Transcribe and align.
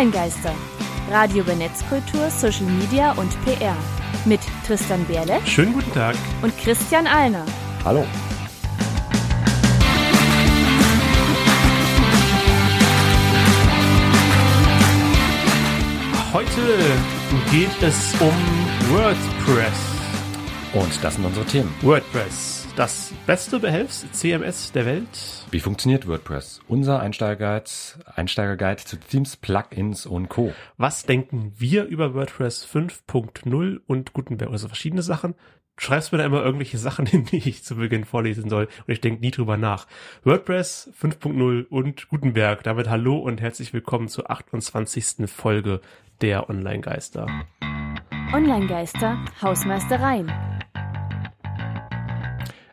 Online-Geister. 0.00 0.54
Radio 1.10 1.42
über 1.42 1.54
Netzkultur, 1.54 2.30
Social 2.30 2.64
Media 2.64 3.12
und 3.12 3.30
PR. 3.44 3.76
Mit 4.24 4.40
Tristan 4.66 5.04
Berle 5.04 5.38
Schönen 5.44 5.74
guten 5.74 5.92
Tag. 5.92 6.16
und 6.40 6.56
Christian 6.56 7.06
Alner. 7.06 7.44
Hallo. 7.84 8.06
Heute 16.32 16.48
geht 17.50 17.82
es 17.82 18.14
um 18.20 18.32
WordPress. 18.94 19.80
Und 20.72 21.04
das 21.04 21.16
sind 21.16 21.26
unsere 21.26 21.44
Themen. 21.44 21.74
WordPress, 21.82 22.66
das 22.80 23.12
beste 23.26 23.60
Behelfs-CMS 23.60 24.72
der 24.72 24.86
Welt. 24.86 25.46
Wie 25.50 25.60
funktioniert 25.60 26.08
WordPress? 26.08 26.62
Unser 26.66 27.00
Einsteigerguide, 27.00 27.70
Einsteigerguide 28.06 28.82
zu 28.82 28.98
Themes, 28.98 29.36
Plugins 29.36 30.06
und 30.06 30.30
Co. 30.30 30.54
Was 30.78 31.02
denken 31.02 31.52
wir 31.58 31.84
über 31.84 32.14
WordPress 32.14 32.66
5.0 32.66 33.80
und 33.86 34.14
Gutenberg? 34.14 34.50
Also 34.50 34.68
verschiedene 34.68 35.02
Sachen. 35.02 35.34
Du 35.76 35.84
schreibst 35.84 36.10
mir 36.10 36.16
da 36.16 36.24
immer 36.24 36.42
irgendwelche 36.42 36.78
Sachen 36.78 37.04
hin, 37.04 37.26
die 37.26 37.46
ich 37.46 37.64
zu 37.64 37.76
Beginn 37.76 38.06
vorlesen 38.06 38.48
soll. 38.48 38.64
Und 38.86 38.92
ich 38.94 39.02
denke 39.02 39.20
nie 39.20 39.30
drüber 39.30 39.58
nach. 39.58 39.86
WordPress 40.24 40.90
5.0 40.98 41.66
und 41.66 42.08
Gutenberg. 42.08 42.62
Damit 42.62 42.88
hallo 42.88 43.18
und 43.18 43.42
herzlich 43.42 43.74
willkommen 43.74 44.08
zur 44.08 44.30
28. 44.30 45.28
Folge 45.30 45.82
der 46.22 46.48
Online-Geister. 46.48 47.26
Online-Geister, 48.32 49.22
Hausmeistereien. 49.42 50.32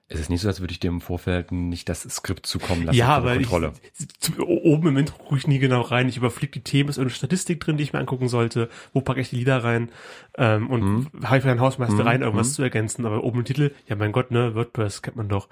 Es 0.10 0.22
ist 0.22 0.30
nicht 0.30 0.40
so, 0.42 0.48
als 0.48 0.62
würde 0.62 0.72
ich 0.72 0.80
dir 0.80 0.88
im 0.88 1.02
Vorfeld 1.02 1.52
nicht 1.52 1.90
das 1.90 2.04
Skript 2.04 2.46
zukommen 2.46 2.84
lassen 2.84 2.98
Ja, 2.98 3.10
aber 3.10 3.34
Kontrolle. 3.34 3.74
ich, 4.00 4.40
oben 4.40 4.88
im 4.88 4.98
Intro 4.98 5.18
gucke 5.18 5.36
ich 5.38 5.48
nie 5.48 5.60
genau 5.60 5.82
rein. 5.82 6.08
Ich 6.08 6.16
überfliege 6.16 6.54
die 6.54 6.62
Themen, 6.64 6.88
ist 6.90 6.96
irgendeine 6.98 7.18
Statistik 7.18 7.60
drin, 7.60 7.76
die 7.76 7.84
ich 7.84 7.92
mir 7.92 8.00
angucken 8.00 8.30
sollte. 8.30 8.70
Wo 8.94 9.02
packe 9.02 9.20
ich 9.20 9.30
die 9.32 9.36
Lieder 9.36 9.64
rein? 9.66 9.90
Ähm, 10.38 10.70
und 10.70 10.82
Mhm. 10.84 11.08
habe 11.26 11.38
ich 11.38 11.44
für 11.44 11.52
einen 11.52 11.60
Hausmeister 11.60 12.06
rein, 12.06 12.22
irgendwas 12.22 12.54
zu 12.54 12.64
ergänzen. 12.64 13.06
Aber 13.06 13.22
oben 13.26 13.40
im 13.40 13.46
Titel, 13.46 13.74
ja 13.88 13.98
mein 13.98 14.14
Gott, 14.14 14.32
ne, 14.32 14.56
WordPress 14.56 15.02
kennt 15.02 15.18
man 15.18 15.28
doch. 15.28 15.50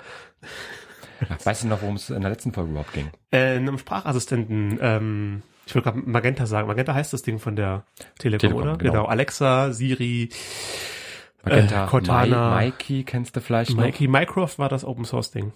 Weißt 1.43 1.63
du 1.63 1.67
noch, 1.67 1.81
worum 1.81 1.95
es 1.95 2.09
in 2.09 2.21
der 2.21 2.29
letzten 2.29 2.53
Folge 2.53 2.71
überhaupt 2.71 2.93
ging? 2.93 3.09
Äh, 3.33 3.57
in 3.57 3.67
einem 3.67 3.77
Sprachassistenten, 3.77 4.79
ähm, 4.81 5.41
ich 5.65 5.75
will 5.75 5.81
gerade 5.81 5.97
Magenta 5.99 6.45
sagen. 6.45 6.67
Magenta 6.67 6.93
heißt 6.93 7.11
das 7.11 7.23
Ding 7.23 7.39
von 7.39 7.55
der 7.57 7.83
Telekom, 8.19 8.49
Telekom, 8.51 8.61
oder? 8.69 8.77
genau. 8.77 9.05
Alexa, 9.05 9.73
Siri, 9.73 10.29
Magenta, 11.45 11.85
Äh, 11.85 11.87
Cortana. 11.87 12.57
Mi- 12.59 12.65
Mikey 12.65 13.03
kennst 13.03 13.35
du 13.35 13.41
vielleicht 13.41 13.71
noch? 13.71 13.83
Mikey, 13.83 14.07
Mycroft 14.07 14.59
war 14.59 14.69
das 14.69 14.83
Open 14.83 15.05
Source 15.05 15.31
Ding. 15.31 15.51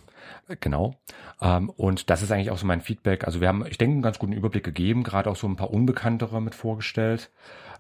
Genau. 0.60 0.96
Ähm, 1.42 1.70
und 1.70 2.10
das 2.10 2.22
ist 2.22 2.32
eigentlich 2.32 2.52
auch 2.52 2.58
so 2.58 2.66
mein 2.66 2.82
Feedback. 2.82 3.26
Also 3.26 3.42
wir 3.42 3.48
haben, 3.48 3.66
ich 3.68 3.78
denke, 3.78 3.94
einen 3.94 4.02
ganz 4.02 4.20
guten 4.20 4.34
Überblick 4.34 4.64
gegeben, 4.64 5.04
gerade 5.04 5.30
auch 5.30 5.36
so 5.36 5.48
ein 5.48 5.56
paar 5.56 5.72
unbekanntere 5.72 6.42
mit 6.42 6.56
vorgestellt. 6.56 7.30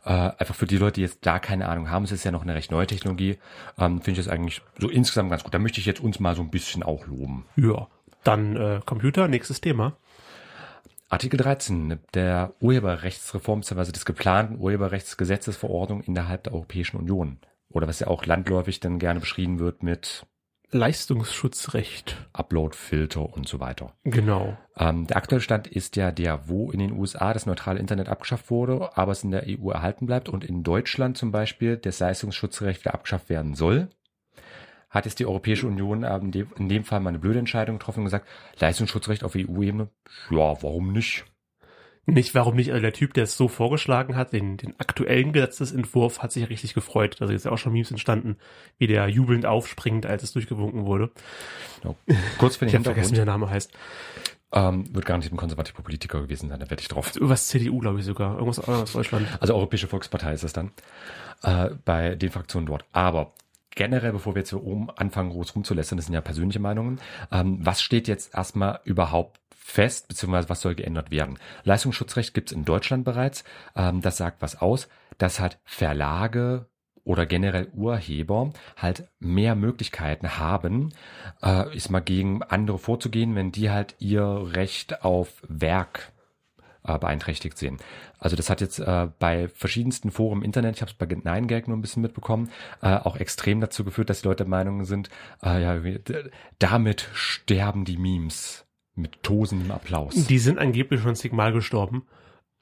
Äh, 0.05 0.11
einfach 0.11 0.55
für 0.55 0.65
die 0.65 0.77
Leute, 0.77 0.93
die 0.95 1.02
jetzt 1.02 1.19
da 1.25 1.39
keine 1.39 1.67
Ahnung 1.67 1.89
haben, 1.89 2.05
es 2.05 2.11
ist 2.11 2.23
ja 2.23 2.31
noch 2.31 2.43
eine 2.43 2.55
recht 2.55 2.71
neue 2.71 2.87
Technologie, 2.87 3.37
ähm, 3.77 4.02
finde 4.02 4.19
ich 4.19 4.25
das 4.25 4.33
eigentlich 4.33 4.61
so 4.77 4.87
insgesamt 4.89 5.30
ganz 5.30 5.43
gut. 5.43 5.53
Da 5.53 5.59
möchte 5.59 5.80
ich 5.80 5.85
jetzt 5.85 5.99
uns 5.99 6.19
mal 6.19 6.35
so 6.35 6.41
ein 6.41 6.49
bisschen 6.49 6.83
auch 6.83 7.05
loben. 7.05 7.45
Ja. 7.57 7.87
Dann 8.23 8.55
äh, 8.55 8.80
Computer, 8.85 9.27
nächstes 9.27 9.59
Thema. 9.61 9.93
Artikel 11.09 11.37
13 11.37 11.99
der 12.13 12.53
Urheberrechtsreform 12.59 13.61
bzw. 13.61 13.91
des 13.91 14.05
geplanten 14.05 14.57
Urheberrechtsgesetzesverordnung 14.59 16.02
innerhalb 16.02 16.43
der 16.43 16.53
Europäischen 16.53 16.97
Union. 16.97 17.39
Oder 17.72 17.88
was 17.88 18.00
ja 18.00 18.08
auch 18.08 18.25
landläufig 18.25 18.80
dann 18.80 19.00
gerne 19.00 19.20
beschrieben 19.20 19.59
wird 19.59 19.84
mit 19.84 20.25
Leistungsschutzrecht. 20.72 22.28
Upload-Filter 22.34 23.22
und 23.34 23.48
so 23.48 23.59
weiter. 23.59 23.94
Genau. 24.03 24.58
Ähm, 24.78 25.08
der 25.08 25.17
aktuelle 25.17 25.42
Stand 25.42 25.67
ist 25.67 25.95
ja 25.95 26.11
der, 26.11 26.48
wo 26.48 26.72
in 26.72 26.80
den 26.80 26.92
USA 26.92 27.34
das 27.34 27.45
neutrale 27.45 27.80
Internet 27.80 28.09
abgeschafft 28.09 28.50
wurde, 28.52 28.95
aber 28.95 29.11
es 29.11 29.23
in 29.23 29.31
der 29.31 29.45
EU 29.48 29.72
erhalten 29.72 30.05
bleibt 30.05 30.30
und 30.30 30.43
in 30.43 30.64
Deutschland 30.64 31.17
zum 31.17 31.32
Beispiel 31.32 31.77
das 31.77 31.99
Leistungsschutzrecht 31.99 32.82
wieder 32.82 32.93
abgeschafft 32.93 33.30
werden 33.30 33.55
soll. 33.55 33.89
Hat 34.89 35.05
jetzt 35.05 35.20
die 35.20 35.26
Europäische 35.26 35.67
Union 35.67 36.04
ähm, 36.04 36.22
in 36.26 36.32
dem- 36.32 36.54
in 36.58 36.70
dem 36.70 36.83
Fall 36.83 36.99
mal 36.99 37.10
eine 37.10 37.20
blöde 37.20 37.39
Entscheidung 37.39 37.77
getroffen 37.77 37.99
und 37.99 38.05
gesagt, 38.05 38.27
Leistungsschutzrecht 38.60 39.23
auf 39.23 39.36
EU-Ebene, 39.36 39.89
ja, 40.30 40.38
warum 40.64 40.92
nicht? 40.92 41.26
Nicht, 42.14 42.36
warum 42.36 42.55
nicht, 42.55 42.71
also 42.71 42.81
der 42.81 42.93
Typ, 42.93 43.14
der 43.14 43.23
es 43.25 43.36
so 43.37 43.47
vorgeschlagen 43.47 44.15
hat, 44.15 44.33
den, 44.33 44.58
den 44.58 44.73
aktuellen 44.80 45.33
Gesetzesentwurf, 45.33 46.20
hat 46.20 46.31
sich 46.31 46.49
richtig 46.49 46.73
gefreut. 46.73 47.17
Also 47.20 47.33
jetzt 47.33 47.45
ja 47.45 47.52
auch 47.52 47.58
schon 47.58 47.73
Memes 47.73 47.92
entstanden, 47.92 48.37
wie 48.77 48.87
der 48.87 49.08
jubelnd 49.08 49.45
aufspringt, 49.45 50.05
als 50.05 50.23
es 50.23 50.31
durchgewunken 50.33 50.86
wurde. 50.86 51.11
Genau. 51.81 51.95
Kurz 52.37 52.55
für 52.58 52.65
den 52.65 52.69
Ich 52.69 52.75
habe 52.75 52.83
vergessen, 52.86 53.11
wie 53.11 53.15
der 53.17 53.25
Name 53.25 53.49
heißt. 53.49 53.71
ähm, 54.52 54.93
wird 54.93 55.05
gar 55.05 55.17
nicht 55.17 55.31
ein 55.31 55.37
konservativer 55.37 55.83
Politiker 55.83 56.21
gewesen 56.21 56.49
sein, 56.49 56.59
da 56.59 56.69
werde 56.69 56.81
ich 56.81 56.87
drauf. 56.87 57.15
Irgendwas 57.15 57.48
CDU, 57.48 57.80
glaube 57.80 57.99
ich 57.99 58.05
sogar. 58.05 58.33
Irgendwas 58.33 58.59
aus 58.59 58.93
Deutschland. 58.93 59.27
Also 59.39 59.53
Europäische 59.55 59.87
Volkspartei 59.87 60.33
ist 60.33 60.43
es 60.43 60.53
dann, 60.53 60.71
äh, 61.43 61.69
bei 61.86 62.15
den 62.15 62.31
Fraktionen 62.31 62.65
dort. 62.65 62.83
Aber 62.92 63.33
generell, 63.71 64.11
bevor 64.11 64.33
wir 64.36 64.39
jetzt 64.39 64.49
hier 64.49 64.64
oben 64.64 64.89
anfangen, 64.89 65.30
groß 65.30 65.55
rumzulästern, 65.55 65.98
das 65.98 66.05
sind 66.08 66.15
ja 66.15 66.21
persönliche 66.21 66.59
Meinungen, 66.59 66.99
ähm, 67.31 67.59
was 67.61 67.81
steht 67.81 68.08
jetzt 68.08 68.33
erstmal 68.33 68.80
überhaupt 68.83 69.39
fest, 69.69 70.07
beziehungsweise 70.07 70.49
was 70.49 70.61
soll 70.61 70.75
geändert 70.75 71.11
werden? 71.11 71.37
Leistungsschutzrecht 71.63 72.33
gibt 72.33 72.52
es 72.52 72.55
in 72.55 72.65
Deutschland 72.65 73.05
bereits, 73.05 73.43
ähm, 73.75 74.02
das 74.02 74.17
sagt 74.17 74.41
was 74.41 74.61
aus, 74.61 74.87
dass 75.17 75.39
halt 75.39 75.59
Verlage 75.63 76.67
oder 77.03 77.25
generell 77.25 77.69
Urheber 77.73 78.52
halt 78.77 79.07
mehr 79.19 79.55
Möglichkeiten 79.55 80.37
haben, 80.37 80.93
äh, 81.41 81.75
ist 81.75 81.89
mal 81.89 82.02
gegen 82.02 82.43
andere 82.43 82.77
vorzugehen, 82.77 83.35
wenn 83.35 83.52
die 83.52 83.69
halt 83.69 83.95
ihr 83.99 84.23
Recht 84.53 85.03
auf 85.03 85.41
Werk 85.47 86.11
äh, 86.83 86.97
beeinträchtigt 86.97 87.57
sehen. 87.57 87.77
Also 88.19 88.36
das 88.36 88.49
hat 88.49 88.61
jetzt 88.61 88.80
äh, 88.80 89.07
bei 89.17 89.47
verschiedensten 89.47 90.11
Foren 90.11 90.39
im 90.39 90.43
Internet, 90.43 90.75
ich 90.75 90.81
habe 90.81 90.91
es 90.91 90.97
bei 90.97 91.05
Nine 91.05 91.47
Gag 91.47 91.67
nur 91.67 91.77
ein 91.77 91.81
bisschen 91.81 92.01
mitbekommen, 92.01 92.51
äh, 92.81 92.95
auch 92.95 93.17
extrem 93.17 93.61
dazu 93.61 93.83
geführt, 93.83 94.09
dass 94.09 94.21
die 94.21 94.27
Leute 94.27 94.43
der 94.43 94.49
Meinung 94.49 94.86
sind, 94.86 95.09
äh, 95.43 95.61
ja, 95.61 95.81
damit 96.59 97.09
sterben 97.13 97.86
die 97.86 97.97
Memes 97.97 98.65
mit 98.99 99.23
tosendem 99.23 99.71
Applaus. 99.71 100.14
Die 100.27 100.39
sind 100.39 100.60
angeblich 100.60 101.02
schon 101.02 101.15
zigmal 101.15 101.52
gestorben. 101.54 102.04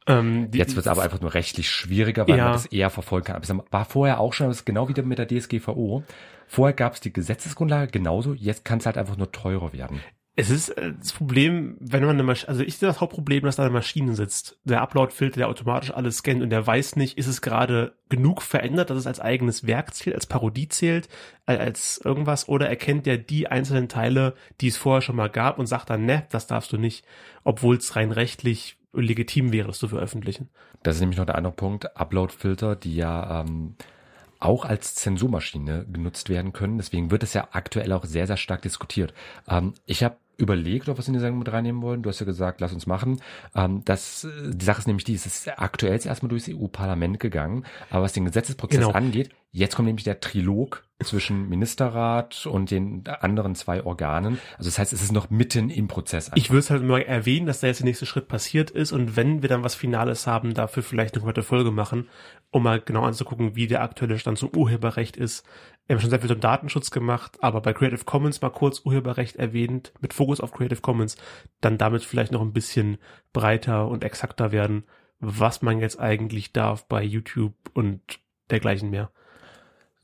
Ähm, 0.08 0.50
Jetzt 0.54 0.76
wird 0.76 0.86
es 0.86 0.92
aber 0.92 1.04
einfach 1.04 1.20
nur 1.20 1.34
rechtlich 1.34 1.70
schwieriger, 1.70 2.28
weil 2.28 2.38
Ja. 2.38 2.46
man 2.46 2.54
das 2.54 2.66
eher 2.68 2.90
verfolgen 2.90 3.26
kann. 3.26 3.36
Aber 3.36 3.44
es 3.44 3.54
war 3.72 3.86
vorher 3.86 4.20
auch 4.22 4.32
schon, 4.32 4.46
aber 4.46 4.52
es 4.52 4.60
ist 4.60 4.66
genau 4.66 4.88
wieder 4.88 5.04
mit 5.04 5.18
der 5.20 5.28
DSGVO. 5.28 6.04
Vorher 6.48 6.74
gab 6.74 6.94
es 6.94 7.02
die 7.02 7.12
Gesetzesgrundlage 7.12 7.92
genauso, 7.92 8.34
jetzt 8.34 8.64
kann 8.64 8.80
es 8.80 8.86
halt 8.86 8.98
einfach 8.98 9.18
nur 9.18 9.32
teurer 9.34 9.74
werden. 9.74 10.00
Es 10.40 10.52
ist 10.52 10.70
äh, 10.70 10.94
das 11.00 11.14
Problem, 11.14 11.78
wenn 11.80 12.02
man 12.02 12.12
eine 12.12 12.24
Maschine, 12.24 12.50
also 12.50 12.62
ich 12.62 12.78
sehe 12.78 12.88
das 12.88 13.02
Hauptproblem, 13.02 13.44
dass 13.44 13.56
da 13.56 13.64
eine 13.64 13.72
Maschine 13.72 14.16
sitzt. 14.16 14.60
Der 14.64 14.84
Upload-Filter, 14.84 15.38
der 15.38 15.50
automatisch 15.50 15.92
alles 15.92 16.20
scannt 16.20 16.44
und 16.44 16.52
der 16.52 16.66
weiß 16.66 16.96
nicht, 16.96 17.18
ist 17.18 17.26
es 17.26 17.42
gerade 17.42 17.96
genug 18.08 18.44
verändert, 18.44 18.92
dass 18.92 19.00
es 19.00 19.08
als 19.08 19.20
eigenes 19.20 19.66
Werk 19.66 19.96
zählt, 19.96 20.16
als 20.16 20.28
Parodie 20.28 20.70
zählt, 20.70 21.10
äh, 21.48 21.58
als 21.58 22.00
irgendwas, 22.04 22.48
oder 22.48 22.70
erkennt 22.70 23.08
der 23.08 23.18
die 23.18 23.48
einzelnen 23.48 23.90
Teile, 23.90 24.36
die 24.62 24.68
es 24.68 24.78
vorher 24.78 25.02
schon 25.02 25.16
mal 25.16 25.30
gab 25.30 25.58
und 25.58 25.66
sagt 25.66 25.90
dann, 25.90 26.06
ne, 26.06 26.28
das 26.30 26.46
darfst 26.46 26.72
du 26.72 26.78
nicht, 26.78 27.04
obwohl 27.44 27.78
es 27.78 27.96
rein 27.96 28.12
rechtlich 28.12 28.78
legitim 28.94 29.52
wäre, 29.52 29.68
das 29.68 29.80
zu 29.80 29.88
veröffentlichen. 29.88 30.50
Das 30.84 30.96
ist 30.96 31.02
nämlich 31.02 31.18
noch 31.18 31.26
der 31.26 31.36
andere 31.36 31.54
Punkt, 31.54 31.98
Upload-Filter, 31.98 32.76
die 32.76 32.96
ja 32.96 33.42
ähm, 33.42 33.76
auch 34.38 34.66
als 34.66 34.94
Zensurmaschine 34.94 35.88
genutzt 35.92 36.30
werden 36.30 36.54
können. 36.54 36.78
Deswegen 36.78 37.10
wird 37.10 37.24
es 37.24 37.34
ja 37.34 37.48
aktuell 37.54 37.92
auch 37.92 38.06
sehr, 38.06 38.28
sehr 38.28 38.38
stark 38.38 38.62
diskutiert. 38.62 39.16
Ähm, 39.48 39.74
ich 39.88 40.04
habe 40.04 40.18
überlegt, 40.38 40.88
ob 40.88 40.98
wir 40.98 41.00
es 41.00 41.08
in 41.08 41.14
die 41.16 41.20
Sendung 41.20 41.40
mit 41.40 41.52
reinnehmen 41.52 41.82
wollen. 41.82 42.04
Du 42.04 42.10
hast 42.10 42.20
ja 42.20 42.26
gesagt, 42.26 42.62
lass 42.62 42.72
uns 42.74 42.86
machen. 42.86 43.20
Ähm, 43.56 43.82
das, 43.86 44.28
die 44.46 44.66
Sache 44.66 44.80
ist 44.80 44.88
nämlich 44.88 45.04
die, 45.04 45.16
es 45.16 45.26
ist 45.26 45.50
aktuell 45.60 45.94
jetzt 45.94 46.06
erstmal 46.06 46.30
durchs 46.30 46.48
EU-Parlament 46.50 47.20
gegangen, 47.20 47.66
aber 47.90 48.04
was 48.04 48.14
den 48.14 48.26
Gesetzesprozess 48.26 48.80
Genau. 48.80 48.92
angeht, 48.92 49.30
jetzt 49.52 49.76
kommt 49.76 49.88
nämlich 49.88 50.04
der 50.04 50.20
Trilog 50.20 50.84
zwischen 51.04 51.48
Ministerrat 51.50 52.46
und 52.48 52.72
den 52.72 53.04
anderen 53.08 53.54
zwei 53.56 53.84
Organen. 53.84 54.40
Also 54.58 54.70
das 54.70 54.80
heißt, 54.80 54.94
es 54.94 55.02
ist 55.02 55.12
noch 55.12 55.30
mitten 55.30 55.70
im 55.70 55.88
Prozess. 55.88 56.32
Ich 56.36 56.50
würde 56.50 56.60
es 56.60 56.70
halt 56.72 56.84
mal 56.84 57.02
erwähnen, 57.02 57.46
dass 57.46 57.60
da 57.60 57.68
jetzt 57.68 57.80
der 57.80 57.86
nächste 57.86 58.06
Schritt 58.08 58.28
passiert 58.28 58.72
ist 58.72 58.92
und 58.92 59.16
wenn 59.16 59.42
wir 59.42 59.50
dann 59.50 59.64
was 59.64 59.76
Finales 59.76 60.26
haben, 60.28 60.54
dafür 60.54 60.82
vielleicht 60.84 61.14
eine 61.14 61.22
komplette 61.22 61.44
Folge 61.44 61.72
machen, 61.72 62.10
um 62.52 62.64
mal 62.64 62.80
genau 62.82 63.04
anzugucken, 63.04 63.56
wie 63.56 63.68
der 63.68 63.82
aktuelle 63.84 64.18
Stand 64.20 64.38
zum 64.40 64.56
Urheberrecht 64.56 65.18
ist. 65.18 65.46
Wir 65.88 65.96
haben 65.96 66.02
schon 66.02 66.10
sehr 66.10 66.20
viel 66.20 66.30
zum 66.30 66.42
Datenschutz 66.42 66.92
gemacht, 66.92 67.38
aber 67.42 67.62
bei 67.62 67.72
Creative 67.72 68.04
Commons 68.04 68.42
mal 68.42 68.50
kurz 68.50 68.82
Urheberrecht 68.84 69.38
erwähnt, 69.38 69.94
mit 70.02 70.14
Fokus 70.14 70.42
auf 70.42 70.52
Creative 70.52 70.82
Commons, 70.82 71.16
dann 71.62 71.78
damit 71.78 72.04
vielleicht 72.04 72.34
noch 72.34 72.42
ein 72.42 72.52
bisschen 72.52 72.98
breiter 73.32 73.88
und 73.88 74.04
exakter 74.04 74.52
werden, 74.52 74.84
was 75.20 75.62
man 75.62 75.80
jetzt 75.80 75.98
eigentlich 75.98 76.52
darf 76.52 76.86
bei 76.88 77.02
YouTube 77.04 77.56
und 77.74 78.02
dergleichen 78.50 78.90
mehr. 78.90 79.12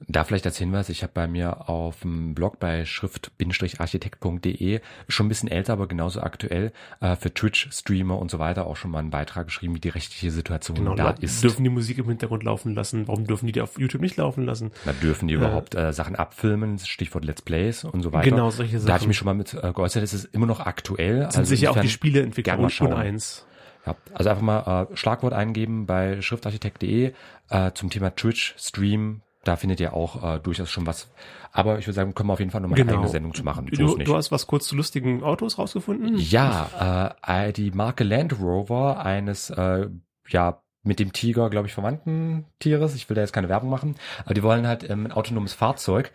Da 0.07 0.23
vielleicht 0.23 0.45
als 0.45 0.57
Hinweis, 0.57 0.89
ich 0.89 1.01
habe 1.03 1.13
bei 1.13 1.27
mir 1.27 1.69
auf 1.69 2.01
dem 2.01 2.33
Blog 2.35 2.59
bei 2.59 2.85
schrift-architekt.de 2.85 4.81
schon 5.07 5.25
ein 5.25 5.29
bisschen 5.29 5.49
älter, 5.49 5.73
aber 5.73 5.87
genauso 5.87 6.21
aktuell 6.21 6.71
äh, 7.01 7.15
für 7.15 7.33
Twitch-Streamer 7.33 8.17
und 8.17 8.29
so 8.31 8.39
weiter 8.39 8.65
auch 8.67 8.75
schon 8.75 8.91
mal 8.91 8.99
einen 8.99 9.09
Beitrag 9.09 9.47
geschrieben, 9.47 9.75
wie 9.75 9.79
die 9.79 9.89
rechtliche 9.89 10.31
Situation 10.31 10.75
Genau, 10.77 10.95
da 10.95 11.11
ist. 11.11 11.43
dürfen 11.43 11.63
die 11.63 11.69
Musik 11.69 11.97
im 11.97 12.05
Hintergrund 12.09 12.43
laufen 12.43 12.73
lassen, 12.75 13.07
warum 13.07 13.25
dürfen 13.25 13.45
die 13.47 13.51
die 13.53 13.61
auf 13.61 13.79
YouTube 13.79 14.01
nicht 14.01 14.17
laufen 14.17 14.45
lassen? 14.45 14.71
Da 14.85 14.93
dürfen 14.93 15.27
die 15.27 15.33
Äh, 15.33 15.37
überhaupt 15.37 15.75
äh, 15.75 15.91
Sachen 15.93 16.15
abfilmen, 16.15 16.79
Stichwort 16.79 17.25
Let's 17.25 17.41
Plays 17.41 17.83
und 17.83 18.01
so 18.01 18.13
weiter. 18.13 18.29
Genau, 18.29 18.49
solche 18.49 18.77
Da 18.77 18.79
hatte 18.79 18.85
ich 18.85 18.87
Sachen. 18.99 19.07
mich 19.09 19.17
schon 19.17 19.25
mal 19.25 19.33
mit 19.33 19.53
äh, 19.53 19.73
geäußert, 19.73 20.03
es 20.03 20.13
ist 20.13 20.25
immer 20.33 20.45
noch 20.45 20.59
aktuell. 20.59 21.29
Sind 21.31 21.45
sicher 21.45 21.71
auch 21.71 21.79
die 21.79 21.89
Spieleentwickler 21.89 22.59
und, 22.59 22.81
eins. 22.93 23.45
Ja, 23.85 23.95
also 24.13 24.29
einfach 24.29 24.43
mal 24.43 24.87
äh, 24.91 24.95
Schlagwort 24.95 25.33
eingeben 25.33 25.85
bei 25.85 26.21
schriftarchitekt.de 26.21 27.11
äh, 27.49 27.71
zum 27.73 27.89
Thema 27.89 28.15
Twitch, 28.15 28.55
Stream. 28.57 29.21
Da 29.43 29.55
findet 29.57 29.79
ihr 29.81 29.93
auch 29.93 30.35
äh, 30.35 30.39
durchaus 30.39 30.69
schon 30.69 30.85
was. 30.87 31.09
Aber 31.51 31.77
ich 31.77 31.85
würde 31.85 31.95
sagen, 31.95 32.15
können 32.15 32.29
wir 32.29 32.33
auf 32.33 32.39
jeden 32.39 32.51
Fall 32.51 32.61
nochmal 32.61 32.77
Genau. 32.77 32.91
eine 32.91 32.97
eigene 32.99 33.11
Sendung 33.11 33.33
zu 33.33 33.43
machen. 33.43 33.65
Du, 33.67 33.97
du 33.97 34.15
hast 34.15 34.31
was 34.31 34.47
kurz 34.47 34.67
zu 34.67 34.75
lustigen 34.75 35.21
Autos 35.21 35.57
rausgefunden? 35.57 36.15
Ja, 36.17 37.13
äh, 37.21 37.51
die 37.51 37.71
Marke 37.71 38.03
Land 38.05 38.39
Rover 38.39 39.05
eines, 39.05 39.49
äh, 39.49 39.89
ja, 40.29 40.61
mit 40.83 40.99
dem 40.99 41.13
Tiger, 41.13 41.49
glaube 41.49 41.67
ich, 41.67 41.73
verwandten 41.73 42.45
Tieres. 42.59 42.95
Ich 42.95 43.07
will 43.09 43.15
da 43.15 43.21
jetzt 43.21 43.33
keine 43.33 43.49
Werbung 43.49 43.69
machen. 43.69 43.95
Aber 44.25 44.33
die 44.33 44.43
wollen 44.43 44.67
halt 44.67 44.89
ähm, 44.89 45.05
ein 45.07 45.11
autonomes 45.11 45.53
Fahrzeug, 45.53 46.11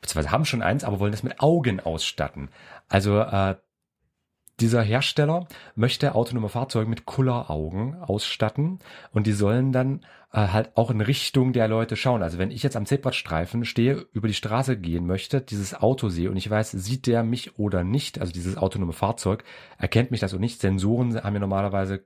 beziehungsweise 0.00 0.30
haben 0.32 0.44
schon 0.44 0.62
eins, 0.62 0.84
aber 0.84 1.00
wollen 1.00 1.12
das 1.12 1.22
mit 1.22 1.40
Augen 1.40 1.80
ausstatten. 1.80 2.48
Also 2.88 3.18
äh, 3.18 3.56
dieser 4.60 4.82
Hersteller 4.82 5.46
möchte 5.74 6.14
autonome 6.14 6.48
Fahrzeuge 6.48 6.88
mit 6.88 7.06
Kulleraugen 7.06 7.96
ausstatten 7.96 8.78
und 9.10 9.26
die 9.26 9.32
sollen 9.32 9.72
dann 9.72 10.00
äh, 10.32 10.48
halt 10.48 10.76
auch 10.76 10.90
in 10.90 11.00
Richtung 11.00 11.52
der 11.52 11.68
Leute 11.68 11.96
schauen. 11.96 12.22
Also 12.22 12.38
wenn 12.38 12.50
ich 12.50 12.62
jetzt 12.62 12.76
am 12.76 12.86
Zebrastreifen 12.86 13.64
stehe, 13.64 14.06
über 14.12 14.28
die 14.28 14.34
Straße 14.34 14.78
gehen 14.78 15.06
möchte, 15.06 15.40
dieses 15.40 15.74
Auto 15.74 16.08
sehe 16.08 16.30
und 16.30 16.36
ich 16.36 16.48
weiß, 16.48 16.72
sieht 16.72 17.06
der 17.06 17.22
mich 17.22 17.58
oder 17.58 17.82
nicht, 17.82 18.20
also 18.20 18.32
dieses 18.32 18.56
autonome 18.56 18.92
Fahrzeug, 18.92 19.44
erkennt 19.78 20.10
mich 20.10 20.20
das 20.20 20.32
oder 20.32 20.40
nicht. 20.40 20.60
Sensoren 20.60 21.22
haben 21.22 21.34
ja 21.34 21.40
normalerweise 21.40 22.04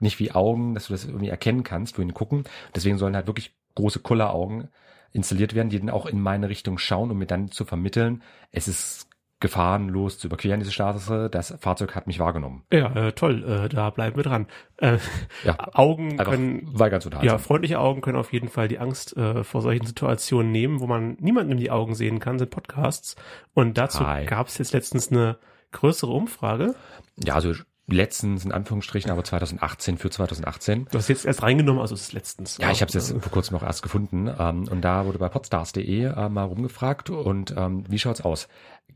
nicht 0.00 0.18
wie 0.18 0.32
Augen, 0.32 0.74
dass 0.74 0.88
du 0.88 0.92
das 0.92 1.04
irgendwie 1.04 1.28
erkennen 1.28 1.64
kannst, 1.64 1.98
wohin 1.98 2.14
gucken. 2.14 2.44
Deswegen 2.74 2.98
sollen 2.98 3.16
halt 3.16 3.26
wirklich 3.26 3.56
große 3.74 4.00
Kulleraugen 4.00 4.68
installiert 5.12 5.54
werden, 5.54 5.70
die 5.70 5.78
dann 5.78 5.90
auch 5.90 6.06
in 6.06 6.20
meine 6.20 6.48
Richtung 6.48 6.76
schauen, 6.78 7.10
um 7.10 7.18
mir 7.18 7.26
dann 7.26 7.50
zu 7.50 7.64
vermitteln, 7.64 8.22
es 8.50 8.68
ist 8.68 9.08
gefahrenlos 9.44 10.18
zu 10.18 10.28
überqueren, 10.28 10.58
diese 10.58 10.72
Straße. 10.72 11.28
Das 11.30 11.54
Fahrzeug 11.60 11.94
hat 11.94 12.06
mich 12.06 12.18
wahrgenommen. 12.18 12.64
Ja, 12.72 12.90
äh, 12.94 13.12
toll, 13.12 13.44
äh, 13.44 13.68
da 13.68 13.90
bleiben 13.90 14.16
wir 14.16 14.22
dran. 14.22 14.46
Äh, 14.78 14.96
Ja, 15.44 15.58
Augen 15.74 16.16
können, 16.16 16.62
war 16.72 16.88
ganz 16.88 17.06
ja, 17.22 17.36
freundliche 17.36 17.78
Augen 17.78 18.00
können 18.00 18.16
auf 18.16 18.32
jeden 18.32 18.48
Fall 18.48 18.68
die 18.68 18.78
Angst 18.78 19.14
äh, 19.18 19.44
vor 19.44 19.60
solchen 19.60 19.84
Situationen 19.84 20.50
nehmen, 20.50 20.80
wo 20.80 20.86
man 20.86 21.18
niemanden 21.20 21.52
in 21.52 21.58
die 21.58 21.70
Augen 21.70 21.94
sehen 21.94 22.20
kann, 22.20 22.38
sind 22.38 22.50
Podcasts. 22.50 23.16
Und 23.52 23.76
dazu 23.76 24.02
gab 24.26 24.48
es 24.48 24.56
jetzt 24.56 24.72
letztens 24.72 25.12
eine 25.12 25.36
größere 25.72 26.10
Umfrage. 26.10 26.74
Ja, 27.22 27.34
also 27.34 27.52
letztens 27.86 28.44
in 28.44 28.52
Anführungsstrichen, 28.52 29.10
aber 29.10 29.24
2018 29.24 29.98
für 29.98 30.10
2018. 30.10 30.86
Du 30.90 30.98
hast 30.98 31.08
jetzt 31.08 31.26
erst 31.26 31.42
reingenommen, 31.42 31.80
also 31.80 31.94
es 31.94 32.02
ist 32.02 32.12
letztens. 32.12 32.58
Ja, 32.58 32.70
ich 32.70 32.80
habe 32.80 32.88
es 32.88 32.94
jetzt 32.94 33.22
vor 33.22 33.32
kurzem 33.32 33.56
auch 33.56 33.62
erst 33.62 33.82
gefunden. 33.82 34.30
Ähm, 34.38 34.66
und 34.68 34.80
da 34.82 35.06
wurde 35.06 35.18
bei 35.18 35.28
podstars.de 35.28 36.04
äh, 36.04 36.28
mal 36.28 36.44
rumgefragt. 36.44 37.10
Und 37.10 37.54
ähm, 37.56 37.84
wie 37.88 37.98
schaut's 37.98 38.22
aus? 38.22 38.48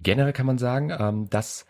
Generell 0.03 0.33
kann 0.33 0.47
man 0.47 0.59
sagen, 0.59 0.91
ähm, 0.99 1.29
dass 1.31 1.67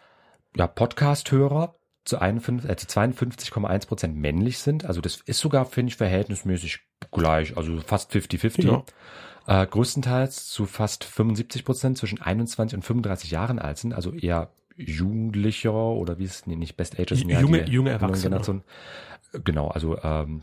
ja, 0.57 0.67
Podcast-Hörer 0.67 1.75
zu, 2.05 2.19
51, 2.19 2.71
äh, 2.71 2.77
zu 2.77 2.87
52,1 2.87 3.87
Prozent 3.87 4.17
männlich 4.17 4.59
sind. 4.59 4.85
Also 4.85 5.01
das 5.01 5.17
ist 5.27 5.39
sogar, 5.41 5.67
finde 5.67 5.91
ich, 5.91 5.97
verhältnismäßig 5.97 6.81
gleich. 7.13 7.57
Also 7.57 7.81
fast 7.81 8.13
50-50. 8.13 8.67
Ja. 8.67 9.63
Äh, 9.63 9.67
größtenteils 9.67 10.49
zu 10.49 10.67
fast 10.67 11.05
75 11.05 11.65
Prozent 11.65 11.99
zwischen 11.99 12.21
21 12.21 12.77
und 12.77 12.83
35 12.83 13.31
Jahren 13.31 13.59
alt 13.59 13.79
sind. 13.79 13.93
Also 13.95 14.13
eher 14.13 14.51
Jugendlicher 14.77 15.73
oder 15.73 16.19
wie 16.19 16.25
es, 16.25 16.47
nee, 16.47 16.57
nicht 16.57 16.77
Best 16.77 16.99
Ages. 16.99 17.19
sind 17.19 17.29
ja 17.31 17.41
Junge- 17.41 17.65
die 17.65 17.73
junge 17.73 17.91
Erwachsene. 17.91 18.41
Genau, 19.45 19.69
also 19.69 19.99
ähm, 20.03 20.43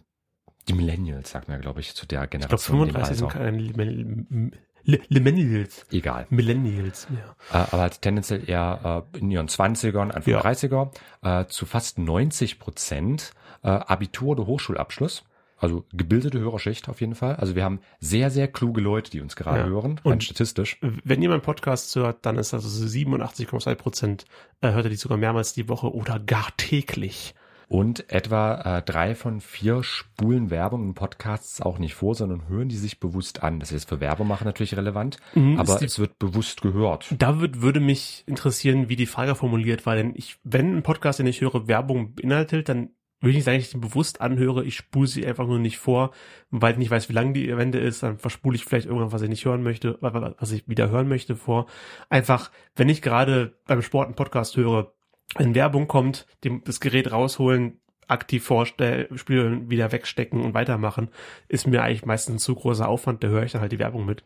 die 0.68 0.74
Millennials, 0.74 1.32
sagt 1.32 1.48
man, 1.48 1.62
glaube 1.62 1.80
ich, 1.80 1.96
zu 1.96 2.06
der 2.06 2.24
ich 2.24 2.30
glaube, 2.32 2.46
Generation. 2.46 2.88
in 2.90 2.94
dem 2.94 2.94
35 2.94 3.18
sind 3.18 3.30
keine 3.30 4.52
Millennials. 4.86 5.10
Millennials. 5.10 5.86
Egal. 5.92 6.28
Millennials, 6.30 7.08
ja. 7.12 7.60
Äh, 7.60 7.66
aber 7.72 7.82
halt 7.84 8.02
tendenziell 8.02 8.48
eher 8.50 9.06
äh, 9.14 9.18
in 9.20 9.32
ihren 9.32 9.48
20ern, 9.48 10.12
Anfang 10.12 10.34
Ja. 10.34 10.42
30er, 10.42 10.92
äh, 11.24 11.46
zu 11.48 11.66
fast 11.66 11.98
90 11.98 12.60
Prozent 12.60 13.32
äh, 13.64 13.68
Abitur 13.70 14.30
oder 14.30 14.46
Hochschulabschluss. 14.48 15.24
Also 15.58 15.86
gebildete 15.94 16.38
Hörerschicht 16.40 16.90
auf 16.90 17.00
jeden 17.00 17.16
Fall. 17.16 17.38
Also 17.38 17.56
wir 17.56 17.64
haben 17.64 17.80
sehr, 18.02 18.30
sehr 18.30 18.50
kluge 18.50 18.82
Leute, 18.82 19.10
die 19.10 19.22
uns 19.22 19.36
gerade 19.38 19.60
Ja. 19.62 19.66
hören, 19.68 20.02
Und- 20.04 20.24
statistisch. 20.24 20.78
Wenn 20.82 21.22
jemand 21.22 21.44
Podcasts 21.44 21.96
hört, 21.96 22.26
dann 22.26 22.38
ist 22.38 22.52
das 22.54 22.66
also 22.66 22.86
87,2 22.86 23.74
Prozent 23.76 24.26
äh, 24.62 24.72
hört 24.74 24.86
er 24.86 24.90
die 24.90 24.98
sogar 24.98 25.18
mehrmals 25.18 25.54
die 25.54 25.70
Woche 25.70 25.94
oder 25.96 26.20
gar 26.20 26.50
täglich. 26.58 27.34
Und 27.68 28.12
etwa 28.12 28.78
äh, 28.78 28.82
drei 28.84 29.16
von 29.16 29.42
vier 29.42 29.84
spulen 29.84 30.50
Werbung 30.52 30.84
in 30.84 30.94
Podcasts 30.94 31.62
auch 31.62 31.80
nicht 31.80 31.96
vor, 31.96 32.14
sondern 32.16 32.48
hören 32.48 32.70
die 32.70 32.76
sich 32.78 33.00
bewusst 33.00 33.44
an. 33.44 33.60
Das 33.60 33.72
ist 33.72 33.90
für 33.90 34.00
Werbung 34.00 34.28
machen 34.28 34.46
natürlich 34.46 34.76
relevant, 34.78 35.18
Mhm, 35.34 35.60
aber 35.60 35.78
die- 35.80 35.86
es 35.86 35.98
wird 36.00 36.20
bewusst 36.20 36.62
gehört. 36.62 37.14
Da 37.18 37.40
würd, 37.40 37.62
würde 37.62 37.80
mich 37.80 38.24
interessieren, 38.28 38.90
wie 38.90 38.96
die 38.96 39.06
Frage 39.08 39.36
formuliert 39.36 39.86
war, 39.86 39.96
denn 39.96 40.14
ich, 40.16 40.38
wenn 40.44 40.78
ein 40.78 40.84
Podcast, 40.84 41.20
den 41.20 41.28
ich 41.28 41.42
höre, 41.42 41.68
Werbung 41.68 42.14
beinhaltet, 42.16 42.70
dann 42.70 42.90
würde 43.22 43.32
ich 43.32 43.36
nicht 43.38 43.46
sagen, 43.46 43.58
ich 43.58 43.72
den 43.72 43.82
bewusst 43.82 44.22
anhöre, 44.22 44.64
ich 44.66 44.76
spule 44.76 45.08
sie 45.08 45.26
einfach 45.26 45.48
nur 45.48 45.58
nicht 45.58 45.78
vor, 45.80 46.12
weil 46.52 46.74
ich 46.74 46.78
nicht 46.78 46.92
weiß, 46.92 47.10
wie 47.10 47.14
lang 47.14 47.34
die 47.34 47.56
Wende 47.58 47.80
ist, 47.80 48.04
dann 48.04 48.20
verspule 48.20 48.56
ich 48.56 48.66
vielleicht 48.66 48.86
irgendwann, 48.86 49.12
was 49.14 49.22
ich 49.24 49.30
nicht 49.30 49.46
hören 49.46 49.64
möchte, 49.64 49.98
was 50.02 50.52
ich 50.52 50.68
wieder 50.68 50.90
hören 50.90 51.08
möchte 51.08 51.36
vor. 51.36 51.66
Einfach, 52.10 52.52
wenn 52.76 52.90
ich 52.90 53.02
gerade 53.02 53.58
beim 53.66 53.82
Sport 53.82 54.08
einen 54.08 54.16
Podcast 54.16 54.58
höre, 54.58 54.94
wenn 55.36 55.56
Werbung 55.56 55.88
kommt, 55.88 56.28
dem, 56.44 56.64
das 56.64 56.80
Gerät 56.80 57.12
rausholen, 57.12 57.80
aktiv 58.08 58.44
vorstellen, 58.44 59.18
spielen, 59.18 59.70
wieder 59.70 59.92
wegstecken 59.92 60.42
und 60.42 60.54
weitermachen, 60.54 61.10
ist 61.48 61.68
mir 61.68 61.82
eigentlich 61.82 62.06
meistens 62.06 62.36
ein 62.36 62.40
zu 62.40 62.56
großer 62.56 62.88
Aufwand, 62.88 63.24
da 63.24 63.28
höre 63.28 63.44
ich 63.44 63.54
dann 63.54 63.62
halt 63.62 63.72
die 63.72 63.80
Werbung 63.80 64.06
mit. 64.06 64.24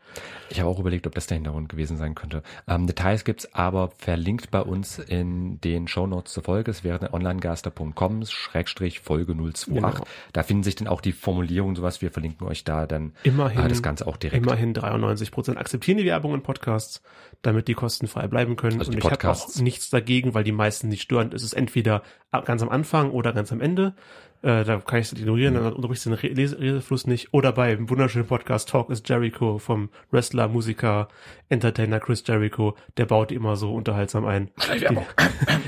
Ich 0.50 0.60
habe 0.60 0.68
auch 0.68 0.78
überlegt, 0.78 1.06
ob 1.06 1.14
das 1.14 1.26
der 1.26 1.36
Hintergrund 1.36 1.68
gewesen 1.68 1.96
sein 1.96 2.14
könnte. 2.14 2.42
Ähm, 2.68 2.86
Details 2.86 3.24
gibt's 3.24 3.52
aber 3.54 3.90
verlinkt 3.96 4.50
bei 4.50 4.60
uns 4.60 4.98
in 4.98 5.60
den 5.60 5.88
Shownotes 5.88 6.32
zur 6.32 6.42
Folge. 6.42 6.70
Es 6.70 6.84
wäre 6.84 7.12
onlinegaster.com 7.12 8.26
Schrägstrich 8.26 9.00
Folge 9.00 9.32
028. 9.32 9.74
Genau. 9.74 9.94
Da 10.32 10.42
finden 10.42 10.62
sich 10.62 10.74
dann 10.74 10.88
auch 10.88 11.00
die 11.00 11.12
Formulierungen, 11.12 11.76
sowas. 11.76 12.02
Wir 12.02 12.10
verlinken 12.10 12.46
euch 12.46 12.64
da 12.64 12.86
dann 12.86 13.12
Immerhin. 13.22 13.64
äh, 13.64 13.68
das 13.68 13.82
Ganze 13.82 14.06
auch 14.06 14.16
direkt. 14.16 14.44
Immerhin 14.44 14.74
93 14.74 15.30
Prozent 15.30 15.58
akzeptieren 15.58 15.98
die 15.98 16.04
Werbung 16.04 16.34
in 16.34 16.42
Podcasts, 16.42 17.02
damit 17.42 17.68
die 17.68 17.74
kostenfrei 17.74 18.26
bleiben 18.28 18.56
können. 18.56 18.78
Also 18.78 18.92
und 18.92 18.98
ich 18.98 19.04
habe 19.10 19.28
auch 19.30 19.56
nichts 19.56 19.90
dagegen, 19.90 20.34
weil 20.34 20.44
die 20.44 20.52
meisten 20.52 20.88
nicht 20.88 21.02
störend 21.02 21.34
ist. 21.34 21.42
Es 21.42 21.48
ist 21.48 21.54
entweder 21.54 22.02
ganz 22.44 22.62
am 22.62 22.68
Anfang 22.68 23.10
oder 23.10 23.32
ganz 23.32 23.50
am 23.52 23.60
Ende. 23.60 23.94
Äh, 24.42 24.64
da 24.64 24.78
kann 24.78 25.00
ich 25.00 25.12
es 25.12 25.18
ignorieren, 25.18 25.52
dann 25.54 25.72
unterbricht 25.72 26.04
den 26.06 26.14
Re 26.14 26.28
Lese- 26.28 26.58
Redefluss 26.58 27.06
nicht. 27.06 27.34
Oder 27.34 27.52
beim 27.52 27.90
wunderschönen 27.90 28.26
Podcast 28.26 28.70
Talk 28.70 28.88
is 28.88 29.02
Jericho 29.04 29.58
vom 29.58 29.90
Wrestler, 30.10 30.48
Musiker, 30.48 31.08
Entertainer 31.50 32.00
Chris 32.00 32.24
Jericho. 32.26 32.74
Der 32.96 33.04
baut 33.06 33.30
die 33.30 33.34
immer 33.34 33.56
so 33.56 33.74
unterhaltsam 33.74 34.24
ein. 34.24 34.50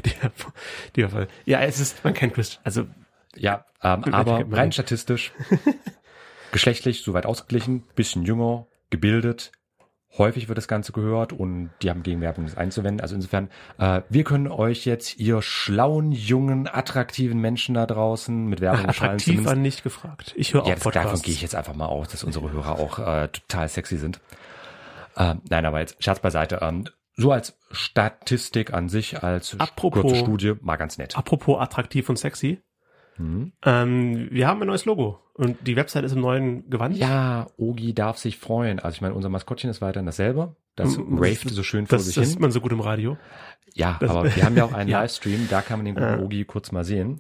Die, 0.05 0.11
die, 0.97 1.07
die, 1.07 1.27
ja, 1.51 1.61
es 1.61 1.81
ist, 1.81 2.03
man 2.05 2.15
kennt 2.15 2.35
Chris. 2.35 2.61
Also 2.65 2.87
Ja, 3.37 3.65
ähm, 3.83 4.05
aber 4.05 4.45
rein 4.51 4.73
statistisch, 4.73 5.33
geschlechtlich 6.53 7.03
soweit 7.03 7.27
ausgeglichen, 7.27 7.83
bisschen 7.95 8.25
jünger, 8.25 8.67
gebildet, 8.91 9.53
häufig 10.19 10.49
wird 10.49 10.59
das 10.59 10.69
Ganze 10.69 10.93
gehört 10.93 11.33
und 11.33 11.71
die 11.83 11.89
haben 11.91 12.03
gegen 12.03 12.21
Werbung 12.21 12.45
nichts 12.45 12.59
einzuwenden. 12.59 13.01
Also 13.01 13.15
insofern, 13.15 13.49
äh, 13.79 14.03
wir 14.11 14.25
können 14.25 14.49
euch 14.49 14.85
jetzt, 14.85 15.19
ihr 15.19 15.41
schlauen, 15.43 16.13
jungen, 16.13 16.69
attraktiven 16.69 17.41
Menschen 17.41 17.75
da 17.75 17.87
draußen 17.87 18.47
mit 18.47 18.61
Werbung 18.61 18.87
attraktiv 18.87 19.45
war 19.45 19.55
nicht 19.55 19.83
gefragt. 19.83 20.35
Ich 20.37 20.53
höre 20.55 20.61
Ja, 20.67 20.73
auch 20.73 20.75
das, 20.75 20.83
Podcasts. 20.85 21.11
davon 21.13 21.23
gehe 21.23 21.35
ich 21.35 21.43
jetzt 21.43 21.55
einfach 21.55 21.75
mal 21.75 21.87
aus, 21.87 22.09
dass 22.09 22.25
unsere 22.25 22.53
Hörer 22.53 22.79
auch 22.79 22.99
äh, 22.99 23.29
total 23.29 23.69
sexy 23.69 23.97
sind. 23.97 24.21
Ähm, 25.17 25.41
nein, 25.49 25.65
aber 25.67 25.81
jetzt 25.81 26.03
Scherz 26.03 26.21
beiseite. 26.21 26.59
Ähm, 26.63 26.85
so 27.17 27.33
als 27.33 27.59
Statistik 27.71 28.73
an 28.73 28.89
sich, 28.89 29.23
als 29.23 29.59
Apropos- 29.59 30.01
kurze 30.03 30.17
Studie, 30.17 30.55
mal 30.63 30.77
ganz 30.77 30.99
nett. 30.99 31.17
Apropos 31.17 31.61
attraktiv 31.61 32.09
und 32.09 32.19
sexy. 32.19 32.63
Hm. 33.23 33.53
Ähm, 33.65 34.29
wir 34.31 34.47
haben 34.49 34.61
ein 34.61 34.67
neues 34.67 34.85
Logo 34.85 35.19
und 35.35 35.57
die 35.67 35.77
Website 35.77 36.05
ist 36.05 36.13
im 36.13 36.21
neuen 36.21 36.69
Gewand. 36.71 36.97
Ja, 36.97 37.47
Ogi 37.57 37.95
darf 37.95 38.19
sich 38.19 38.39
freuen. 38.39 38.79
Also 38.81 38.97
ich 38.97 39.01
meine, 39.01 39.15
unser 39.15 39.29
Maskottchen 39.29 39.71
ist 39.71 39.81
weiterhin 39.81 40.07
dasselbe. 40.07 40.57
Das 40.77 40.97
Mm, 40.97 41.19
raved 41.19 41.51
so 41.51 41.63
schön 41.63 41.87
vor 41.87 41.99
das, 41.99 42.07
sich 42.07 42.15
das 42.15 42.25
hin. 42.25 42.31
sieht 42.33 42.41
man 42.41 42.51
so 42.51 42.61
gut 42.61 42.73
im 42.73 42.81
Radio. 42.81 43.17
Ja, 43.75 43.97
das- 44.01 44.11
aber 44.11 44.25
wir 44.37 44.45
haben 44.45 44.57
ja 44.57 44.65
auch 44.65 44.73
einen 44.73 44.89
Ja. 44.91 45.01
Livestream, 45.01 45.47
da 45.51 45.61
kann 45.63 45.79
man 45.79 45.85
den 45.87 45.95
guten 45.95 46.07
Ja. 46.07 46.19
Ogi 46.21 46.45
kurz 46.45 46.73
mal 46.73 46.85
sehen. 46.85 47.19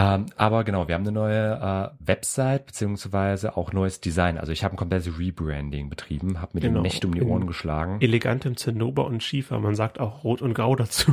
Ähm, 0.00 0.26
aber 0.36 0.62
genau, 0.62 0.86
wir 0.86 0.94
haben 0.94 1.02
eine 1.02 1.10
neue 1.12 1.92
äh, 2.00 2.06
Website 2.06 2.66
beziehungsweise 2.66 3.56
auch 3.56 3.72
neues 3.72 4.00
Design. 4.00 4.38
Also 4.38 4.52
ich 4.52 4.62
habe 4.62 4.74
ein 4.74 4.76
komplettes 4.76 5.18
Rebranding 5.18 5.88
betrieben, 5.88 6.40
habe 6.40 6.52
mir 6.54 6.60
Genau. 6.60 6.74
den 6.78 6.82
Mächte 6.82 7.06
um 7.08 7.14
die 7.14 7.20
In- 7.20 7.28
Ohren 7.28 7.46
geschlagen. 7.48 7.98
Elegantem 8.00 8.56
Zinnober 8.56 9.06
und 9.06 9.22
Schiefer. 9.24 9.58
Man 9.58 9.74
sagt 9.74 9.98
auch 9.98 10.22
Rot 10.22 10.40
und 10.40 10.54
Grau 10.54 10.76
dazu. 10.76 11.12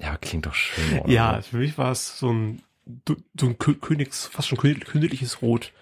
Ja, 0.00 0.16
klingt 0.16 0.46
doch 0.46 0.54
schön. 0.54 0.98
Oder? 1.00 1.10
ja, 1.12 1.40
für 1.42 1.58
mich 1.58 1.76
war 1.76 1.92
es 1.92 2.18
so 2.18 2.30
ein, 2.32 2.62
so 3.38 3.46
ein 3.46 3.56
Kö- 3.58 3.78
Königs, 3.78 4.26
fast 4.26 4.48
schon 4.48 4.58
kö- 4.58 4.84
königliches 4.84 5.42
Rot 5.42 5.72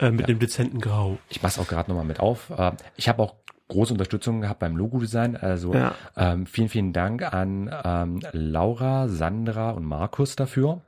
äh, 0.00 0.10
mit 0.10 0.20
Ja. 0.22 0.26
dem 0.26 0.38
dezenten 0.38 0.80
Grau. 0.80 1.18
Ich 1.28 1.42
mach's 1.42 1.58
auch 1.58 1.68
gerade 1.68 1.90
nochmal 1.90 2.04
mit 2.06 2.20
auf. 2.20 2.50
Äh, 2.50 2.72
Ich 2.96 3.08
habe 3.08 3.22
auch 3.22 3.34
große 3.68 3.92
Unterstützung 3.92 4.40
gehabt 4.42 4.60
beim 4.60 4.76
Logo-Design. 4.76 5.36
Also 5.36 5.74
Ja. 5.74 5.94
ähm, 6.16 6.46
vielen, 6.46 6.68
vielen 6.68 6.92
Dank 6.92 7.22
an 7.22 7.70
ähm, 7.84 8.20
Laura, 8.32 9.08
Sandra 9.08 9.70
und 9.70 9.84
Markus 9.84 10.36
dafür. 10.36 10.80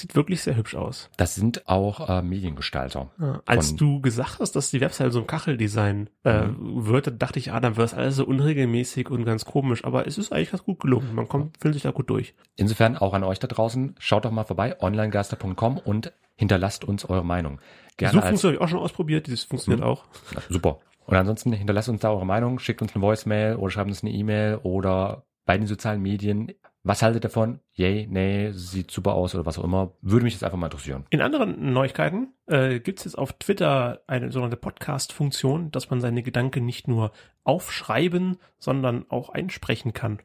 Sieht 0.00 0.14
wirklich 0.14 0.40
sehr 0.40 0.56
hübsch 0.56 0.76
aus. 0.76 1.10
Das 1.18 1.34
sind 1.34 1.68
auch 1.68 2.08
äh, 2.08 2.22
Mediengestalter. 2.22 3.10
Ja, 3.20 3.42
als 3.44 3.76
du 3.76 4.00
gesagt 4.00 4.38
hast, 4.40 4.52
dass 4.56 4.70
die 4.70 4.80
Webseite 4.80 5.10
so 5.10 5.20
ein 5.20 5.26
Kacheldesign 5.26 6.08
äh, 6.24 6.44
wird, 6.56 7.06
dann 7.06 7.18
dachte 7.18 7.38
ich, 7.38 7.52
ah, 7.52 7.60
dann 7.60 7.76
wird 7.76 7.88
es 7.88 7.92
alles 7.92 8.16
so 8.16 8.24
unregelmäßig 8.24 9.10
und 9.10 9.26
ganz 9.26 9.44
komisch. 9.44 9.84
Aber 9.84 10.06
es 10.06 10.16
ist 10.16 10.32
eigentlich 10.32 10.52
ganz 10.52 10.64
gut 10.64 10.80
gelungen. 10.80 11.14
Man 11.14 11.28
kommt, 11.28 11.58
fühlt 11.60 11.74
sich 11.74 11.82
da 11.82 11.90
gut 11.90 12.08
durch. 12.08 12.32
Insofern 12.56 12.96
auch 12.96 13.12
an 13.12 13.24
euch 13.24 13.40
da 13.40 13.46
draußen, 13.46 13.94
schaut 13.98 14.24
doch 14.24 14.30
mal 14.30 14.44
vorbei, 14.44 14.80
onlinegeister.com 14.80 15.76
und 15.76 16.14
hinterlasst 16.34 16.86
uns 16.86 17.04
eure 17.04 17.26
Meinung. 17.26 17.60
Gerne 17.98 18.22
so 18.22 18.26
funktioniert 18.26 18.62
auch 18.62 18.68
schon 18.68 18.78
ausprobiert. 18.78 19.26
Dieses 19.26 19.44
funktioniert 19.44 19.82
auch. 19.82 20.06
Na, 20.34 20.40
super. 20.48 20.78
Und 21.04 21.14
ansonsten 21.14 21.52
hinterlasst 21.52 21.90
uns 21.90 22.00
da 22.00 22.10
eure 22.10 22.24
Meinung, 22.24 22.58
schickt 22.58 22.80
uns 22.80 22.94
eine 22.94 23.02
Voicemail 23.02 23.56
oder 23.56 23.70
schreibt 23.70 23.90
uns 23.90 24.02
eine 24.02 24.12
E-Mail 24.12 24.60
oder 24.62 25.24
bei 25.44 25.58
den 25.58 25.66
sozialen 25.66 26.00
Medien. 26.00 26.52
Was 26.82 27.02
haltet 27.02 27.18
ihr 27.18 27.28
davon? 27.28 27.60
Yay, 27.74 28.06
nee, 28.08 28.52
sieht 28.52 28.90
super 28.90 29.12
aus 29.12 29.34
oder 29.34 29.44
was 29.44 29.58
auch 29.58 29.64
immer. 29.64 29.92
Würde 30.00 30.24
mich 30.24 30.32
jetzt 30.32 30.44
einfach 30.44 30.56
mal 30.56 30.68
interessieren. 30.68 31.04
In 31.10 31.20
anderen 31.20 31.74
Neuigkeiten 31.74 32.32
äh, 32.46 32.80
gibt 32.80 33.00
es 33.00 33.04
jetzt 33.04 33.18
auf 33.18 33.34
Twitter 33.34 34.00
eine 34.06 34.32
sogenannte 34.32 34.56
Podcast-Funktion, 34.56 35.70
dass 35.72 35.90
man 35.90 36.00
seine 36.00 36.22
Gedanken 36.22 36.64
nicht 36.64 36.88
nur 36.88 37.12
aufschreiben, 37.44 38.38
sondern 38.58 39.04
auch 39.10 39.28
einsprechen 39.28 39.92
kann. 39.92 40.20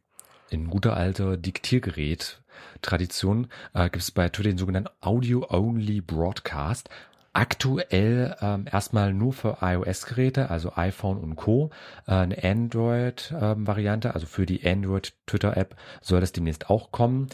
In 0.50 0.70
guter 0.70 0.96
alter 0.96 1.36
Diktiergerät-Tradition 1.36 3.48
äh, 3.74 3.84
gibt 3.86 4.04
es 4.04 4.12
bei 4.12 4.30
Twitter 4.30 4.50
den 4.50 4.58
sogenannten 4.58 4.94
Audio-Only 5.02 6.00
Broadcast. 6.00 6.90
Aktuell 7.36 8.34
ähm, 8.39 8.65
erstmal 8.72 9.13
nur 9.13 9.34
für 9.34 9.58
iOS-Geräte, 9.60 10.50
also 10.50 10.72
iPhone 10.75 11.18
und 11.18 11.36
Co. 11.36 11.70
Äh, 12.08 12.13
eine 12.13 12.42
Android-Variante, 12.42 14.13
also 14.13 14.25
für 14.25 14.46
die 14.46 14.65
Android-Twitter-App 14.65 15.75
soll 16.00 16.22
das 16.22 16.32
demnächst 16.32 16.70
auch 16.70 16.92
kommen. 16.92 17.27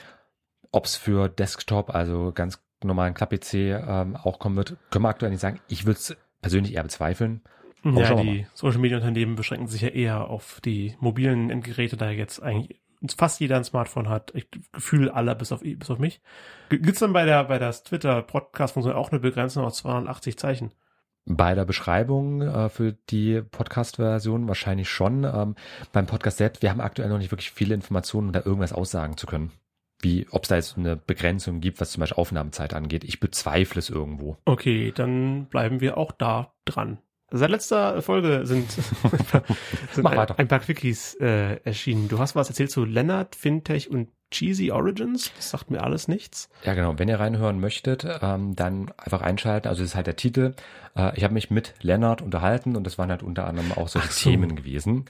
Ob 0.71 0.85
es 0.85 0.95
für 0.95 1.29
Desktop, 1.29 1.93
also 1.93 2.31
ganz 2.33 2.63
normalen 2.83 3.13
Klapp-PC 3.13 3.53
ähm, 3.53 4.15
auch 4.15 4.39
kommen 4.39 4.55
wird, 4.55 4.75
können 4.89 5.05
wir 5.05 5.09
aktuell 5.09 5.29
nicht 5.29 5.41
sagen. 5.41 5.59
Ich 5.67 5.85
würde 5.85 5.99
es 5.99 6.17
persönlich 6.41 6.73
eher 6.73 6.81
bezweifeln. 6.81 7.41
Aber 7.83 8.01
Ja, 8.01 8.15
die 8.15 8.47
Social-Media-Unternehmen 8.55 9.35
beschränken 9.35 9.67
sich 9.67 9.81
ja 9.81 9.89
eher 9.89 10.31
auf 10.31 10.61
die 10.65 10.95
mobilen 10.99 11.51
Endgeräte, 11.51 11.95
da 11.95 12.09
jetzt 12.09 12.41
eigentlich 12.41 12.81
fast 13.17 13.39
jeder 13.39 13.57
ein 13.57 13.63
Smartphone 13.63 14.09
hat. 14.09 14.31
Ich 14.35 14.47
Gefühl 14.71 15.09
aller 15.09 15.35
bis 15.35 15.51
auf 15.51 15.61
bis 15.61 15.89
auf 15.89 15.99
mich. 15.99 16.21
Gibt's 16.69 16.99
dann 16.99 17.13
bei 17.13 17.25
der 17.25 17.43
bei 17.45 17.57
der 17.57 17.71
Twitter 17.71 18.21
Podcast 18.21 18.73
Funktion 18.73 18.95
auch 18.95 19.11
eine 19.11 19.19
Begrenzung 19.19 19.65
auf 19.65 19.73
280 19.73 20.37
Zeichen? 20.37 20.71
Bei 21.25 21.53
der 21.53 21.65
Beschreibung 21.65 22.41
äh, 22.41 22.69
für 22.69 22.93
die 22.93 23.41
Podcast-Version 23.41 24.47
wahrscheinlich 24.47 24.89
schon. 24.89 25.23
Ähm, 25.23 25.55
beim 25.91 26.07
Podcast 26.07 26.37
selbst, 26.37 26.63
wir 26.63 26.71
haben 26.71 26.81
aktuell 26.81 27.09
noch 27.09 27.19
nicht 27.19 27.31
wirklich 27.31 27.51
viele 27.51 27.75
Informationen, 27.75 28.27
um 28.27 28.33
da 28.33 28.41
irgendwas 28.43 28.73
aussagen 28.73 29.17
zu 29.17 29.27
können. 29.27 29.51
Wie, 30.01 30.25
ob 30.31 30.43
es 30.43 30.49
da 30.49 30.55
jetzt 30.55 30.79
eine 30.79 30.95
Begrenzung 30.95 31.61
gibt, 31.61 31.79
was 31.79 31.91
zum 31.91 31.99
Beispiel 31.99 32.17
Aufnahmezeit 32.19 32.73
angeht. 32.73 33.03
Ich 33.03 33.19
bezweifle 33.19 33.77
es 33.77 33.91
irgendwo. 33.91 34.37
Okay, 34.45 34.91
dann 34.95 35.45
bleiben 35.45 35.79
wir 35.79 35.97
auch 35.97 36.11
da 36.11 36.53
dran. 36.65 36.97
Seit 37.33 37.49
letzter 37.49 38.01
Folge 38.01 38.45
sind, 38.45 38.69
sind 39.93 40.05
ein, 40.05 40.17
ein 40.17 40.47
paar 40.49 40.59
Quickies 40.59 41.15
äh, 41.15 41.61
erschienen. 41.63 42.09
Du 42.09 42.19
hast 42.19 42.35
was 42.35 42.49
erzählt 42.49 42.71
zu 42.71 42.83
Leonard, 42.83 43.35
Fintech 43.35 43.89
und 43.89 44.09
Cheesy 44.31 44.71
Origins. 44.71 45.31
Das 45.35 45.49
sagt 45.49 45.71
mir 45.71 45.81
alles 45.81 46.09
nichts. 46.09 46.49
Ja, 46.63 46.73
genau. 46.73 46.99
Wenn 46.99 47.07
ihr 47.07 47.19
reinhören 47.19 47.59
möchtet, 47.59 48.05
ähm, 48.21 48.55
dann 48.55 48.91
einfach 48.97 49.21
einschalten. 49.21 49.69
Also 49.69 49.81
das 49.81 49.91
ist 49.91 49.95
halt 49.95 50.07
der 50.07 50.17
Titel. 50.17 50.55
Äh, 50.95 51.15
ich 51.17 51.23
habe 51.23 51.33
mich 51.33 51.49
mit 51.49 51.73
Lennart 51.81 52.21
unterhalten 52.21 52.75
und 52.75 52.85
das 52.85 52.97
waren 52.97 53.09
halt 53.09 53.23
unter 53.23 53.47
anderem 53.47 53.71
auch 53.73 53.87
solche 53.87 54.11
so. 54.11 54.29
Themen 54.29 54.55
gewesen. 54.55 55.05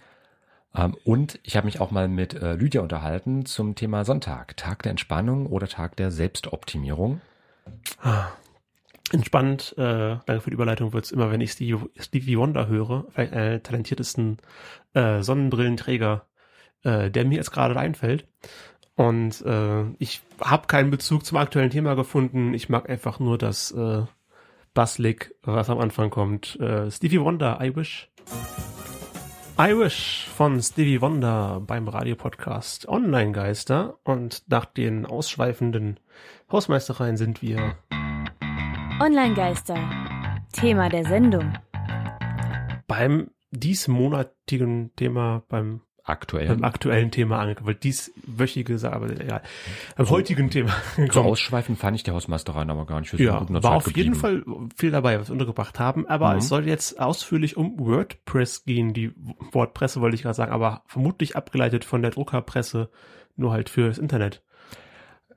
Ähm, 0.75 0.95
und 1.03 1.39
ich 1.43 1.57
habe 1.57 1.65
mich 1.65 1.79
auch 1.81 1.89
mal 1.89 2.07
mit 2.07 2.33
äh, 2.33 2.53
Lydia 2.53 2.81
unterhalten 2.81 3.45
zum 3.45 3.75
Thema 3.75 4.05
Sonntag. 4.05 4.57
Tag 4.57 4.83
der 4.83 4.91
Entspannung 4.91 5.47
oder 5.47 5.67
Tag 5.67 5.95
der 5.95 6.11
Selbstoptimierung. 6.11 7.21
Entspannt, 9.12 9.75
äh, 9.77 10.18
danke 10.25 10.41
für 10.41 10.50
die 10.50 10.56
Überleitung, 10.56 10.94
wird's 10.94 11.12
immer, 11.12 11.32
wenn 11.32 11.41
ich 11.41 11.51
Stevie, 11.51 11.77
Stevie 12.00 12.38
Wonder 12.38 12.68
höre, 12.68 13.06
vielleicht 13.10 13.34
einer 13.34 13.50
der 13.50 13.63
talentiertesten 13.63 14.38
äh, 14.94 15.22
Sonnenbrillenträger, 15.22 16.25
äh, 16.84 17.12
der 17.12 17.25
mir 17.25 17.36
jetzt 17.36 17.51
gerade 17.51 17.77
einfällt. 17.77 18.25
Und 18.96 19.41
äh, 19.46 19.84
ich 20.00 20.22
habe 20.39 20.68
keinen 20.68 20.91
Bezug 20.91 21.25
zum 21.25 21.38
aktuellen 21.38 21.72
Thema 21.72 21.96
gefunden. 21.96 22.53
Ich 22.53 22.70
mag 22.70 22.89
einfach 22.89 23.20
nur 23.20 23.38
das 23.38 23.72
äh, 23.72 24.03
Basslick, 24.74 25.36
was 25.44 25.70
am 25.70 25.80
Anfang 25.80 26.10
kommt. 26.10 26.60
Äh, 26.60 26.91
Stevie 26.91 27.22
Wonder, 27.22 27.60
I 27.62 27.75
Wish. 27.75 28.10
I 29.60 29.77
Wish 29.77 30.27
von 30.36 30.62
Stevie 30.62 31.01
Wonder 31.01 31.62
beim 31.65 31.88
Radiopodcast 31.88 32.88
Online 32.88 33.32
Geister. 33.32 34.00
Und 34.03 34.44
nach 34.48 34.65
den 34.65 35.06
ausschweifenden 35.06 36.00
Hausmeistereien 36.51 37.18
sind 37.18 37.41
wir 37.41 37.75
Online-Geister. 39.05 39.77
Thema 40.53 40.88
der 40.89 41.03
Sendung. 41.05 41.53
beim 42.88 43.31
diesmonatigen 43.50 44.91
Thema, 44.96 45.41
beim, 45.50 45.81
Aktuell. 46.03 46.48
beim 46.50 46.63
aktuellen 46.63 47.10
Thema 47.10 47.39
angekommen, 47.39 47.67
weil 47.67 47.75
dieswöchige, 47.75 48.77
aber 48.91 49.10
egal, 49.10 49.41
beim 49.98 50.10
heutigen 50.12 50.51
Thema 50.51 50.72
So 51.12 51.22
ausschweifend 51.22 51.79
fand 51.79 51.96
ich 51.98 52.03
die 52.03 52.12
Hausmeistereien 52.12 52.70
aber 52.70 52.86
gar 52.86 53.00
nicht. 53.00 53.12
Ja, 53.13 53.39
der 53.43 53.53
war 53.55 53.62
Zeit 53.62 53.72
auf 53.72 53.88
jeden 53.98 54.13
geblieben. 54.13 54.15
Fall 54.15 54.70
viel 54.77 54.91
dabei, 54.91 55.20
was 55.20 55.29
wir 55.29 55.34
untergebracht 55.34 55.79
haben, 55.79 56.05
aber 56.08 56.34
Mhm. 56.34 56.38
es 56.38 56.48
soll 56.48 56.67
jetzt 56.67 57.00
ausführlich 57.00 57.58
um 57.58 57.79
WordPress 57.79 58.65
gehen, 58.65 58.93
die 58.93 59.13
Wortpresse 59.51 60.00
wollte 60.01 60.13
ich 60.15 60.22
gerade 60.22 60.36
sagen, 60.36 60.51
aber 60.51 60.84
vermutlich 60.86 61.36
abgeleitet 61.36 61.86
von 61.86 62.03
der 62.03 62.12
Druckerpresse, 62.12 62.91
nur 63.36 63.51
halt 63.51 63.70
fürs 63.70 63.98
Internet. 63.98 64.43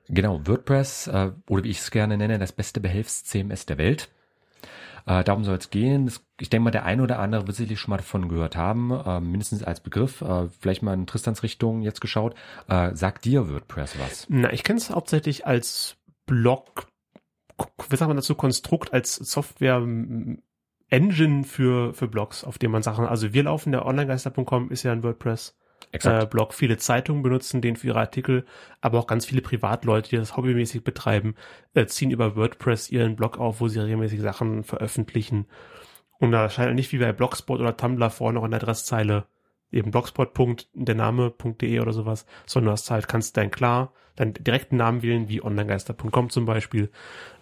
Genau, 0.08 0.46
WordPress, 0.46 1.06
äh, 1.06 1.32
oder 1.48 1.64
wie 1.64 1.70
ich 1.70 1.78
es 1.78 1.90
gerne 1.90 2.16
nenne, 2.16 2.38
das 2.38 2.52
beste 2.52 2.80
Behelfs-CMS 2.80 3.66
der 3.66 3.78
Welt. 3.78 4.10
Äh, 5.06 5.24
darum 5.24 5.44
soll 5.44 5.56
es 5.56 5.70
gehen. 5.70 6.06
Das, 6.06 6.24
ich 6.40 6.50
denke 6.50 6.64
mal, 6.64 6.70
der 6.70 6.84
eine 6.84 7.02
oder 7.02 7.18
andere 7.18 7.46
wird 7.46 7.56
sicherlich 7.56 7.80
schon 7.80 7.90
mal 7.90 7.98
davon 7.98 8.28
gehört 8.28 8.56
haben, 8.56 8.90
äh, 8.90 9.20
mindestens 9.20 9.62
als 9.62 9.80
Begriff. 9.80 10.22
Äh, 10.22 10.48
vielleicht 10.60 10.82
mal 10.82 10.94
in 10.94 11.06
Tristans 11.06 11.42
Richtung 11.42 11.82
jetzt 11.82 12.00
geschaut. 12.00 12.34
Äh, 12.68 12.94
sagt 12.94 13.24
dir 13.24 13.50
WordPress 13.50 13.98
was? 13.98 14.26
Na, 14.28 14.52
ich 14.52 14.62
kenne 14.62 14.78
es 14.78 14.90
hauptsächlich 14.90 15.46
als 15.46 15.96
Blog, 16.26 16.86
wie 17.88 17.96
sagt 17.96 18.08
man 18.08 18.16
dazu, 18.16 18.34
Konstrukt, 18.34 18.92
als 18.92 19.14
Software 19.16 19.86
Engine 20.88 21.44
für, 21.44 21.92
für 21.92 22.08
Blogs, 22.08 22.44
auf 22.44 22.58
dem 22.58 22.70
man 22.70 22.82
Sachen, 22.82 23.06
also 23.06 23.32
wir 23.32 23.42
laufen, 23.42 23.72
der 23.72 23.84
onlinegeister.com 23.84 24.70
ist 24.70 24.84
ja 24.84 24.92
ein 24.92 25.02
WordPress 25.02 25.56
äh. 25.92 26.26
Blog. 26.26 26.54
Viele 26.54 26.76
Zeitungen 26.76 27.22
benutzen 27.22 27.60
den 27.60 27.76
für 27.76 27.88
ihre 27.88 28.00
Artikel, 28.00 28.44
aber 28.80 28.98
auch 28.98 29.06
ganz 29.06 29.26
viele 29.26 29.42
Privatleute, 29.42 30.10
die 30.10 30.16
das 30.16 30.36
hobbymäßig 30.36 30.84
betreiben, 30.84 31.34
äh, 31.74 31.86
ziehen 31.86 32.10
über 32.10 32.36
WordPress 32.36 32.90
ihren 32.90 33.16
Blog 33.16 33.38
auf, 33.38 33.60
wo 33.60 33.68
sie 33.68 33.80
regelmäßig 33.80 34.20
Sachen 34.20 34.64
veröffentlichen. 34.64 35.46
Und 36.18 36.32
da 36.32 36.48
scheint 36.48 36.74
nicht 36.74 36.92
wie 36.92 36.98
bei 36.98 37.12
Blogspot 37.12 37.60
oder 37.60 37.76
Tumblr 37.76 38.10
vorne 38.10 38.38
noch 38.38 38.44
in 38.44 38.50
der 38.50 38.60
Adresszeile 38.62 39.26
eben 39.72 39.90
blogspot. 39.90 40.30
der 40.74 40.94
Name.de 40.94 41.80
oder 41.80 41.92
sowas, 41.92 42.26
sondern 42.46 42.66
du 42.68 42.72
hast 42.72 42.90
halt, 42.90 43.08
kannst 43.08 43.36
dein 43.36 43.50
klar, 43.50 43.92
deinen 44.16 44.34
direkten 44.34 44.76
Namen 44.76 45.02
wählen, 45.02 45.28
wie 45.28 45.42
onlinegeister.com 45.42 46.30
zum 46.30 46.44
Beispiel, 46.46 46.90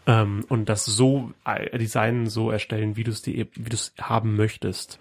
ähm, 0.07 0.45
und 0.49 0.69
das 0.69 0.85
so 0.85 1.33
äh, 1.45 1.79
designen, 1.79 2.27
so 2.27 2.51
erstellen, 2.51 2.97
wie 2.97 3.05
du 3.05 3.11
es 3.11 3.23
dir, 3.23 3.47
wie 3.55 3.69
du 3.69 3.75
es 3.75 3.95
haben 4.01 4.37
möchtest. 4.37 4.99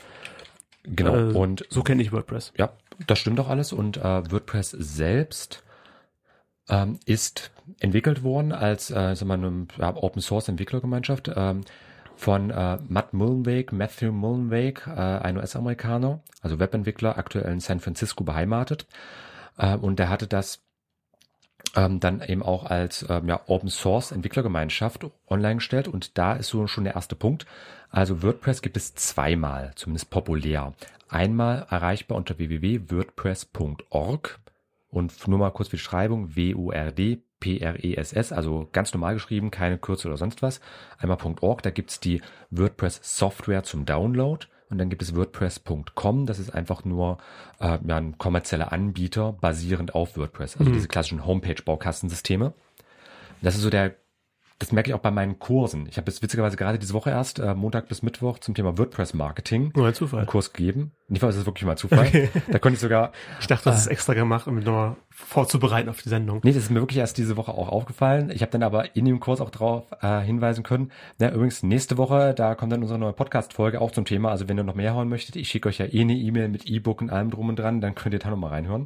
genau. 0.84 1.16
Äh, 1.16 1.34
Und 1.34 1.66
so 1.70 1.82
kenne 1.82 2.02
ich 2.04 2.12
WordPress. 2.12 2.54
ja, 2.58 2.74
das 3.08 3.20
stimmt 3.20 3.40
doch 3.40 3.50
alles. 3.50 3.74
Und 3.74 3.98
äh, 3.98 4.32
WordPress 4.32 4.72
selbst 4.72 5.64
ähm, 6.70 7.00
ist 7.06 7.52
entwickelt 7.80 8.24
worden 8.24 8.52
als 8.52 8.92
äh, 8.92 9.16
sagen 9.16 9.68
eine 9.80 9.96
Open 9.96 10.22
Source 10.22 10.48
Entwicklergemeinschaft 10.48 11.32
ähm, 11.36 11.62
von 12.16 12.52
äh, 12.52 12.78
Matt 12.88 13.14
Mullenweg, 13.14 13.72
Matthew 13.72 14.12
Mullenweg, 14.12 14.86
äh, 14.88 14.92
ein 14.92 15.38
US-Amerikaner, 15.38 16.22
also 16.42 16.60
Webentwickler, 16.60 17.18
aktuell 17.18 17.52
in 17.52 17.60
San 17.60 17.80
Francisco 17.80 18.24
beheimatet. 18.24 18.88
Äh, 19.58 19.76
und 19.76 19.98
der 20.00 20.10
hatte 20.10 20.28
das 20.28 20.62
ähm, 21.76 22.00
dann 22.00 22.22
eben 22.22 22.44
auch 22.44 22.66
als 22.66 23.06
ähm, 23.10 23.28
ja, 23.28 23.42
Open 23.48 23.70
Source 23.70 24.12
Entwicklergemeinschaft 24.12 25.06
online 25.28 25.56
gestellt 25.56 25.88
und 25.88 26.18
da 26.18 26.34
ist 26.34 26.50
so 26.50 26.68
schon 26.68 26.84
der 26.84 26.96
erste 26.96 27.16
Punkt. 27.16 27.46
Also 27.90 28.24
WordPress 28.24 28.62
gibt 28.62 28.78
es 28.78 28.96
zweimal, 28.96 29.72
zumindest 29.76 30.10
populär. 30.10 30.74
Einmal 31.10 31.66
erreichbar 31.70 32.18
unter 32.18 32.38
www.wordpress.org 32.38 34.40
und 34.90 35.28
nur 35.28 35.40
mal 35.40 35.52
kurz 35.52 35.70
für 35.70 35.78
die 35.78 35.82
Schreibung 35.82 36.36
W-U-R-D 36.36 37.24
P-R-E-S-S, 37.42 38.32
also 38.32 38.70
ganz 38.72 38.94
normal 38.94 39.16
geschrieben, 39.16 39.52
keine 39.52 39.78
Kürze 39.78 40.08
oder 40.08 40.16
sonst 40.16 40.42
was. 40.42 40.62
Einmal 41.00 41.18
.org, 41.42 41.62
da 41.64 41.72
gibt's 41.72 42.00
die 42.00 42.22
WordPress 42.52 43.02
Software 43.02 43.64
zum 43.64 43.86
Download 43.86 44.46
und 44.72 44.78
dann 44.78 44.90
gibt 44.90 45.02
es 45.02 45.16
WordPress.com, 45.16 46.26
das 46.26 46.40
ist 46.40 46.50
einfach 46.56 46.86
nur 46.86 47.18
äh, 47.60 47.78
ja, 47.86 47.98
ein 47.98 48.18
kommerzieller 48.18 48.72
Anbieter 48.72 49.34
basierend 49.34 49.94
auf 49.94 50.18
WordPress, 50.18 50.58
also 50.58 50.70
Mhm. 50.70 50.74
diese 50.76 50.88
klassischen 50.88 51.26
Homepage-Baukastensysteme. 51.26 52.54
Das 53.42 53.56
ist 53.56 53.62
so 53.62 53.70
der 53.70 53.96
das 54.62 54.72
merke 54.72 54.92
ich 54.92 54.94
auch 54.94 55.00
bei 55.00 55.10
meinen 55.10 55.40
Kursen. 55.40 55.88
Ich 55.90 55.98
habe 55.98 56.10
jetzt 56.12 56.22
witzigerweise 56.22 56.56
gerade 56.56 56.78
diese 56.78 56.94
Woche 56.94 57.10
erst, 57.10 57.40
äh, 57.40 57.56
Montag 57.56 57.88
bis 57.88 58.04
Mittwoch, 58.04 58.38
zum 58.38 58.54
Thema 58.54 58.78
WordPress-Marketing 58.78 59.74
Nur 59.76 59.88
ein 59.88 59.96
Zufall. 59.96 60.20
einen 60.20 60.28
Kurs 60.28 60.54
gegeben. 60.54 60.92
Nicht, 61.08 61.24
weil 61.24 61.32
es 61.32 61.36
ist 61.36 61.48
wirklich 61.48 61.66
mal 61.66 61.78
Zufall. 61.78 62.06
Okay. 62.08 62.30
Da 62.52 62.60
konnte 62.60 62.76
ich 62.76 62.80
sogar 62.80 63.12
Ich 63.40 63.48
dachte, 63.48 63.66
das 63.66 63.80
ist 63.80 63.88
extra 63.88 64.14
gemacht, 64.14 64.46
um 64.48 64.54
mich 64.56 64.64
nochmal 64.64 64.98
vorzubereiten 65.10 65.90
auf 65.90 66.02
die 66.02 66.10
Sendung. 66.10 66.42
Nee, 66.44 66.54
das 66.54 66.64
ist 66.64 66.70
mir 66.70 66.80
wirklich 66.80 67.00
erst 67.00 67.18
diese 67.18 67.38
Woche 67.38 67.52
auch 67.52 67.70
aufgefallen. 67.70 68.30
Ich 68.32 68.44
habe 68.44 68.52
dann 68.52 68.62
aber 68.62 68.96
in 68.96 69.06
dem 69.06 69.20
Kurs 69.20 69.42
auch 69.42 69.50
darauf 69.50 69.86
äh, 70.02 70.22
hinweisen 70.22 70.64
können. 70.64 70.92
Na, 71.18 71.32
übrigens, 71.32 71.64
nächste 71.64 71.98
Woche, 71.98 72.34
da 72.36 72.54
kommt 72.54 72.72
dann 72.72 72.82
unsere 72.82 73.00
neue 73.00 73.14
Podcast-Folge 73.14 73.82
auch 73.82 73.92
zum 73.92 74.06
Thema. 74.06 74.30
Also 74.30 74.48
wenn 74.48 74.58
ihr 74.58 74.64
noch 74.64 74.76
mehr 74.76 74.94
hören 74.94 75.10
möchtet, 75.10 75.38
ich 75.38 75.50
schicke 75.50 75.70
euch 75.70 75.80
ja 75.80 75.88
eh 75.88 76.02
eine 76.02 76.14
E-Mail 76.14 76.50
mit 76.50 76.68
E-Book 76.68 77.02
und 77.02 77.10
allem 77.10 77.32
drum 77.32 77.50
und 77.50 77.58
dran, 77.58 77.82
dann 77.82 77.96
könnt 77.96 78.14
ihr 78.14 78.20
da 78.20 78.30
nochmal 78.30 78.52
reinhören. 78.52 78.86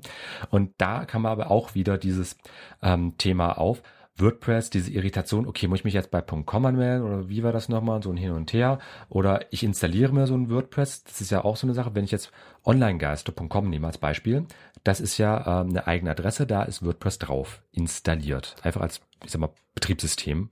Und 0.50 0.72
da 0.78 1.04
kam 1.06 1.26
aber 1.26 1.52
auch 1.52 1.76
wieder 1.76 1.98
dieses 1.98 2.38
ähm, 2.82 3.18
Thema 3.18 3.58
auf. 3.58 3.84
WordPress, 4.18 4.70
diese 4.70 4.92
Irritation, 4.92 5.46
okay, 5.46 5.68
muss 5.68 5.80
ich 5.80 5.86
mich 5.86 5.94
jetzt 5.94 6.12
bei 6.12 6.22
.com 6.22 6.66
anmelden 6.66 7.06
oder 7.06 7.30
wie 7.30 7.44
war 7.44 7.52
das 7.52 7.68
nochmal, 7.68 8.02
so 8.02 8.12
ein 8.12 8.18
Hin 8.18 8.32
und 8.32 8.54
Her 8.54 8.80
oder 9.10 9.42
ich 9.52 9.64
installiere 9.64 10.14
mir 10.14 10.26
so 10.26 10.36
ein 10.36 10.50
WordPress, 10.50 11.04
das 11.04 11.22
ist 11.22 11.32
ja 11.32 11.44
auch 11.44 11.58
so 11.58 11.68
eine 11.68 11.74
Sache, 11.74 11.96
wenn 11.96 12.06
ich 12.06 12.12
jetzt 12.12 12.32
onlinegeister.com 12.64 13.70
nehme 13.70 13.88
als 13.88 13.98
Beispiel, 13.98 14.46
das 14.84 15.02
ist 15.02 15.18
ja 15.18 15.62
ähm, 15.62 15.70
eine 15.70 15.88
eigene 15.88 16.12
Adresse, 16.12 16.48
da 16.48 16.64
ist 16.64 16.86
WordPress 16.86 17.20
drauf, 17.20 17.62
installiert, 17.74 18.56
einfach 18.64 18.82
als, 18.82 19.02
ich 19.24 19.32
sag 19.32 19.42
mal, 19.42 19.52
Betriebssystem 19.74 20.50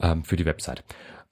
ähm, 0.00 0.24
für 0.24 0.36
die 0.36 0.46
Website. 0.46 0.82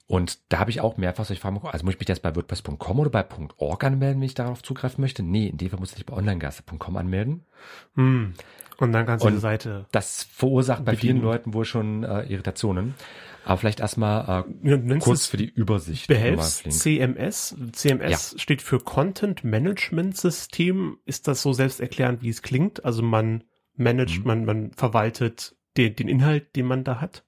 Und 0.09 0.39
da 0.51 0.57
habe 0.57 0.71
ich 0.71 0.81
auch 0.81 0.97
mehrfach 0.97 1.23
solche 1.23 1.39
Fragen 1.39 1.53
bekommen, 1.57 1.71
also 1.71 1.85
muss 1.85 1.93
ich 1.93 1.99
mich 1.99 2.09
jetzt 2.09 2.23
bei 2.23 2.35
WordPress.com 2.35 2.99
oder 2.99 3.11
bei 3.11 3.23
.org 3.57 3.83
anmelden, 3.83 4.19
wenn 4.19 4.25
ich 4.25 4.33
darauf 4.33 4.63
zugreifen 4.63 5.01
möchte? 5.01 5.21
Nee, 5.21 5.45
in 5.49 5.57
dem 5.57 5.69
Fall 5.69 5.79
muss 5.79 5.91
ich 5.91 5.97
mich 5.99 6.07
bei 6.07 6.15
onlinegeister.com 6.15 6.97
anmelden. 6.97 7.45
Hm. 7.93 8.33
Und 8.79 8.91
dann 8.91 9.05
kannst 9.05 9.23
du 9.23 9.29
die 9.29 9.37
Seite. 9.37 9.85
Das 9.91 10.23
verursacht 10.23 10.83
bei 10.83 10.95
vielen. 10.95 11.21
Leuten 11.21 11.53
wohl 11.53 11.63
schon 11.63 12.03
äh, 12.03 12.23
Irritationen. 12.23 12.95
Aber 13.45 13.57
vielleicht 13.57 13.81
erstmal 13.81 14.45
äh, 14.63 14.69
Ja, 14.69 14.97
kurz 14.97 15.27
für 15.27 15.37
die 15.37 15.45
Übersicht. 15.49 16.07
Behelfs. 16.07 16.63
CMS. 16.63 17.55
CMS 17.73 18.33
steht 18.41 18.63
für 18.63 18.79
Content 18.79 19.43
Management 19.43 20.17
System. 20.17 20.97
Ist 21.05 21.27
das 21.27 21.43
so 21.43 21.53
selbsterklärend, 21.53 22.23
wie 22.23 22.29
es 22.29 22.41
klingt? 22.41 22.83
Also 22.83 23.03
man 23.03 23.43
managt, 23.75 24.21
Mhm. 24.21 24.25
man, 24.27 24.45
man 24.45 24.71
verwaltet 24.71 25.55
den, 25.77 25.95
den 25.95 26.07
Inhalt, 26.07 26.55
den 26.55 26.65
man 26.65 26.83
da 26.83 26.99
hat. 26.99 27.25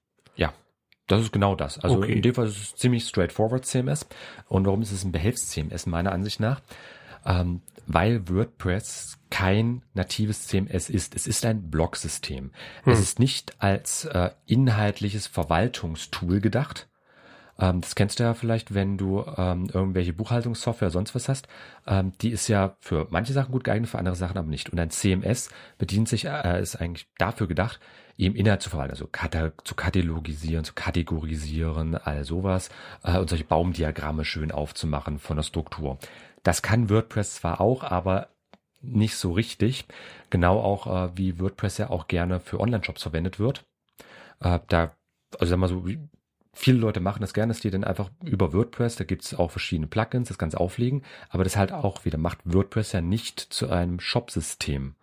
Das 1.12 1.22
ist 1.26 1.32
genau 1.32 1.54
das. 1.54 1.78
Also 1.78 1.98
Okay. 1.98 2.12
in 2.14 2.22
dem 2.22 2.34
Fall 2.34 2.46
ist 2.46 2.56
es 2.56 2.74
ziemlich 2.74 3.04
straightforward 3.06 3.64
CMS. 3.66 4.06
Und 4.48 4.66
warum 4.66 4.82
ist 4.82 4.92
es 4.92 5.04
ein 5.04 5.12
Behelfs-CMS 5.12 5.86
meiner 5.86 6.12
Ansicht 6.12 6.40
nach? 6.40 6.60
Ähm, 7.26 7.60
weil 7.86 8.28
WordPress 8.28 9.18
kein 9.30 9.82
natives 9.94 10.46
CMS 10.46 10.88
ist. 10.88 11.14
Es 11.14 11.26
ist 11.26 11.44
ein 11.44 11.70
Blog-System. 11.70 12.50
Es 12.86 13.00
ist 13.00 13.18
nicht 13.18 13.60
als 13.60 14.04
äh, 14.06 14.30
inhaltliches 14.46 15.26
Verwaltungstool 15.26 16.40
gedacht. 16.40 16.88
Ähm, 17.62 17.80
das 17.80 17.94
kennst 17.94 18.18
du 18.18 18.24
ja 18.24 18.34
vielleicht, 18.34 18.74
wenn 18.74 18.98
du 18.98 19.24
ähm, 19.36 19.70
irgendwelche 19.72 20.12
Buchhaltungssoftware 20.12 20.90
sonst 20.90 21.14
was 21.14 21.28
hast. 21.28 21.46
Ähm, 21.86 22.12
die 22.20 22.30
ist 22.30 22.48
ja 22.48 22.76
für 22.80 23.06
manche 23.10 23.32
Sachen 23.32 23.52
gut 23.52 23.62
geeignet, 23.62 23.88
für 23.88 23.98
andere 23.98 24.16
Sachen 24.16 24.36
aber 24.36 24.48
nicht. 24.48 24.70
Und 24.70 24.80
ein 24.80 24.90
CMS 24.90 25.48
bedient 25.78 26.08
sich, 26.08 26.24
äh, 26.24 26.60
ist 26.60 26.76
eigentlich 26.76 27.06
dafür 27.18 27.46
gedacht, 27.46 27.78
eben 28.18 28.34
Inhalt 28.34 28.62
zu 28.62 28.70
verwalten, 28.70 28.92
also 28.92 29.06
kata 29.06 29.52
zu 29.64 29.76
katalogisieren, 29.76 30.64
zu 30.64 30.74
kategorisieren, 30.74 31.94
all 31.94 32.24
sowas 32.24 32.68
äh, 33.04 33.16
und 33.18 33.30
solche 33.30 33.44
Baumdiagramme 33.44 34.24
schön 34.24 34.50
aufzumachen 34.50 35.20
von 35.20 35.36
der 35.36 35.44
Struktur. 35.44 35.98
Das 36.42 36.62
kann 36.62 36.90
WordPress 36.90 37.36
zwar 37.36 37.60
auch, 37.60 37.84
aber 37.84 38.28
nicht 38.80 39.14
so 39.14 39.30
richtig. 39.32 39.86
Genau 40.30 40.58
auch 40.60 40.86
äh, 40.88 41.16
wie 41.16 41.38
WordPress 41.38 41.78
ja 41.78 41.90
auch 41.90 42.08
gerne 42.08 42.40
für 42.40 42.58
Online-Shops 42.58 43.02
verwendet 43.02 43.38
wird. 43.38 43.64
Äh, 44.40 44.58
da, 44.66 44.96
also 45.38 45.50
sag 45.50 45.58
mal 45.58 45.68
so, 45.68 45.86
viele 46.52 46.78
Leute 46.78 47.00
machen 47.00 47.20
das 47.20 47.34
gerne, 47.34 47.52
dass 47.52 47.60
die 47.60 47.70
dann 47.70 47.84
einfach 47.84 48.10
über 48.24 48.52
WordPress, 48.52 48.96
da 48.96 49.04
gibt 49.04 49.24
es 49.24 49.34
auch 49.34 49.50
verschiedene 49.50 49.86
Plugins, 49.86 50.28
das 50.28 50.38
Ganze 50.38 50.60
auflegen, 50.60 51.02
aber 51.30 51.44
das 51.44 51.56
halt 51.56 51.72
auch 51.72 52.04
wieder 52.04 52.18
macht 52.18 52.38
WordPress 52.44 52.92
ja 52.92 53.00
nicht 53.00 53.40
zu 53.40 53.70
einem 53.70 54.00
Shop-System. 54.00 54.94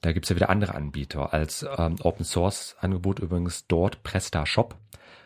Da 0.00 0.12
gibt 0.12 0.26
es 0.26 0.30
ja 0.30 0.36
wieder 0.36 0.50
andere 0.50 0.74
Anbieter. 0.74 1.32
Als 1.32 1.64
ähm, 1.78 1.96
Open 2.02 2.24
Source 2.24 2.76
Angebot 2.78 3.20
übrigens 3.20 3.66
dort 3.66 4.02
PrestaShop. 4.02 4.76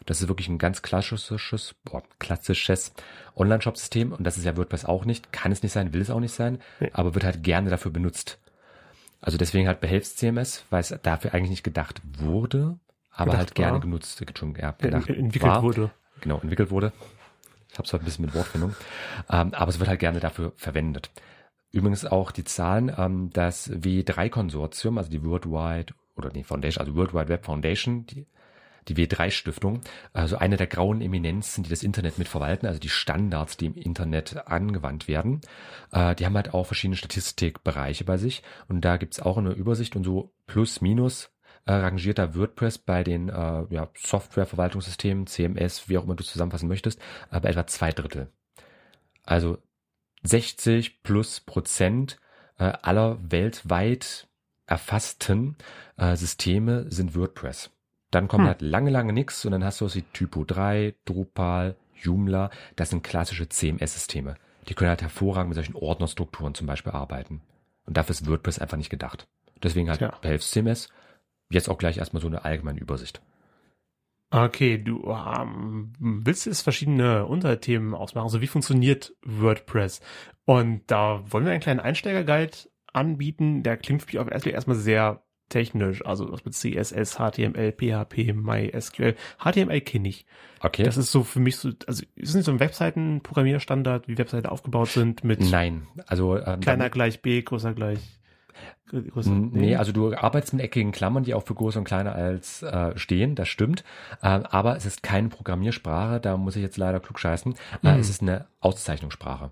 Das 0.07 0.23
ist 0.23 0.28
wirklich 0.28 0.49
ein 0.49 0.59
ganz 0.59 0.83
klassisches, 0.83 1.75
boah, 1.85 2.02
klassisches 2.18 2.92
Online-Shop-System 3.37 4.12
und 4.12 4.25
das 4.25 4.38
ist 4.38 4.45
ja 4.45 4.57
WordPress 4.57 4.85
auch 4.85 5.04
nicht. 5.04 5.33
Kann 5.33 5.52
es 5.52 5.62
nicht 5.62 5.73
sein, 5.73 5.92
will 5.92 6.00
es 6.00 6.11
auch 6.11 6.21
nicht 6.21 6.33
sein, 6.33 6.61
Nee. 6.80 6.90
aber 6.92 7.14
wird 7.14 7.25
halt 7.25 7.42
gerne 7.42 7.71
dafür 7.71 7.90
benutzt. 7.90 8.38
Also 9.21 9.37
deswegen 9.37 9.66
halt 9.66 9.80
Behelfs-CMS, 9.80 10.64
weil 10.71 10.80
es 10.80 10.95
dafür 11.02 11.35
eigentlich 11.35 11.50
nicht 11.50 11.64
gedacht 11.64 12.00
wurde, 12.16 12.78
aber 13.18 13.37
halt 13.37 13.54
gerne 13.54 13.75
war. 13.75 13.80
genutzt, 13.80 14.25
schon, 14.37 14.54
ja, 14.54 14.72
Der 14.72 14.90
gedacht 14.90 15.08
entwickelt 15.08 15.52
war. 15.52 15.62
wurde. 15.62 15.90
Genau, 16.21 16.38
entwickelt 16.40 16.71
wurde. 16.71 16.93
Ich 17.71 17.78
habe 17.78 17.86
es 17.86 17.93
heute 17.93 18.02
ein 18.02 18.06
bisschen 18.06 18.25
mit 18.25 18.34
Wortfindung. 18.34 18.75
Ähm, 19.30 19.54
aber 19.54 19.69
es 19.69 19.78
wird 19.78 19.88
halt 19.88 20.00
gerne 20.00 20.21
dafür 20.21 20.52
verwendet. 20.56 21.10
Übrigens 21.71 22.04
auch 22.04 22.30
die 22.32 22.45
Zahlen, 22.45 22.93
ähm, 22.97 23.30
das 23.32 23.71
W3-Konsortium, 23.71 24.99
also 24.99 25.10
die 25.10 25.23
Worldwide, 25.23 25.95
oder 26.16 26.30
die 26.30 26.45
Foundation, 26.45 26.80
also 26.80 26.97
World 26.97 27.14
Wide 27.14 27.28
Web 27.28 27.45
Foundation, 27.45 28.06
die, 28.06 28.26
die 28.88 28.97
W3-Stiftung, 28.97 29.82
also 30.12 30.36
eine 30.36 30.56
der 30.56 30.66
grauen 30.66 31.00
Eminenzen, 31.00 31.62
die 31.62 31.71
das 31.71 31.82
Internet 31.82 32.19
mit 32.19 32.26
verwalten, 32.28 32.66
also 32.66 32.80
die 32.80 32.88
Standards, 32.88 33.56
die 33.56 33.66
im 33.66 33.75
Internet 33.75 34.47
angewandt 34.49 35.08
werden. 35.08 35.40
Äh, 35.93 36.14
die 36.14 36.26
haben 36.26 36.36
halt 36.36 36.54
auch 36.54 36.64
verschiedene 36.66 36.97
Statistikbereiche 36.97 38.04
bei 38.04 38.16
sich 38.16 38.43
und 38.69 38.80
da 38.80 38.97
gibt's 38.97 39.21
auch 39.21 39.38
eine 39.38 39.52
Übersicht 39.52 39.95
und 39.95 40.04
so 40.04 40.32
plus 40.47 40.80
minus 40.80 41.30
äh, 41.66 41.73
rangiert 41.73 42.18
da 42.18 42.34
WordPress 42.34 42.78
bei 42.78 43.04
den 43.04 43.28
äh, 43.28 43.64
ja, 43.71 43.88
Softwareverwaltungssystemen, 43.97 45.26
CMS, 45.26 45.88
wie 45.88 45.99
auch 45.99 46.04
immer 46.04 46.14
du 46.16 46.25
zusammenfassen 46.25 46.68
möchtest, 46.68 47.00
äh, 47.30 47.40
bei 47.40 47.50
etwa 47.50 47.66
zwei 47.66 47.92
Drittel. 47.92 48.28
Also 49.25 49.58
60 50.23 51.02
plus 51.02 51.40
Prozent 51.40 52.18
äh, 52.58 52.73
aller 52.82 53.18
weltweit 53.21 54.26
erfassten 54.66 55.56
äh, 55.97 56.16
Systeme 56.16 56.86
sind 56.90 57.14
WordPress. 57.16 57.71
Dann 58.10 58.28
kommt 58.28 58.42
Hm. 58.42 58.49
halt 58.49 58.62
lange, 58.62 58.90
lange 58.90 59.12
nix 59.12 59.44
und 59.44 59.52
dann 59.52 59.64
hast 59.64 59.80
du 59.80 59.84
was 59.84 59.94
wie 59.94 60.02
Typo 60.02 60.44
3, 60.44 60.94
Drupal, 61.04 61.76
Joomla. 62.02 62.50
Das 62.76 62.90
sind 62.90 63.02
klassische 63.02 63.49
CMS-Systeme. 63.49 64.36
Die 64.68 64.75
können 64.75 64.90
halt 64.90 65.02
hervorragend 65.02 65.50
mit 65.50 65.56
solchen 65.56 65.75
Ordnerstrukturen 65.75 66.54
zum 66.54 66.66
Beispiel 66.66 66.92
arbeiten. 66.92 67.42
Und 67.86 67.97
dafür 67.97 68.12
ist 68.12 68.26
WordPress 68.28 68.58
einfach 68.58 68.76
nicht 68.76 68.90
gedacht. 68.90 69.26
Deswegen 69.62 69.88
halt 69.88 69.99
Tja. 69.99 70.16
Behelfs-CMS. 70.21 70.88
Jetzt 71.50 71.69
auch 71.69 71.78
gleich 71.78 71.99
erstmal 71.99 72.21
so 72.21 72.28
eine 72.28 72.45
allgemeine 72.45 72.80
Übersicht. 72.80 73.23
Okay, 74.30 74.76
du 74.76 75.04
ähm, 75.11 75.93
willst 75.99 76.45
jetzt 76.45 76.61
verschiedene 76.61 77.25
Unterthemen 77.25 77.95
ausmachen. 77.95 78.26
Also 78.26 78.43
wie 78.43 78.47
funktioniert 78.47 79.15
WordPress? 79.25 80.00
Und 80.45 80.82
da 80.89 81.25
wollen 81.30 81.47
wir 81.47 81.52
einen 81.52 81.63
kleinen 81.63 81.80
Einsteigerguide 81.80 82.69
anbieten. 82.93 83.63
Der 83.63 83.78
klingt 83.78 84.02
für 84.02 84.08
mich 84.08 84.19
auf 84.19 84.30
erstmal 84.30 84.54
erstmal 84.54 84.76
sehr 84.76 85.23
technisch. 85.49 86.04
Also 86.04 86.30
was 86.30 86.45
mit 86.45 86.52
CSS, 86.54 87.17
HTML, 87.17 87.73
PHP, 87.73 88.34
MySQL. 88.34 89.15
HTML 89.43 89.80
kenne 89.80 90.08
ich. 90.08 90.26
Okay. 90.61 90.82
Das 90.82 90.99
ist 90.99 91.11
so 91.11 91.25
für 91.25 91.41
mich 91.41 91.56
so, 91.56 91.71
also 91.87 92.04
ist 92.15 92.34
nicht 92.34 92.45
so 92.45 92.52
ein 92.52 92.61
Webseiten-Programmierstandard, 92.61 94.08
wie 94.08 94.19
Webseiten 94.19 94.47
aufgebaut 94.47 94.89
sind 94.89 95.25
mit 95.25 95.41
Nein, 95.41 95.87
also 96.06 96.37
ähm, 96.37 96.61
kleiner 96.61 96.91
gleich 96.91 97.23
B, 97.23 97.41
größer 97.41 97.73
gleich. 97.73 98.00
Größer, 98.90 99.30
N- 99.30 99.50
Nee, 99.52 99.76
also 99.76 99.92
du 99.92 100.14
arbeitest 100.16 100.54
mit 100.54 100.62
eckigen 100.62 100.92
Klammern, 100.92 101.25
die 101.25 101.34
auch 101.34 101.47
für 101.47 101.54
groß 101.54 101.76
und 101.76 101.84
kleiner 101.84 102.14
als 102.14 102.62
äh, 102.62 102.97
stehen, 102.99 103.34
das 103.34 103.49
stimmt. 103.49 103.84
Ähm, 104.23 104.44
aber 104.47 104.76
es 104.76 104.86
ist 104.86 105.02
keine 105.02 105.28
Programmiersprache, 105.28 106.21
da 106.21 106.36
muss 106.36 106.56
ich 106.56 106.62
jetzt 106.62 106.76
leider 106.78 107.00
klugscheißen. 107.00 107.54
Äh, 107.84 107.92
Mhm. 107.94 108.00
es 108.00 108.08
ist 108.08 108.23
eine 108.23 108.47
Auszeichnungssprache. 108.60 109.50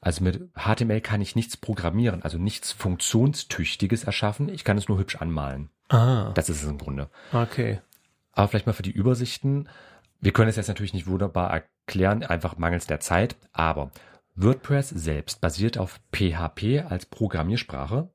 Also 0.00 0.24
mit 0.24 0.48
HTML 0.54 1.00
kann 1.02 1.20
ich 1.20 1.36
nichts 1.36 1.56
programmieren, 1.56 2.22
also 2.22 2.38
nichts 2.38 2.72
Funktionstüchtiges 2.72 4.04
erschaffen. 4.04 4.48
Ich 4.48 4.64
kann 4.64 4.78
es 4.78 4.88
nur 4.88 4.98
hübsch 4.98 5.16
anmalen. 5.16 5.68
ah, 5.88 6.30
Das 6.34 6.48
ist 6.48 6.62
es 6.62 6.68
im 6.70 6.78
Grunde. 6.78 7.10
okay. 7.32 7.80
Aber 8.32 8.48
vielleicht 8.48 8.66
mal 8.66 8.72
für 8.72 8.82
die 8.84 8.92
Übersichten. 8.92 9.68
Wir 10.20 10.32
können 10.32 10.48
es 10.48 10.56
jetzt 10.56 10.68
natürlich 10.68 10.94
nicht 10.94 11.06
wunderbar 11.08 11.50
erklären, 11.50 12.22
einfach 12.22 12.56
mangels 12.56 12.86
der 12.86 13.00
Zeit. 13.00 13.36
Aber 13.52 13.90
WordPress 14.36 14.88
selbst 14.90 15.40
basiert 15.40 15.76
auf 15.76 16.00
PHP 16.12 16.80
als 16.88 17.04
Programmiersprache. 17.06 18.08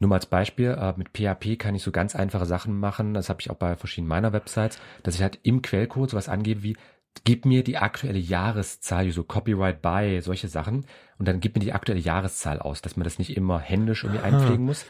Nur 0.00 0.08
mal 0.08 0.16
als 0.16 0.26
Beispiel, 0.26 0.70
äh, 0.70 0.94
mit 0.96 1.10
PHP 1.10 1.58
kann 1.58 1.74
ich 1.74 1.82
so 1.82 1.92
ganz 1.92 2.16
einfache 2.16 2.46
Sachen 2.46 2.80
machen. 2.80 3.12
Das 3.14 3.28
habe 3.28 3.40
ich 3.40 3.50
auch 3.50 3.56
bei 3.56 3.76
verschiedenen 3.76 4.08
meiner 4.08 4.32
Websites, 4.32 4.80
dass 5.02 5.14
ich 5.14 5.22
halt 5.22 5.38
im 5.42 5.60
Quellcode 5.60 6.10
sowas 6.10 6.30
angebe 6.30 6.62
wie, 6.62 6.76
gib 7.24 7.44
mir 7.44 7.62
die 7.62 7.76
aktuelle 7.76 8.18
Jahreszahl, 8.18 9.10
so 9.10 9.22
Copyright 9.24 9.82
by, 9.82 10.20
solche 10.22 10.48
Sachen. 10.48 10.86
Und 11.18 11.28
dann 11.28 11.40
gib 11.40 11.54
mir 11.54 11.60
die 11.60 11.74
aktuelle 11.74 12.00
Jahreszahl 12.00 12.60
aus, 12.60 12.80
dass 12.80 12.96
man 12.96 13.04
das 13.04 13.18
nicht 13.18 13.36
immer 13.36 13.60
händisch 13.60 14.04
irgendwie 14.04 14.20
Aha. 14.20 14.28
einpflegen 14.28 14.64
muss. 14.64 14.86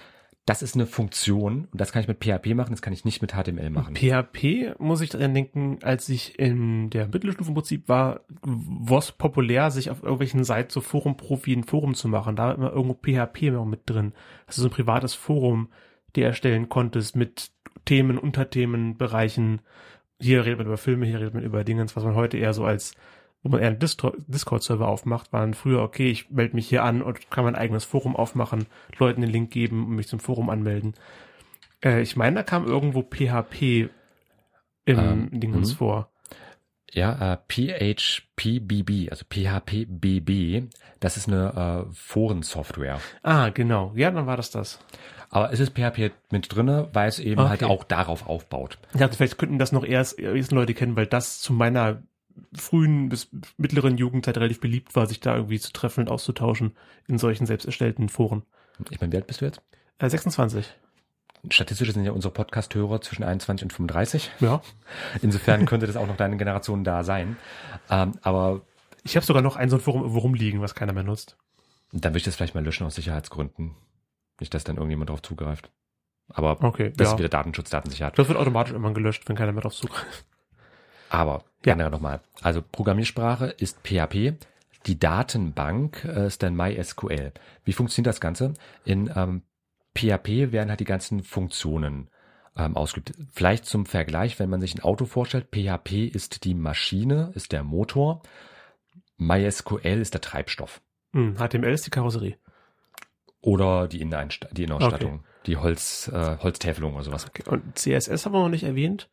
Das 0.51 0.63
ist 0.63 0.75
eine 0.75 0.87
Funktion 0.87 1.69
und 1.71 1.81
das 1.81 1.93
kann 1.93 2.03
ich 2.03 2.09
mit 2.09 2.25
PHP 2.25 2.57
machen, 2.57 2.73
das 2.73 2.83
kann 2.83 2.93
ich 2.93 3.05
nicht 3.05 3.23
mit 3.23 3.35
HTML 3.35 3.71
machen. 3.71 3.95
PHP 3.95 4.81
muss 4.81 5.01
ich 5.01 5.11
dran 5.11 5.33
denken, 5.33 5.79
als 5.83 6.09
ich 6.09 6.41
in 6.41 6.91
der 6.91 7.07
Mittelstufe 7.07 7.51
im 7.51 7.55
Prinzip 7.55 7.89
war, 7.89 8.23
war 8.43 8.99
es 8.99 9.13
populär, 9.13 9.71
sich 9.71 9.91
auf 9.91 10.03
irgendwelchen 10.03 10.43
Seiten 10.43 10.71
so 10.71 10.81
Forum-Profi 10.81 11.53
ein 11.53 11.63
Forum 11.63 11.95
zu 11.95 12.09
machen. 12.09 12.35
Da 12.35 12.49
war 12.49 12.55
immer 12.57 12.73
irgendwo 12.73 12.95
PHP 12.95 13.43
immer 13.45 13.65
mit 13.65 13.83
drin. 13.87 14.13
Das 14.47 14.57
ist 14.57 14.63
so 14.63 14.69
ein 14.69 14.73
privates 14.73 15.15
Forum, 15.15 15.69
die 16.17 16.23
erstellen 16.23 16.69
konntest 16.69 17.15
mit 17.15 17.53
Themen, 17.85 18.19
Unterthemen, 18.19 18.99
Bereichen. 18.99 19.61
hier 20.21 20.45
redet 20.45 20.59
man 20.59 20.67
über 20.67 20.79
Filme, 20.79 21.07
hier 21.07 21.21
redet 21.21 21.35
man 21.35 21.45
über 21.45 21.63
Dingens, 21.63 21.95
was 21.95 22.03
man 22.03 22.17
heute 22.17 22.39
eher 22.39 22.55
so 22.55 22.65
als, 22.65 22.97
wo 23.43 23.49
man 23.51 23.61
eher 23.61 23.69
einen 23.69 23.79
Discord-Server 23.79 24.87
aufmacht, 24.87 25.33
waren 25.33 25.55
früher, 25.55 25.83
okay, 25.83 26.11
ich 26.11 26.31
melde 26.31 26.55
mich 26.55 26.69
hier 26.69 26.85
an 26.85 27.03
und 27.03 27.31
kann 27.31 27.45
mein 27.45 27.55
eigenes 27.57 27.85
Forum 27.85 28.17
aufmachen, 28.17 28.67
Leuten 28.99 29.23
den 29.23 29.31
Link 29.31 29.51
geben 29.51 29.87
und 29.87 29.97
mich 29.97 30.09
zum 30.09 30.21
Forum 30.21 30.51
anmelden. 30.51 30.95
Äh, 31.83 32.03
ich 32.03 32.17
meine, 32.17 32.37
da 32.37 32.43
kam 32.43 32.67
irgendwo 32.67 33.03
PHP 33.03 33.89
im 34.85 34.99
Ähm, 34.99 35.29
Dingens 35.33 35.73
mhm. 35.73 35.77
vor. 35.77 36.11
Ja, 36.93 37.35
äh, 37.35 37.39
PHPBB, 37.49 39.11
also 39.11 39.25
PHPBB, 39.31 40.69
das 40.99 41.17
ist 41.17 41.29
eine 41.29 41.87
äh, 41.89 41.93
Forensoftware. 41.95 43.01
Ah, 43.23 43.51
genau. 43.51 43.93
Ja, 43.95 44.11
dann 44.11 44.27
war 44.27 44.37
das 44.37 44.51
das. 44.51 44.81
Aber 45.31 45.53
es 45.53 45.61
ist 45.61 45.75
PHP 45.75 46.11
mit 46.33 46.55
drinne, 46.55 46.89
weil 46.93 47.09
es 47.09 47.21
eben 47.21 47.41
Okay. 47.41 47.51
halt 47.51 47.65
auch 47.65 47.85
darauf 47.85 48.29
aufbaut. 48.29 48.79
Ich 48.93 48.99
dachte, 48.99 49.17
vielleicht 49.17 49.39
könnten 49.39 49.59
das 49.61 49.71
noch 49.71 49.85
erst 49.85 50.19
erst 50.19 50.51
Leute 50.51 50.75
kennen, 50.75 50.97
weil 50.97 51.07
das 51.07 51.39
zu 51.39 51.53
meiner 51.53 52.03
frühen 52.55 53.09
bis 53.09 53.29
mittleren 53.57 53.97
Jugendzeit 53.99 54.37
relativ 54.37 54.61
beliebt 54.61 54.95
war, 54.97 55.07
sich 55.07 55.21
da 55.21 55.37
irgendwie 55.37 55.59
zu 55.61 55.73
treffen 55.73 56.01
und 56.01 56.11
auszutauschen 56.11 56.77
in 57.07 57.19
solchen 57.19 57.47
selbst 57.47 57.65
erstellten 57.67 58.09
Foren. 58.09 58.43
Ich 58.91 59.01
meine, 59.01 59.13
wie 59.13 59.17
alt 59.17 59.27
bist 59.27 59.41
du 59.41 59.45
jetzt? 59.47 59.63
Äh, 59.99 60.09
26. 60.09 60.67
Statistisch 61.51 61.93
sind 61.93 62.05
ja 62.05 62.13
unsere 62.13 62.33
Podcast-Hörer 62.35 63.01
zwischen 63.01 63.23
21 63.25 63.65
und 63.65 63.73
35. 63.73 64.31
Ja. 64.41 64.61
Insofern 65.23 65.65
könnte 65.67 65.87
das 65.87 65.97
auch 65.97 66.07
noch 66.07 66.17
deine 66.17 66.37
Generation 66.37 66.85
da 66.85 67.03
sein. 67.03 67.37
Ähm, 67.91 68.13
aber 68.23 68.63
Ich 69.05 69.17
habe 69.17 69.25
sogar 69.25 69.43
noch 69.43 69.57
ein 69.57 69.71
so 69.71 69.77
ein 69.77 69.81
Forum 69.83 70.03
irgendwo 70.03 70.19
rumliegen, 70.21 70.61
was 70.61 70.75
keiner 70.75 70.93
mehr 70.93 71.03
nutzt. 71.03 71.37
dann 71.93 72.13
würde 72.13 72.19
ich 72.19 72.25
das 72.25 72.37
vielleicht 72.37 72.55
mal 72.55 72.65
löschen 72.65 72.87
aus 72.87 72.95
Sicherheitsgründen. 72.95 73.75
Nicht, 74.39 74.53
dass 74.55 74.65
dann 74.65 74.77
irgendjemand 74.77 75.09
drauf 75.11 75.23
zugreift. 75.23 75.71
Aber 76.29 76.63
Okay, 76.63 76.93
das 76.97 77.07
ja. 77.09 77.13
ist 77.15 77.19
wieder 77.19 77.29
Datenschutz, 77.31 77.71
Datensicherheit. 77.71 78.19
Das 78.19 78.29
wird 78.29 78.39
automatisch 78.39 78.73
immer 78.75 78.93
gelöscht, 78.93 79.29
wenn 79.29 79.37
keiner 79.37 79.53
mehr 79.53 79.63
drauf 79.63 79.75
zugreift. 79.75 80.25
Aber 81.11 81.45
Ja. 81.65 81.75
generell 81.75 81.91
nochmal. 81.91 82.21
Also 82.41 82.63
Programmiersprache 82.63 83.47
ist 83.47 83.81
PHP. 83.83 84.35
Die 84.87 84.99
Datenbank 84.99 86.05
äh, 86.07 86.27
ist 86.27 86.43
dann 86.43 86.57
MySQL. 86.57 87.33
Wie 87.65 87.73
funktioniert 87.75 88.07
das 88.07 88.21
Ganze? 88.21 88.55
In 88.85 89.13
ähm, 89.15 89.43
PHP 89.95 90.53
werden 90.53 90.71
halt 90.71 90.81
die 90.81 90.85
ganzen 90.85 91.23
Funktionen 91.23 92.09
ähm, 92.57 92.77
ausgeübt. 92.77 93.13
Vielleicht 93.33 93.67
zum 93.67 93.85
Vergleich, 93.85 94.39
wenn 94.39 94.49
man 94.49 94.61
sich 94.61 94.75
ein 94.75 94.83
Auto 94.83 95.05
vorstellt, 95.05 95.49
PHP 95.51 96.07
ist 96.07 96.45
die 96.45 96.55
Maschine, 96.55 97.31
ist 97.35 97.53
der 97.53 97.63
Motor. 97.65 98.23
MySQL 99.19 100.01
ist 100.01 100.15
der 100.15 100.23
Treibstoff. 100.23 100.81
Hm, 101.13 101.37
HTML 101.37 101.73
ist 101.73 101.87
die 101.87 101.91
Karosserie. 101.91 102.39
Oder 103.43 103.89
die, 103.89 104.01
Inneneinst 104.01 104.47
die 104.53 104.65
Innenausstattung. 104.65 105.25
Die 105.47 105.57
Holz, 105.57 106.09
äh, 106.13 106.37
Holztäfelung 106.39 106.95
oder 106.95 107.05
sowas. 107.05 107.27
Okay. 107.27 107.43
Und 107.47 107.79
CSS 107.79 108.25
haben 108.27 108.33
wir 108.33 108.41
noch 108.41 108.49
nicht 108.49 108.65
erwähnt. 108.65 109.09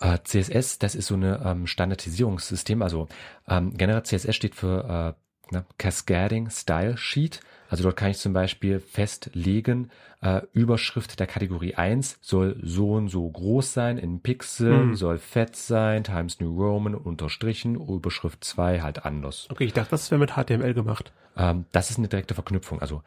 Äh, 0.00 0.18
CSS, 0.22 0.78
das 0.78 0.94
ist 0.94 1.06
so 1.06 1.14
eine 1.14 1.42
ähm, 1.44 1.66
Standardisierungssystem. 1.66 2.82
Also 2.82 3.08
ähm, 3.48 3.76
generell 3.76 4.02
CSS 4.04 4.34
steht 4.34 4.54
für 4.54 5.16
äh, 5.50 5.54
ne, 5.54 5.64
Cascading 5.78 6.50
Style 6.50 6.96
Sheet. 6.96 7.40
Also 7.70 7.82
dort 7.82 7.96
kann 7.96 8.10
ich 8.10 8.18
zum 8.18 8.32
Beispiel 8.32 8.80
festlegen, 8.80 9.90
äh, 10.22 10.40
Überschrift 10.52 11.20
der 11.20 11.26
Kategorie 11.26 11.74
1 11.74 12.18
soll 12.22 12.58
so 12.62 12.92
und 12.94 13.08
so 13.08 13.28
groß 13.28 13.72
sein 13.72 13.98
in 13.98 14.20
Pixeln, 14.20 14.88
Hm. 14.90 14.94
soll 14.96 15.18
fett 15.18 15.54
sein, 15.54 16.02
Times 16.04 16.40
New 16.40 16.56
Roman, 16.60 16.94
unterstrichen, 16.94 17.74
Überschrift 17.74 18.42
2 18.42 18.80
halt 18.80 19.04
anders. 19.04 19.48
Okay, 19.50 19.64
ich 19.64 19.74
dachte, 19.74 19.90
das 19.90 20.10
wäre 20.10 20.18
mit 20.18 20.32
HTML 20.32 20.74
gemacht. 20.74 21.12
Ähm, 21.36 21.66
das 21.72 21.90
ist 21.90 21.98
eine 21.98 22.08
direkte 22.08 22.34
Verknüpfung. 22.34 22.80
Also 22.80 23.02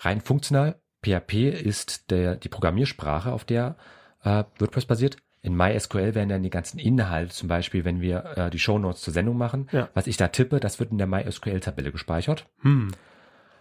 rein 0.00 0.20
funktional, 0.20 0.80
PHP 1.04 1.50
ist 1.50 2.10
der, 2.10 2.36
die 2.36 2.48
Programmiersprache, 2.48 3.32
auf 3.32 3.44
der 3.44 3.76
äh, 4.22 4.44
WordPress 4.58 4.86
basiert. 4.86 5.16
In 5.44 5.56
MySQL 5.56 6.14
werden 6.14 6.28
dann 6.28 6.42
die 6.44 6.50
ganzen 6.50 6.78
Inhalte, 6.78 7.34
zum 7.34 7.48
Beispiel, 7.48 7.84
wenn 7.84 8.00
wir 8.00 8.24
äh, 8.36 8.50
die 8.50 8.60
Shownotes 8.60 9.02
zur 9.02 9.12
Sendung 9.12 9.36
machen, 9.36 9.68
Ja. 9.72 9.88
was 9.94 10.06
ich 10.06 10.16
da 10.16 10.28
tippe, 10.28 10.60
das 10.60 10.78
wird 10.78 10.92
in 10.92 10.98
der 10.98 11.08
MySQL-Tabelle 11.08 11.90
gespeichert. 11.90 12.46
Hm. 12.60 12.92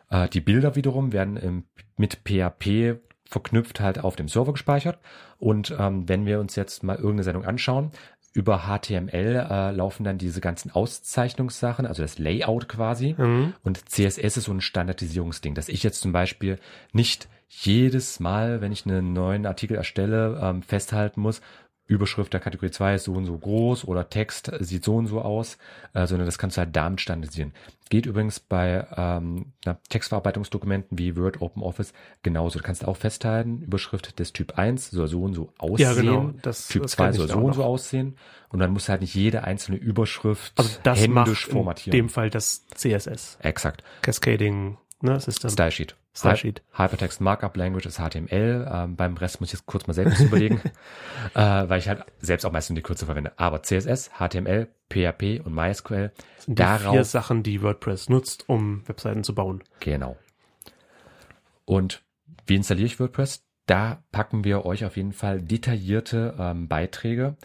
Äh, 0.10 0.30
die 0.30 0.42
Bilder 0.42 0.76
wiederum 0.76 1.12
werden 1.12 1.38
im, 1.38 1.64
mit 1.98 2.20
PHP 2.24 3.00
verknüpft 3.28 3.80
halt 3.80 4.04
auf 4.04 4.16
dem 4.16 4.28
Server 4.28 4.52
gespeichert. 4.52 5.00
Und 5.40 5.76
ähm, 5.80 6.08
wenn 6.08 6.26
wir 6.26 6.40
uns 6.40 6.56
jetzt 6.56 6.84
mal 6.84 6.96
irgendeine 6.98 7.24
Sendung 7.24 7.46
anschauen, 7.46 7.92
über 8.34 8.60
HTML 8.68 9.48
äh, 9.50 9.72
laufen 9.72 10.04
dann 10.04 10.18
diese 10.18 10.40
ganzen 10.40 10.72
Auszeichnungssachen, 10.72 11.86
also 11.86 12.02
das 12.02 12.18
Layout 12.20 12.70
quasi. 12.70 13.16
Mhm. 13.18 13.54
Und 13.64 13.90
CSS 13.90 14.38
ist 14.38 14.44
so 14.46 14.52
ein 14.54 14.62
Standardisierungsding, 14.62 15.56
dass 15.56 15.68
ich 15.70 15.82
jetzt 15.84 16.02
zum 16.02 16.12
Beispiel 16.12 16.60
nicht 16.94 17.28
jedes 17.54 18.20
Mal, 18.20 18.62
wenn 18.62 18.72
ich 18.72 18.86
einen 18.86 19.12
neuen 19.14 19.46
Artikel 19.46 19.76
erstelle, 19.76 20.40
ähm, 20.42 20.62
festhalten 20.64 21.22
muss, 21.22 21.42
Überschrift 21.86 22.32
der 22.32 22.40
Kategorie 22.40 22.72
2 22.72 22.96
ist 22.96 23.04
so 23.04 23.14
und 23.14 23.26
so 23.26 23.38
groß 23.38 23.84
oder 23.86 24.10
Text 24.10 24.50
sieht 24.62 24.86
so 24.86 24.96
und 24.96 25.08
so 25.08 25.22
aus, 25.22 25.58
äh, 25.94 26.08
sondern 26.08 26.26
das 26.26 26.38
kannst 26.38 26.56
du 26.56 26.60
halt 26.60 26.74
damit 26.74 27.02
standardisieren. 27.02 27.52
Geht 27.90 28.06
übrigens 28.06 28.40
bei 28.40 28.88
ähm, 28.96 29.48
na, 29.66 29.78
Textverarbeitungsdokumenten 29.90 30.98
wie 30.98 31.18
Word, 31.18 31.42
OpenOffice 31.42 31.92
genauso. 32.24 32.60
Du 32.60 32.64
kannst 32.64 32.88
auch 32.88 32.96
festhalten, 32.96 33.62
Überschrift 33.62 34.18
des 34.20 34.32
Typ 34.32 34.58
1 34.58 34.92
soll 34.92 35.10
so 35.10 35.22
und 35.24 35.34
so 35.34 35.52
aussehen. 35.58 35.86
Ja, 35.86 35.94
genau. 35.94 36.32
Das, 36.42 36.70
Typ 36.70 36.84
das 36.84 36.92
2 36.94 37.04
kenn 37.04 37.12
ich 37.12 37.18
soll 37.18 37.28
so 37.28 37.40
und 37.40 37.54
so 37.54 37.60
noch. 37.60 37.68
aussehen. 37.68 38.16
Und 38.48 38.60
dann 38.60 38.72
musst 38.72 38.88
du 38.88 38.92
halt 38.92 39.02
nicht 39.02 39.14
jede 39.14 39.44
einzelne 39.44 39.78
Überschrift 39.78 40.54
Also 40.56 40.78
das 40.84 40.98
händisch 40.98 41.14
macht 41.14 41.48
in 41.48 41.52
formatieren. 41.54 41.98
dem 41.98 42.08
Fall 42.10 42.30
das 42.30 42.66
CSS. 42.70 43.38
Exakt. 43.42 43.84
Cascading 44.02 44.78
ne, 45.02 45.20
System. 45.20 45.50
Style 45.50 45.72
Sheet. 45.72 45.90
Style 45.90 45.92
Sheet. 45.92 45.96
Hy- 46.14 46.34
Hypertext 46.74 47.22
Markup 47.22 47.56
Language 47.56 47.86
ist 47.86 48.00
HTML. 48.00 48.68
Ähm, 48.72 48.96
beim 48.96 49.16
Rest 49.18 49.40
muss 49.40 49.50
ich 49.50 49.54
jetzt 49.60 49.66
kurz 49.66 49.88
mal 49.88 49.94
selbst 49.94 50.20
überlegen, 50.26 50.62
äh, 51.34 51.40
weil 51.40 51.80
ich 51.80 51.88
halt 51.88 52.04
selbst 52.20 52.46
auch 52.46 52.52
meistens 52.52 52.76
die 52.76 52.82
Kürze 52.82 53.06
verwende. 53.06 53.32
Aber 53.38 53.64
CSS, 53.64 54.12
HTML, 54.20 54.68
PHP 54.92 55.42
und 55.46 55.54
MySQL, 55.54 56.12
Das 56.36 56.46
sind 56.46 56.60
die 56.60 56.64
darauf 56.64 56.94
vier 56.94 57.04
Sachen, 57.06 57.44
die 57.44 57.62
WordPress 57.62 58.10
nutzt, 58.10 58.50
um 58.50 58.88
Webseiten 58.88 59.24
zu 59.24 59.34
bauen. 59.36 59.64
genau. 59.80 60.18
Und 61.66 62.04
wie 62.46 62.56
installiere 62.56 62.88
ich 62.88 63.00
WordPress? 63.00 63.44
Da 63.66 64.04
packen 64.12 64.44
wir 64.44 64.66
euch 64.66 64.84
auf 64.84 64.98
jeden 64.98 65.14
Fall 65.14 65.42
detaillierte 65.42 66.36
ähm, 66.38 66.68
Beiträge 66.68 67.38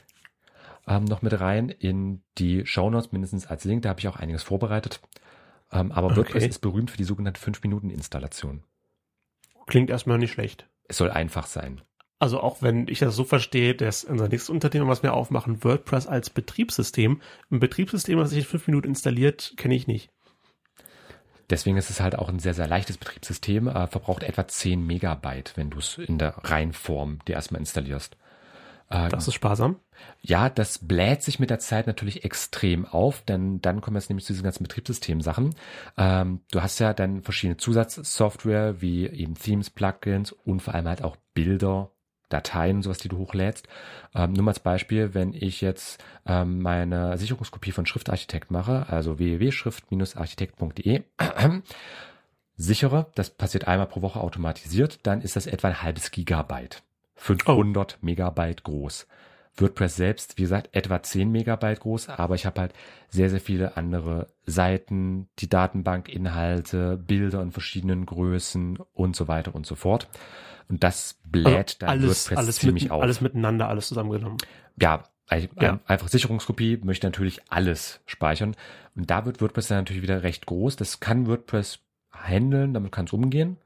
ähm, 0.89 1.05
noch 1.05 1.23
mit 1.23 1.39
rein 1.41 1.69
in 1.69 2.23
die 2.39 2.67
Shownotes, 2.67 3.13
mindestens 3.13 3.47
als 3.47 3.65
Link. 3.65 3.83
Da 3.83 3.91
habe 3.91 4.01
ich 4.01 4.09
auch 4.09 4.17
einiges 4.17 4.43
vorbereitet. 4.43 5.01
Ähm, 5.73 5.93
aber 5.93 6.09
Okay. 6.09 6.17
WordPress 6.17 6.45
ist 6.45 6.59
berühmt 6.61 6.91
für 6.91 6.97
die 6.97 7.05
sogenannte 7.05 7.41
5-Minuten-Installation. 7.41 8.63
Klingt 9.67 9.91
erstmal 9.91 10.19
nicht 10.19 10.33
schlecht. 10.33 10.69
Es 10.89 10.97
soll 10.99 11.11
einfach 11.11 11.47
sein. 11.47 11.81
Also 12.19 12.41
auch 12.41 12.63
wenn 12.63 12.89
ich 12.89 13.01
das 13.01 13.15
so 13.15 13.25
verstehe, 13.25 13.75
dass 13.75 14.05
unser 14.05 14.29
nächstes 14.29 14.49
Unternehmen, 14.49 14.89
was 14.89 15.03
wir 15.03 15.13
aufmachen, 15.13 15.63
WordPress 15.63 16.07
als 16.07 16.31
Betriebssystem. 16.31 17.21
Ein 17.51 17.61
Betriebssystem, 17.61 18.19
das 18.19 18.31
sich 18.31 18.39
in 18.39 18.45
fünf 18.45 18.67
Minuten 18.69 18.89
installiert, 18.89 19.53
kenne 19.57 19.75
ich 19.75 19.87
nicht. 19.87 20.11
Deswegen 21.51 21.77
ist 21.77 21.91
es 21.91 22.01
halt 22.01 22.19
auch 22.19 22.29
ein 22.29 22.39
sehr, 22.39 22.55
sehr 22.55 22.67
leichtes 22.67 22.97
Betriebssystem, 22.97 23.69
äh, 23.69 23.87
verbraucht 23.87 24.23
etwa 24.23 24.49
10 24.49 24.85
Megabyte, 24.85 25.57
wenn 25.57 25.71
du 25.71 25.79
es 25.79 25.99
in 25.99 26.19
der 26.19 26.39
Reihenform 26.39 27.21
dir 27.29 27.35
erstmal 27.35 27.61
installierst. 27.61 28.17
Äh, 28.91 29.09
Das 29.09 29.27
ist 29.29 29.35
sparsam. 29.35 29.77
ja, 30.21 30.49
das 30.49 30.79
bläht 30.79 31.23
sich 31.23 31.39
mit 31.39 31.51
der 31.51 31.59
Zeit 31.59 31.87
natürlich 31.87 32.25
extrem 32.25 32.85
auf, 32.87 33.23
denn 33.23 33.61
dann 33.61 33.81
kommen 33.81 33.95
wir 33.97 34.01
jetzt 34.01 34.11
nämlich 34.11 34.25
zu 34.27 34.33
diesen 34.33 34.45
ganzen 34.45 34.63
Betriebssystem-Sachen. 34.65 35.55
Ähm, 35.97 36.41
du 36.51 36.63
hast 36.63 36.79
ja 36.79 36.93
dann 36.95 37.23
verschiedene 37.23 37.57
Zusatzsoftware, 37.57 38.81
wie 38.81 39.07
eben 39.07 39.35
Themes, 39.35 39.71
Plugins 39.71 40.33
und 40.33 40.61
vor 40.61 40.75
allem 40.75 40.87
halt 40.89 41.03
auch 41.03 41.17
Bilder, 41.35 41.91
Dateien, 42.29 42.83
sowas, 42.83 42.99
die 42.99 43.09
du 43.09 43.19
hochlädst. 43.19 43.69
Ähm, 44.15 44.33
nur 44.33 44.43
mal 44.45 44.51
als 44.51 44.61
Beispiel, 44.61 45.15
wenn 45.15 45.33
ich 45.33 45.61
jetzt 45.61 46.03
ähm, 46.27 46.61
meine 46.61 47.17
Sicherungskopie 47.19 47.71
von 47.73 47.87
Schriftarchitekt 47.87 48.51
mache, 48.51 48.87
also 48.89 49.19
www.schrift-architekt.de, 49.19 51.03
sichere, 52.57 53.07
das 53.15 53.31
passiert 53.31 53.69
einmal 53.69 53.87
pro 53.87 54.03
Woche 54.03 54.21
automatisiert, 54.21 54.99
dann 55.05 55.21
ist 55.21 55.37
das 55.37 55.47
etwa 55.47 55.69
ein 55.69 55.83
halbes 55.83 56.11
Gigabyte. 56.11 56.83
500 57.17 57.99
Megabyte 58.03 58.63
groß. 58.65 59.07
WordPress 59.59 59.97
selbst, 59.97 60.37
wie 60.37 60.43
gesagt, 60.43 60.69
etwa 60.73 61.03
10 61.03 61.33
Megabyte 61.33 61.81
groß, 61.81 62.11
aber 62.11 62.35
ich 62.35 62.45
habe 62.45 62.61
halt 62.61 62.73
sehr, 63.09 63.31
sehr 63.31 63.41
viele 63.41 63.77
andere 63.79 64.27
Seiten, 64.45 65.29
die 65.39 65.49
Datenbankinhalte, 65.49 66.99
Bilder 66.99 67.43
in 67.43 67.53
verschiedenen 67.53 68.05
Größen 68.07 68.79
und 68.93 69.17
so 69.17 69.29
weiter 69.29 69.55
und 69.55 69.67
so 69.67 69.75
fort. 69.75 70.09
Und 70.69 70.83
das 70.85 71.19
bläht 71.25 71.81
dann 71.81 71.89
alles, 71.89 72.27
WordPress 72.27 72.39
alles, 72.39 72.57
ziemlich 72.57 72.85
mit, 72.85 72.93
auf. 72.93 73.03
alles 73.03 73.21
miteinander, 73.21 73.69
alles 73.69 73.89
zusammengenommen. 73.89 74.37
Ja, 74.81 75.05
ein- 75.29 75.49
Ja. 75.61 75.73
ein- 75.73 75.81
einfach 75.87 76.09
Sicherungskopie 76.09 76.79
möchte 76.83 77.07
natürlich 77.07 77.41
alles 77.51 78.01
speichern. 78.07 78.55
Und 78.95 79.11
da 79.11 79.25
wird 79.25 79.41
WordPress 79.41 79.69
dann 79.69 79.79
natürlich 79.79 80.03
wieder 80.03 80.23
recht 80.23 80.45
groß. 80.47 80.77
Das 80.77 81.01
kann 81.01 81.27
WordPress 81.29 81.79
handeln, 82.13 82.75
damit 82.75 82.93
kann 82.93 83.07
es 83.07 83.13
umgehen. 83.13 83.57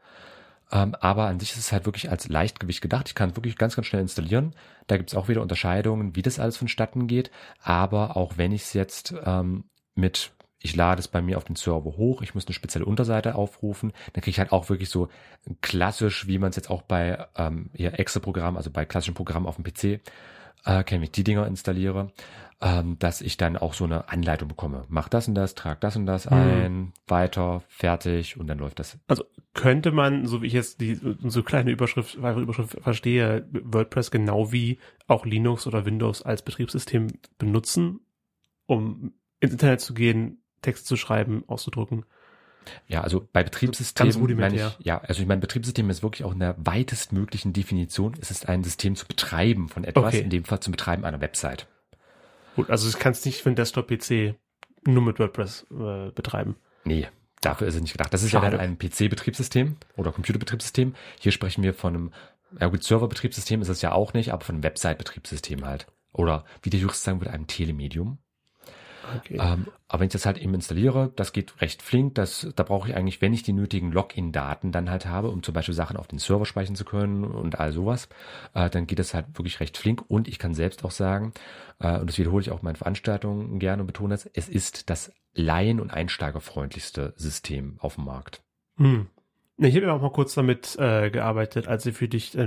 Ähm, 0.72 0.94
aber 1.00 1.26
an 1.26 1.40
sich 1.40 1.52
ist 1.52 1.58
es 1.58 1.72
halt 1.72 1.86
wirklich 1.86 2.10
als 2.10 2.28
Leichtgewicht 2.28 2.80
gedacht. 2.80 3.08
Ich 3.08 3.14
kann 3.14 3.30
es 3.30 3.36
wirklich 3.36 3.56
ganz, 3.56 3.76
ganz 3.76 3.86
schnell 3.86 4.02
installieren. 4.02 4.54
Da 4.86 4.96
gibt 4.96 5.10
es 5.10 5.16
auch 5.16 5.28
wieder 5.28 5.42
Unterscheidungen, 5.42 6.14
wie 6.14 6.22
das 6.22 6.38
alles 6.38 6.56
vonstatten 6.56 7.06
geht. 7.06 7.30
Aber 7.62 8.16
auch 8.16 8.36
wenn 8.36 8.52
ich 8.52 8.62
es 8.62 8.72
jetzt 8.72 9.14
ähm, 9.24 9.64
mit, 9.94 10.32
ich 10.60 10.76
lade 10.76 11.00
es 11.00 11.08
bei 11.08 11.22
mir 11.22 11.38
auf 11.38 11.44
den 11.44 11.56
Server 11.56 11.96
hoch, 11.96 12.22
ich 12.22 12.34
muss 12.34 12.46
eine 12.46 12.54
spezielle 12.54 12.84
Unterseite 12.84 13.34
aufrufen, 13.34 13.92
dann 14.12 14.22
kriege 14.22 14.30
ich 14.30 14.38
halt 14.38 14.52
auch 14.52 14.68
wirklich 14.68 14.90
so 14.90 15.08
klassisch, 15.60 16.26
wie 16.26 16.38
man 16.38 16.50
es 16.50 16.56
jetzt 16.56 16.70
auch 16.70 16.82
bei 16.82 17.26
ähm, 17.36 17.70
hier 17.74 17.98
Excel-Programm, 17.98 18.56
also 18.56 18.70
bei 18.70 18.84
klassischen 18.84 19.14
Programmen 19.14 19.46
auf 19.46 19.56
dem 19.56 19.64
PC 19.64 20.00
äh, 20.64 20.84
wenn 20.88 21.02
die 21.02 21.24
Dinger 21.24 21.46
installiere, 21.46 22.12
ähm, 22.60 22.98
dass 22.98 23.20
ich 23.22 23.36
dann 23.36 23.56
auch 23.56 23.74
so 23.74 23.84
eine 23.84 24.08
Anleitung 24.10 24.48
bekomme. 24.48 24.84
Mach 24.88 25.08
das 25.08 25.28
und 25.28 25.34
das, 25.34 25.54
trag 25.54 25.80
das 25.80 25.96
und 25.96 26.06
das 26.06 26.26
Mhm. 26.26 26.36
ein, 26.36 26.92
weiter, 27.06 27.62
fertig 27.68 28.36
und 28.38 28.46
dann 28.46 28.58
läuft 28.58 28.78
das. 28.78 28.98
Also 29.08 29.24
könnte 29.54 29.92
man, 29.92 30.26
so 30.26 30.42
wie 30.42 30.46
ich 30.46 30.52
jetzt 30.52 30.80
die 30.80 31.00
so 31.24 31.42
kleine 31.42 31.70
Überschrift, 31.70 32.20
weitere 32.20 32.42
Überschrift 32.42 32.76
verstehe, 32.80 33.46
WordPress 33.50 34.10
genau 34.10 34.52
wie 34.52 34.78
auch 35.06 35.24
Linux 35.24 35.66
oder 35.66 35.86
Windows 35.86 36.22
als 36.22 36.42
Betriebssystem 36.42 37.08
benutzen, 37.38 38.00
um 38.66 39.14
ins 39.40 39.52
Internet 39.52 39.80
zu 39.80 39.94
gehen, 39.94 40.42
Text 40.62 40.86
zu 40.86 40.96
schreiben, 40.96 41.44
auszudrucken. 41.46 42.04
Ja, 42.86 43.00
also 43.02 43.26
bei 43.32 43.42
Betriebssystemen 43.42 44.12
Ganz 44.12 44.38
meine 44.38 44.56
ich, 44.56 44.84
ja, 44.84 44.98
also 45.00 45.22
ich 45.22 45.28
meine, 45.28 45.40
Betriebssystem 45.40 45.88
ist 45.90 46.02
wirklich 46.02 46.24
auch 46.24 46.32
in 46.32 46.38
der 46.40 46.54
weitestmöglichen 46.58 47.52
Definition. 47.52 48.14
Es 48.20 48.30
ist 48.30 48.48
ein 48.48 48.62
System 48.64 48.96
zu 48.96 49.06
betreiben 49.06 49.68
von 49.68 49.84
etwas, 49.84 50.14
Okay. 50.14 50.20
in 50.20 50.30
dem 50.30 50.44
Fall 50.44 50.60
zum 50.60 50.72
Betreiben 50.72 51.04
einer 51.04 51.20
Website. 51.20 51.66
Gut, 52.56 52.70
also 52.70 52.88
ich 52.88 52.98
kann 52.98 53.12
es 53.12 53.24
nicht 53.24 53.42
für 53.42 53.48
einen 53.48 53.56
Desktop-PC 53.56 54.34
nur 54.86 55.02
mit 55.02 55.18
WordPress 55.18 55.66
äh, 55.70 56.10
betreiben. 56.10 56.56
Nee, 56.84 57.08
dafür 57.40 57.66
ist 57.66 57.74
es 57.74 57.80
nicht 57.80 57.92
gedacht. 57.92 58.12
Das 58.12 58.22
ist 58.22 58.30
Schade. 58.30 58.46
ja 58.46 58.50
dann 58.52 58.60
ein 58.60 58.78
PC-Betriebssystem 58.78 59.76
oder 59.96 60.12
Computerbetriebssystem. 60.12 60.94
Hier 61.20 61.32
sprechen 61.32 61.62
wir 61.62 61.74
von 61.74 61.94
einem, 61.94 62.12
ja 62.58 62.66
gut, 62.68 62.82
Server-Betriebssystem 62.82 63.62
ist 63.62 63.68
es 63.68 63.82
ja 63.82 63.92
auch 63.92 64.12
nicht, 64.14 64.32
aber 64.32 64.44
von 64.44 64.56
einem 64.56 64.64
Website-Betriebssystem 64.64 65.64
halt. 65.64 65.86
Oder 66.12 66.44
wie 66.62 66.70
der 66.70 66.80
Jurist 66.80 67.02
sagen 67.04 67.20
würde, 67.20 67.32
einem 67.32 67.46
Telemedium. 67.46 68.18
Okay. 69.16 69.38
Ähm, 69.40 69.66
aber 69.88 70.00
wenn 70.00 70.06
ich 70.06 70.12
das 70.12 70.26
halt 70.26 70.38
eben 70.38 70.54
installiere, 70.54 71.12
das 71.16 71.32
geht 71.32 71.60
recht 71.60 71.82
flink. 71.82 72.14
Das, 72.14 72.48
da 72.54 72.62
brauche 72.62 72.88
ich 72.88 72.96
eigentlich, 72.96 73.20
wenn 73.20 73.32
ich 73.32 73.42
die 73.42 73.52
nötigen 73.52 73.92
Login-Daten 73.92 74.72
dann 74.72 74.90
halt 74.90 75.06
habe, 75.06 75.30
um 75.30 75.42
zum 75.42 75.54
Beispiel 75.54 75.74
Sachen 75.74 75.96
auf 75.96 76.06
den 76.06 76.18
Server 76.18 76.46
speichern 76.46 76.76
zu 76.76 76.84
können 76.84 77.24
und 77.24 77.58
all 77.58 77.72
sowas, 77.72 78.08
äh, 78.54 78.70
dann 78.70 78.86
geht 78.86 78.98
das 78.98 79.14
halt 79.14 79.26
wirklich 79.38 79.60
recht 79.60 79.76
flink. 79.76 80.04
Und 80.08 80.28
ich 80.28 80.38
kann 80.38 80.54
selbst 80.54 80.84
auch 80.84 80.90
sagen, 80.90 81.32
äh, 81.80 81.98
und 81.98 82.08
das 82.08 82.18
wiederhole 82.18 82.42
ich 82.42 82.50
auch 82.50 82.60
in 82.60 82.64
meinen 82.64 82.76
Veranstaltungen 82.76 83.58
gerne 83.58 83.82
und 83.82 83.86
betone 83.86 84.14
das, 84.14 84.26
es 84.26 84.48
ist 84.48 84.90
das 84.90 85.12
laien- 85.34 85.80
und 85.80 85.92
einsteigerfreundlichste 85.92 87.14
System 87.16 87.76
auf 87.80 87.96
dem 87.96 88.04
Markt. 88.04 88.42
Hm. 88.76 89.08
Ich 89.62 89.76
habe 89.76 89.86
ja 89.86 89.92
auch 89.92 90.00
mal 90.00 90.10
kurz 90.10 90.34
damit 90.34 90.76
äh, 90.78 91.10
gearbeitet, 91.10 91.68
als 91.68 91.84
ich 91.84 91.94
für 91.96 92.08
dich 92.08 92.36
äh, 92.36 92.46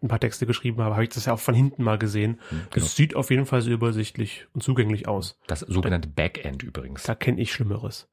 ein 0.00 0.08
paar 0.08 0.20
Texte 0.20 0.46
geschrieben 0.46 0.80
habe, 0.80 0.94
habe 0.94 1.02
ich 1.04 1.10
das 1.10 1.26
ja 1.26 1.32
auch 1.32 1.40
von 1.40 1.54
hinten 1.54 1.82
mal 1.82 1.98
gesehen. 1.98 2.40
Hm, 2.50 2.60
Das 2.70 2.74
Genau. 2.74 2.86
sieht 2.86 3.16
auf 3.16 3.30
jeden 3.30 3.46
Fall 3.46 3.62
sehr 3.62 3.74
übersichtlich 3.74 4.46
und 4.54 4.62
zugänglich 4.62 5.08
aus. 5.08 5.38
Das 5.48 5.60
sogenannte 5.60 6.08
Backend 6.08 6.62
übrigens. 6.62 7.02
Da 7.02 7.14
kenne 7.16 7.40
ich 7.40 7.52
Schlimmeres. 7.52 8.08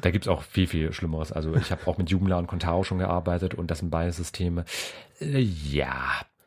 Da 0.00 0.10
gibt's 0.10 0.28
auch 0.28 0.42
viel, 0.42 0.66
viel 0.66 0.92
Schlimmeres. 0.94 1.30
Also 1.32 1.54
ich 1.54 1.70
habe 1.70 1.86
auch 1.86 1.98
mit 1.98 2.10
Joomla 2.10 2.38
und 2.38 2.46
Contao 2.46 2.82
schon 2.84 2.98
gearbeitet 2.98 3.54
und 3.54 3.70
das 3.70 3.80
sind 3.80 3.90
beide 3.90 4.12
Systeme. 4.12 4.64
Äh, 5.20 5.40
ja, 5.40 5.94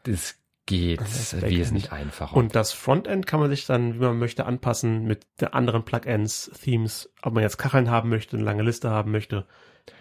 das 0.04 0.36
geht 0.66 1.02
Das 1.02 1.34
ist 1.34 1.46
wie 1.48 1.60
es 1.60 1.72
nicht 1.72 1.92
einfacher. 1.92 2.36
Und 2.36 2.56
das 2.56 2.72
Frontend 2.72 3.28
kann 3.28 3.40
man 3.40 3.50
sich 3.50 3.66
dann, 3.68 3.96
wie 3.96 4.00
man 4.00 4.18
möchte, 4.18 4.46
anpassen 4.46 5.04
mit 5.04 5.26
anderen 5.52 5.84
Plugins, 5.84 6.50
Themes, 6.64 7.12
ob 7.22 7.34
man 7.34 7.44
jetzt 7.44 7.58
Kacheln 7.58 7.92
haben 7.92 8.10
möchte, 8.10 8.38
eine 8.38 8.46
lange 8.46 8.64
Liste 8.64 8.90
haben 8.90 9.12
möchte, 9.12 9.46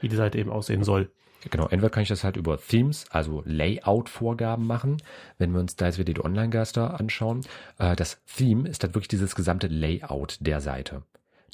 wie 0.01 0.09
die 0.09 0.17
Seite 0.17 0.39
eben 0.39 0.51
aussehen 0.51 0.85
soll. 0.85 1.11
Genau, 1.51 1.65
entweder 1.65 1.91
kann 1.91 2.03
ich 2.03 2.09
das 2.09 2.25
halt 2.25 2.37
über 2.37 2.59
Themes, 2.61 3.07
also 3.11 3.43
Layout-Vorgaben 3.45 4.67
machen. 4.67 5.03
Wenn 5.39 5.53
wir 5.53 5.61
uns 5.61 5.77
da 5.77 5.87
jetzt 5.87 5.99
wieder 5.99 6.13
die 6.13 6.25
Online-Gaster 6.25 6.99
anschauen, 7.01 7.41
äh, 7.79 7.97
das 7.97 8.23
Theme 8.37 8.69
ist 8.69 8.85
dann 8.85 8.95
wirklich 8.95 9.09
dieses 9.09 9.35
gesamte 9.35 9.67
Layout 9.67 10.39
der 10.41 10.61
Seite. 10.61 11.03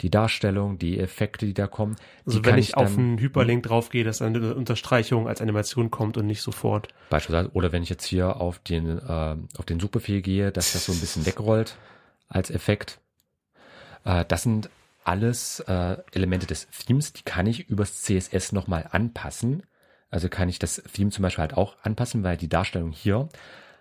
Die 0.00 0.10
Darstellung, 0.10 0.78
die 0.78 1.00
Effekte, 1.00 1.46
die 1.46 1.54
da 1.54 1.66
kommen. 1.66 1.96
Also 2.24 2.44
wenn 2.44 2.50
kann 2.50 2.58
ich, 2.60 2.76
auf 2.76 2.96
einen 2.96 3.18
Hyperlink 3.18 3.64
draufgehe, 3.64 4.04
dass 4.04 4.22
eine 4.22 4.54
Unterstreichung 4.54 5.26
als 5.26 5.40
Animation 5.40 5.90
kommt 5.90 6.16
und 6.16 6.26
nicht 6.26 6.42
sofort. 6.42 6.88
Beispielsweise, 7.10 7.50
oder 7.52 7.72
wenn 7.72 7.82
ich 7.82 7.88
jetzt 7.88 8.04
hier 8.04 8.36
auf 8.36 8.60
den, 8.60 8.98
äh, 8.98 9.36
auf 9.56 9.64
den 9.66 9.80
Suchbefehl 9.80 10.22
gehe, 10.22 10.52
dass 10.52 10.72
das 10.72 10.84
so 10.84 10.92
ein 10.92 11.00
bisschen 11.00 11.26
wegrollt 11.26 11.76
als 12.28 12.50
Effekt. 12.50 13.00
Äh, 14.04 14.24
das 14.28 14.44
sind 14.44 14.70
alles 15.08 15.60
äh, 15.60 15.96
Elemente 16.12 16.46
des 16.46 16.68
Themes, 16.68 17.14
die 17.14 17.22
kann 17.22 17.46
ich 17.46 17.70
übers 17.70 18.02
CSS 18.02 18.52
nochmal 18.52 18.86
anpassen. 18.90 19.62
Also 20.10 20.28
kann 20.28 20.50
ich 20.50 20.58
das 20.58 20.82
Theme 20.92 21.10
zum 21.10 21.22
Beispiel 21.22 21.40
halt 21.40 21.54
auch 21.54 21.76
anpassen, 21.82 22.22
weil 22.22 22.36
die 22.36 22.48
Darstellung 22.50 22.92
hier 22.92 23.30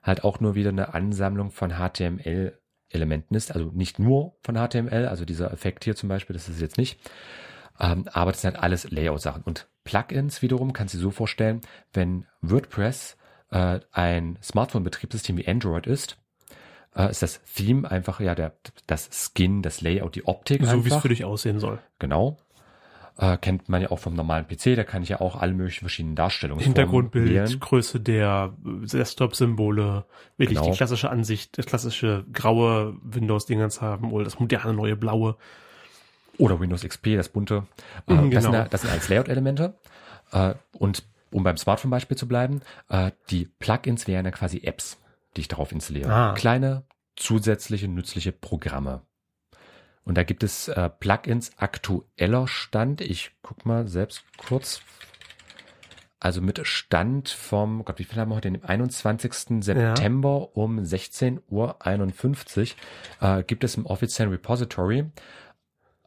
halt 0.02 0.24
auch 0.24 0.40
nur 0.40 0.56
wieder 0.56 0.70
eine 0.70 0.94
Ansammlung 0.94 1.52
von 1.52 1.72
HTML-Elementen 1.72 3.36
ist. 3.36 3.52
Also 3.52 3.72
nicht 3.74 4.00
nur 4.00 4.38
von 4.42 4.56
HTML, 4.56 5.06
also 5.06 5.26
dieser 5.26 5.52
Effekt 5.52 5.84
hier 5.84 5.98
zum 5.98 6.08
Beispiel, 6.08 6.34
das 6.34 6.48
ist 6.48 6.62
jetzt 6.62 6.78
nicht. 6.78 6.98
Ähm, 7.78 8.08
aber 8.14 8.32
das 8.32 8.42
sind 8.42 8.54
halt 8.54 8.64
alles 8.64 8.90
Layout-Sachen. 8.90 9.44
Und 9.44 9.68
Plugins 9.84 10.42
wiederum 10.42 10.72
kannst 10.72 10.94
du 10.94 10.98
dir 10.98 11.04
so 11.04 11.12
vorstellen, 11.12 11.60
wenn 11.92 12.26
WordPress 12.42 13.18
äh, 13.52 13.82
ein 13.92 14.40
Smartphone-Betriebssystem 14.42 15.38
wie 15.38 15.48
Android 15.48 15.88
ist, 15.88 16.18
äh, 16.98 17.10
ist 17.12 17.22
das 17.22 17.42
Theme 17.56 17.90
einfach 17.90 18.20
ja 18.20 18.36
der, 18.36 18.54
das 18.88 19.10
Skin, 19.12 19.62
das 19.62 19.82
Layout, 19.82 20.16
die 20.16 20.26
Optik 20.26 20.66
So 20.66 20.84
wie 20.86 20.90
es 20.90 20.96
für 20.98 21.10
dich 21.10 21.24
aussehen 21.26 21.60
soll. 21.60 21.80
Genau. 22.00 22.38
Äh, 23.20 23.38
kennt 23.38 23.68
man 23.68 23.82
ja 23.82 23.90
auch 23.90 23.98
vom 23.98 24.14
normalen 24.14 24.46
PC, 24.48 24.76
da 24.76 24.84
kann 24.84 25.02
ich 25.02 25.10
ja 25.10 25.20
auch 25.22 25.36
alle 25.42 25.54
möglichen 25.54 25.80
verschiedenen 25.80 26.16
Darstellungen 26.16 26.64
Hintergrundbild, 26.64 27.30
wählen. 27.30 27.60
Größe 27.60 28.00
der 28.00 28.54
Desktop-Symbole, 28.64 30.06
wirklich 30.38 30.60
Genau. 30.60 30.70
die 30.72 30.78
klassische 30.78 31.10
Ansicht, 31.10 31.58
das 31.58 31.66
klassische 31.66 32.26
graue 32.32 32.96
Windows-Dingens 33.02 33.82
haben 33.82 34.12
oder 34.12 34.24
das 34.24 34.40
moderne 34.40 34.74
neue 34.74 34.96
blaue. 34.96 35.36
Oder 36.38 36.60
Windows 36.60 36.84
XP, 36.84 37.16
das 37.16 37.30
bunte. 37.30 37.64
Äh, 38.08 38.14
Mhm, 38.14 38.30
das, 38.32 38.44
sind, 38.44 38.52
genau. 38.52 38.64
ja- 38.64 38.70
das 38.70 38.82
sind 38.82 38.92
als 38.92 39.10
Layout-Elemente. 39.10 39.74
Äh, 40.32 40.54
und 40.74 41.04
um 41.32 41.44
beim 41.44 41.58
Smartphone-Beispiel 41.58 42.18
zu 42.18 42.28
bleiben, 42.28 42.62
äh, 42.90 43.12
die 43.32 43.46
Plugins 43.60 44.08
wären 44.08 44.26
ja 44.26 44.32
quasi 44.32 44.62
Apps, 44.64 45.00
die 45.38 45.42
ich 45.42 45.48
darauf 45.48 45.72
installiere. 45.72 46.12
Ah. 46.12 46.34
Kleine, 46.34 46.84
zusätzliche, 47.16 47.88
nützliche 47.88 48.32
Programme. 48.32 49.04
Und 50.04 50.16
da 50.18 50.24
gibt 50.24 50.44
es 50.44 50.68
äh, 50.68 50.90
Plugins 50.90 51.52
aktueller 51.58 52.48
Stand. 52.48 53.02
Ich 53.02 53.32
guck 53.42 53.66
mal 53.66 53.88
selbst 53.88 54.24
kurz. 54.38 54.82
Also 56.20 56.42
mit 56.42 56.66
Stand 56.66 57.30
vom, 57.30 57.86
Gott, 57.86 58.00
wie 58.00 58.04
viel 58.04 58.20
haben 58.20 58.30
wir 58.32 58.36
heute? 58.36 58.50
Den 58.52 58.64
21. 58.64 59.64
September 59.64 60.56
um 60.58 60.80
16.51 60.80 62.74
Uhr 63.22 63.38
äh, 63.40 63.44
gibt 63.44 63.64
es 63.64 63.76
im 63.78 63.86
offiziellen 63.86 64.32
Repository 64.32 65.06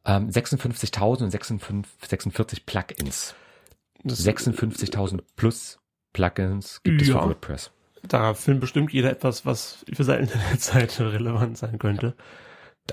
ähm, 0.05 0.29
56.000 0.29 1.23
und 1.25 1.31
56 1.31 2.09
46 2.09 2.67
Plugins. 2.67 3.35
Das, 4.03 4.27
56.000 4.27 5.21
plus 5.37 5.79
Plugins 6.13 6.83
gibt 6.83 7.03
es 7.03 7.09
Ja. 7.09 7.21
für 7.21 7.29
WordPress. 7.29 7.71
Da 8.03 8.35
findet 8.35 8.61
bestimmt 8.61 8.93
jeder 8.93 9.11
etwas, 9.11 9.45
was 9.47 9.85
für 9.93 10.05
seine 10.05 10.23
Internetseite 10.23 11.13
relevant 11.13 11.59
sein 11.59 11.79
könnte. 11.79 12.15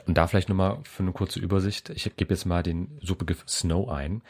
Und 0.05 0.17
da 0.17 0.27
vielleicht 0.27 0.49
nochmal 0.49 0.79
für 0.83 1.03
eine 1.03 1.11
kurze 1.11 1.39
Übersicht. 1.39 1.89
Ich 1.89 2.15
gebe 2.15 2.33
jetzt 2.33 2.45
mal 2.45 2.61
den 2.63 2.99
Suchbegriff 3.01 3.43
Snow 3.47 3.89
ein. 3.89 4.21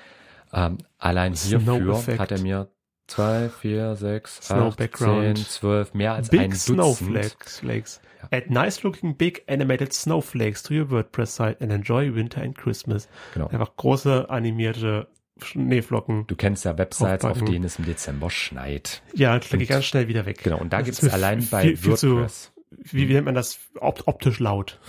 Ähm, 0.54 0.78
allein 0.98 1.34
hierfür 1.34 2.20
hat 2.20 2.32
er 2.32 2.40
mir 2.40 2.70
zwei, 3.08 3.50
vier, 3.50 3.96
sechs, 3.96 4.38
Snow 4.48 4.70
acht, 4.70 4.78
Background. 4.78 5.38
zehn, 5.38 5.46
zwölf, 5.46 5.94
mehr 5.94 6.13
als 6.13 6.30
Big 6.30 6.42
ein 6.42 6.52
Dutzend. 6.52 6.76
snowflakes. 6.76 7.60
Flakes. 7.60 8.02
Ja. 8.22 8.38
Add 8.38 8.50
nice 8.50 8.84
looking 8.84 9.16
big 9.16 9.44
animated 9.48 9.94
snowflakes 9.94 10.63
to 10.63 10.74
your 10.74 10.90
WordPress 10.90 11.36
site 11.36 11.62
and 11.62 11.72
enjoy 11.72 12.13
winter 12.13 12.42
and 12.42 12.58
Christmas. 12.58 13.08
Genau. 13.34 13.48
Einfach 13.48 13.76
große 13.76 14.30
animierte 14.30 15.08
Schneeflocken. 15.41 16.26
Du 16.28 16.36
kennst 16.36 16.65
ja 16.65 16.78
Websites, 16.78 17.13
auf 17.13 17.19
Draufpacken. 17.19 17.52
denen 17.52 17.65
es 17.65 17.80
im 17.80 17.86
Dezember 17.86 18.30
schneit. 18.30 19.02
Ja, 19.13 19.39
klicke 19.39 19.63
ich 19.63 19.69
ganz 19.69 19.86
schnell 19.86 20.08
wieder 20.08 20.26
weg. 20.26 20.43
Genau, 20.43 20.58
und 20.60 20.73
da 20.73 20.82
gibt 20.82 21.02
es 21.02 21.10
allein 21.12 21.47
bei 21.50 21.62
viel, 21.62 21.78
viel 21.78 21.95
zu, 21.95 22.15
WordPress. 22.17 22.52
wie, 22.71 23.08
wie 23.10 23.13
nennt 23.13 23.26
man 23.26 23.36
das? 23.36 23.60
Op 23.80 24.04
optisch 24.06 24.39
laut. 24.39 24.80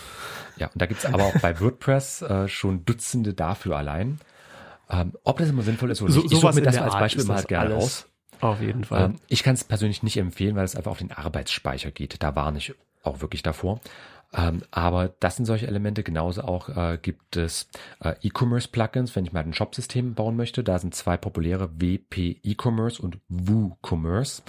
Ja, 0.56 0.66
und 0.68 0.80
da 0.80 0.86
gibt's 0.86 1.06
aber 1.06 1.24
auch 1.24 1.38
bei 1.40 1.60
WordPress 1.60 2.22
äh, 2.22 2.48
schon 2.48 2.84
Dutzende 2.84 3.34
dafür 3.34 3.76
allein. 3.76 4.18
Ähm, 4.90 5.12
ob 5.24 5.38
das 5.38 5.50
immer 5.50 5.62
sinnvoll 5.62 5.90
ist 5.90 6.02
oder 6.02 6.12
So, 6.12 6.22
nicht, 6.22 6.32
ich 6.32 6.40
suche 6.40 6.54
mir 6.54 6.62
das 6.62 6.78
als 6.78 6.92
Art 6.94 7.00
Beispiel 7.00 7.24
mal 7.24 7.36
halt 7.36 7.48
gerne 7.48 7.74
raus. 7.74 8.06
Auf 8.40 8.60
jeden 8.60 8.84
Fall. 8.84 9.06
Ähm, 9.06 9.16
ich 9.28 9.42
kann 9.42 9.54
es 9.54 9.64
persönlich 9.64 10.02
nicht 10.02 10.16
empfehlen, 10.16 10.56
weil 10.56 10.64
es 10.64 10.76
einfach 10.76 10.92
auf 10.92 10.98
den 10.98 11.12
Arbeitsspeicher 11.12 11.90
geht. 11.90 12.22
Da 12.22 12.34
warne 12.36 12.58
ich 12.58 12.74
auch 13.08 13.20
wirklich 13.20 13.42
davor. 13.42 13.80
Ähm, 14.32 14.62
aber 14.70 15.08
das 15.20 15.36
sind 15.36 15.46
solche 15.46 15.66
Elemente. 15.66 16.02
Genauso 16.02 16.42
auch 16.42 16.68
äh, 16.68 16.98
gibt 17.00 17.36
es 17.36 17.68
äh, 18.00 18.14
E-Commerce-Plugins, 18.20 19.16
wenn 19.16 19.24
ich 19.24 19.32
mal 19.32 19.42
ein 19.42 19.54
Shop-System 19.54 20.14
bauen 20.14 20.36
möchte. 20.36 20.62
Da 20.62 20.78
sind 20.78 20.94
zwei 20.94 21.16
populäre 21.16 21.80
WP 21.80 22.40
E-Commerce 22.42 23.00
und 23.00 23.18
WooCommerce. 23.28 24.42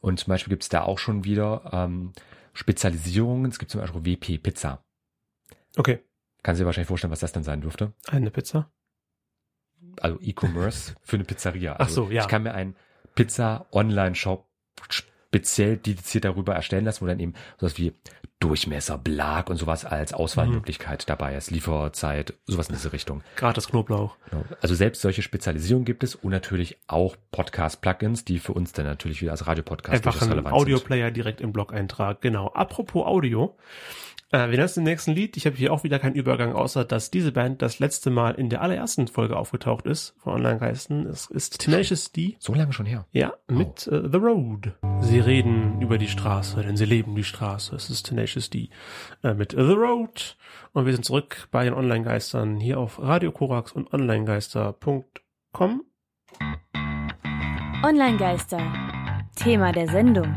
Und 0.00 0.20
zum 0.20 0.30
Beispiel 0.30 0.50
gibt 0.50 0.64
es 0.64 0.68
da 0.68 0.82
auch 0.82 0.98
schon 0.98 1.24
wieder 1.24 1.70
ähm, 1.72 2.12
Spezialisierungen. 2.52 3.50
Es 3.50 3.58
gibt 3.58 3.70
zum 3.70 3.80
Beispiel 3.80 4.04
WP 4.04 4.42
Pizza. 4.42 4.84
okay. 5.76 6.00
Kannst 6.42 6.60
du 6.60 6.64
dir 6.64 6.66
wahrscheinlich 6.66 6.88
vorstellen, 6.88 7.10
was 7.10 7.20
das 7.20 7.32
dann 7.32 7.42
sein 7.42 7.62
dürfte? 7.62 7.94
Eine 8.06 8.30
Pizza. 8.30 8.70
Also 9.98 10.18
E-Commerce 10.20 10.94
für 11.02 11.16
eine 11.16 11.24
Pizzeria. 11.24 11.76
Also 11.76 11.84
Ach 11.84 11.88
so, 11.88 12.12
ja. 12.12 12.20
Ich 12.20 12.28
kann 12.28 12.42
mir 12.42 12.52
einen 12.52 12.76
Pizza-Online-Shop 13.14 14.46
speziell 15.34 15.76
dediziert 15.76 16.24
darüber 16.24 16.54
erstellen 16.54 16.84
lassen, 16.84 17.00
wo 17.02 17.06
dann 17.06 17.18
eben 17.18 17.34
sowas 17.58 17.76
wie 17.76 17.92
Durchmesser, 18.38 18.98
Blag 18.98 19.50
und 19.50 19.56
sowas 19.56 19.84
als 19.84 20.12
Auswahlmöglichkeit 20.12 21.02
mhm. 21.02 21.06
dabei 21.08 21.34
ist, 21.34 21.50
Lieferzeit, 21.50 22.34
sowas 22.46 22.68
in 22.68 22.76
diese 22.76 22.92
Richtung. 22.92 23.22
Gratis 23.34 23.68
Knoblauch. 23.68 24.16
Genau. 24.30 24.44
Also 24.60 24.76
selbst 24.76 25.02
solche 25.02 25.22
Spezialisierungen 25.22 25.84
gibt 25.84 26.04
es 26.04 26.14
und 26.14 26.30
natürlich 26.30 26.76
auch 26.86 27.16
Podcast-Plugins, 27.32 28.24
die 28.24 28.38
für 28.38 28.52
uns 28.52 28.72
dann 28.72 28.86
natürlich 28.86 29.22
wieder 29.22 29.32
als 29.32 29.46
Radiopodcast 29.46 30.06
Einfach 30.06 30.22
ein 30.22 30.46
Audioplayer 30.46 31.10
direkt 31.10 31.40
im 31.40 31.52
Blog-Eintrag. 31.52 32.20
Genau. 32.20 32.48
Apropos 32.48 33.04
Audio. 33.06 33.56
Äh, 34.34 34.50
wir 34.50 34.58
es 34.58 34.74
den 34.74 34.82
nächsten 34.82 35.12
Lied. 35.12 35.36
Ich 35.36 35.46
habe 35.46 35.54
hier 35.54 35.72
auch 35.72 35.84
wieder 35.84 36.00
keinen 36.00 36.16
Übergang, 36.16 36.54
außer 36.54 36.84
dass 36.84 37.12
diese 37.12 37.30
Band 37.30 37.62
das 37.62 37.78
letzte 37.78 38.10
Mal 38.10 38.34
in 38.34 38.48
der 38.48 38.62
allerersten 38.62 39.06
Folge 39.06 39.36
aufgetaucht 39.36 39.86
ist 39.86 40.16
von 40.18 40.32
Online-Geisten. 40.34 41.06
Es 41.06 41.26
ist 41.26 41.60
Tenacious 41.60 42.10
D. 42.10 42.34
So 42.40 42.52
lange 42.52 42.72
schon 42.72 42.86
her? 42.86 43.06
Ja, 43.12 43.34
mit 43.46 43.88
oh. 43.88 43.94
uh, 43.94 44.08
The 44.10 44.18
Road. 44.18 44.72
Sie 45.02 45.20
reden 45.20 45.80
über 45.80 45.98
die 45.98 46.08
Straße, 46.08 46.60
denn 46.62 46.76
sie 46.76 46.84
leben 46.84 47.14
die 47.14 47.22
Straße. 47.22 47.76
Es 47.76 47.90
ist 47.90 48.06
Tenacious 48.06 48.50
D 48.50 48.70
äh, 49.22 49.34
mit 49.34 49.52
The 49.52 49.58
Road. 49.58 50.36
Und 50.72 50.86
wir 50.86 50.92
sind 50.92 51.04
zurück 51.04 51.46
bei 51.52 51.62
den 51.64 51.74
Online-Geistern 51.74 52.58
hier 52.58 52.80
auf 52.80 53.00
Radio 53.00 53.30
Korax 53.30 53.70
und 53.70 53.94
onlinegeister.com. 53.94 55.84
Online-Geister. 57.84 58.60
Thema 59.36 59.70
der 59.70 59.86
Sendung. 59.86 60.34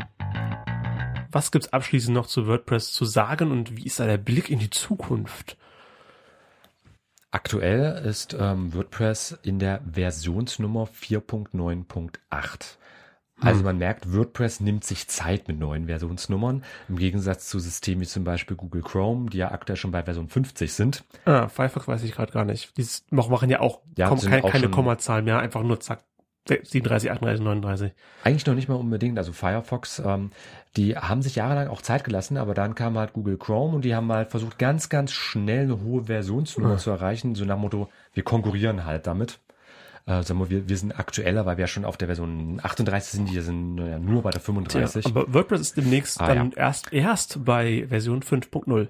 Was 1.37 1.51
gibt's 1.51 1.71
abschließend 1.71 2.15
noch 2.15 2.25
zu 2.25 2.47
WordPress 2.47 2.91
zu 2.93 3.05
sagen 3.05 3.51
und 3.51 3.77
wie 3.77 3.85
ist 3.85 3.99
da 3.99 4.07
der 4.07 4.17
Blick 4.17 4.49
in 4.49 4.57
die 4.57 4.71
Zukunft? 4.71 5.55
Aktuell 7.29 8.03
ist 8.03 8.35
ähm, 8.39 8.73
WordPress 8.73 9.37
in 9.43 9.59
der 9.59 9.81
Versionsnummer 9.93 10.85
4.9.8. 10.85 12.77
Also 13.39 13.59
hm. 13.59 13.65
man 13.65 13.77
merkt, 13.77 14.11
WordPress 14.11 14.61
nimmt 14.61 14.83
sich 14.83 15.07
Zeit 15.09 15.47
mit 15.47 15.59
neuen 15.59 15.85
Versionsnummern, 15.85 16.63
im 16.89 16.97
Gegensatz 16.97 17.47
zu 17.47 17.59
Systemen 17.59 18.01
wie 18.01 18.07
zum 18.07 18.23
Beispiel 18.23 18.57
Google 18.57 18.81
Chrome, 18.81 19.29
die 19.29 19.37
ja 19.37 19.51
aktuell 19.51 19.77
schon 19.77 19.91
bei 19.91 20.01
Version 20.01 20.29
50 20.29 20.73
sind. 20.73 21.03
Ah, 21.25 21.49
Firefox 21.49 21.87
weiß 21.87 22.01
ich 22.01 22.13
gerade 22.13 22.31
gar 22.31 22.45
nicht. 22.45 22.75
Die 22.79 22.87
machen 23.11 23.51
ja 23.51 23.59
auch, 23.59 23.81
ja, 23.95 24.09
kein, 24.09 24.43
auch 24.43 24.49
keine 24.49 24.71
Kommazahl 24.71 25.21
mehr, 25.21 25.37
einfach 25.37 25.61
nur 25.61 25.79
zack, 25.79 26.03
37, 26.47 27.11
38, 27.11 27.43
39. 27.43 27.91
Eigentlich 28.23 28.45
noch 28.45 28.55
nicht 28.55 28.69
mal 28.69 28.75
unbedingt. 28.75 29.17
Also 29.17 29.33
Firefox, 29.33 29.99
ähm, 29.99 30.31
die 30.77 30.95
haben 30.95 31.23
sich 31.23 31.35
jahrelang 31.35 31.67
auch 31.67 31.81
Zeit 31.81 32.03
gelassen, 32.03 32.37
aber 32.37 32.53
dann 32.53 32.75
kam 32.75 32.97
halt 32.97 33.13
Google 33.13 33.37
Chrome 33.37 33.75
und 33.75 33.81
die 33.83 33.95
haben 33.95 34.11
halt 34.11 34.29
versucht, 34.29 34.59
ganz, 34.59 34.89
ganz 34.89 35.11
schnell 35.11 35.63
eine 35.63 35.81
hohe 35.81 36.05
Versionsnummer 36.05 36.73
ja. 36.73 36.77
zu 36.77 36.91
erreichen. 36.91 37.33
So 37.35 37.45
nach 37.45 37.55
dem 37.55 37.61
Motto, 37.61 37.89
wir 38.13 38.23
konkurrieren 38.23 38.85
halt 38.85 39.07
damit. 39.07 39.39
Äh, 40.05 40.23
sagen 40.23 40.39
wir, 40.39 40.49
wir, 40.49 40.69
wir 40.69 40.77
sind 40.77 40.97
aktueller, 40.97 41.45
weil 41.45 41.57
wir 41.57 41.67
schon 41.67 41.83
auf 41.83 41.97
der 41.97 42.07
Version 42.07 42.59
38 42.61 43.11
sind, 43.11 43.29
die 43.29 43.41
sind 43.41 43.77
ja, 43.79 43.97
nur 43.97 44.21
bei 44.21 44.29
der 44.29 44.39
35. 44.39 45.05
Ja, 45.05 45.11
aber 45.11 45.33
WordPress 45.33 45.61
ist 45.61 45.77
demnächst 45.77 46.21
ah, 46.21 46.33
dann 46.33 46.51
ja. 46.51 46.57
erst, 46.57 46.93
erst 46.93 47.43
bei 47.43 47.85
Version 47.89 48.21
5.0. 48.21 48.87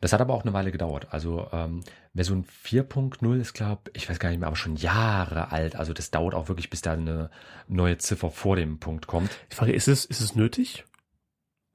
Das 0.00 0.12
hat 0.12 0.20
aber 0.20 0.32
auch 0.34 0.42
eine 0.42 0.52
Weile 0.52 0.70
gedauert. 0.70 1.08
Also 1.10 1.48
ähm, 1.52 1.80
Version 2.14 2.44
4.0 2.64 3.40
ist, 3.40 3.52
glaube 3.54 3.90
ich, 3.94 4.08
weiß 4.08 4.18
gar 4.18 4.30
nicht 4.30 4.38
mehr, 4.38 4.46
aber 4.46 4.56
schon 4.56 4.76
Jahre 4.76 5.50
alt. 5.50 5.74
Also 5.76 5.92
das 5.92 6.10
dauert 6.10 6.34
auch 6.34 6.48
wirklich, 6.48 6.70
bis 6.70 6.82
da 6.82 6.92
eine 6.92 7.30
neue 7.66 7.98
Ziffer 7.98 8.30
vor 8.30 8.56
dem 8.56 8.78
Punkt 8.78 9.06
kommt. 9.06 9.30
Ich 9.50 9.56
frage, 9.56 9.72
ist 9.72 9.88
es, 9.88 10.04
ist 10.04 10.20
es 10.20 10.36
nötig? 10.36 10.84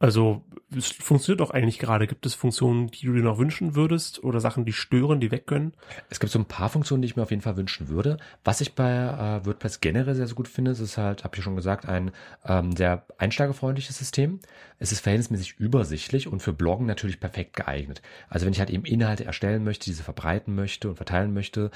Also 0.02 0.42
es 0.76 0.88
funktioniert 0.88 1.42
doch 1.42 1.52
eigentlich 1.52 1.78
gerade. 1.78 2.08
Gibt 2.08 2.26
es 2.26 2.34
Funktionen, 2.34 2.88
die 2.88 3.06
du 3.06 3.14
dir 3.14 3.22
noch 3.22 3.38
wünschen 3.38 3.76
würdest 3.76 4.24
oder 4.24 4.40
Sachen, 4.40 4.66
die 4.66 4.74
stören, 4.74 5.20
die 5.20 5.30
weg 5.30 5.46
können? 5.46 5.74
Es 6.10 6.20
gibt 6.20 6.32
so 6.32 6.40
ein 6.40 6.46
paar 6.46 6.70
Funktionen, 6.70 7.04
die 7.04 7.06
ich 7.08 7.16
mir 7.16 7.22
auf 7.22 7.30
jeden 7.30 7.44
Fall 7.44 7.56
wünschen 7.56 7.88
würde. 7.88 8.18
Was 8.44 8.62
ich 8.62 8.74
bei 8.74 8.90
äh, 8.90 9.46
WordPress 9.46 9.80
generell 9.80 10.16
sehr, 10.16 10.26
sehr 10.26 10.36
gut 10.36 10.48
finde, 10.48 10.72
ist 10.72 10.98
halt, 10.98 11.24
habe 11.24 11.38
ich 11.38 11.44
schon 11.44 11.56
gesagt, 11.56 11.88
ein 11.88 12.10
ähm, 12.46 12.76
sehr 12.76 13.06
einsteigerfreundliches 13.20 13.96
System. 13.96 14.40
Es 14.80 14.92
ist 14.92 15.02
verhältnismäßig 15.02 15.60
übersichtlich 15.60 16.28
und 16.28 16.42
für 16.42 16.54
Bloggen 16.54 16.88
natürlich 16.88 17.20
perfekt 17.20 17.56
geeignet. 17.56 18.02
Also 18.28 18.48
wenn 18.48 18.54
ich 18.54 18.60
halt 18.60 18.72
eben 18.72 18.86
Inhalte 18.86 19.26
erstellen 19.26 19.64
möchte, 19.64 19.86
diese 19.86 20.02
verbreiten 20.02 20.56
möchte 20.56 20.90
und 20.90 20.96
verteilen 20.96 21.32
möchte, 21.32 21.70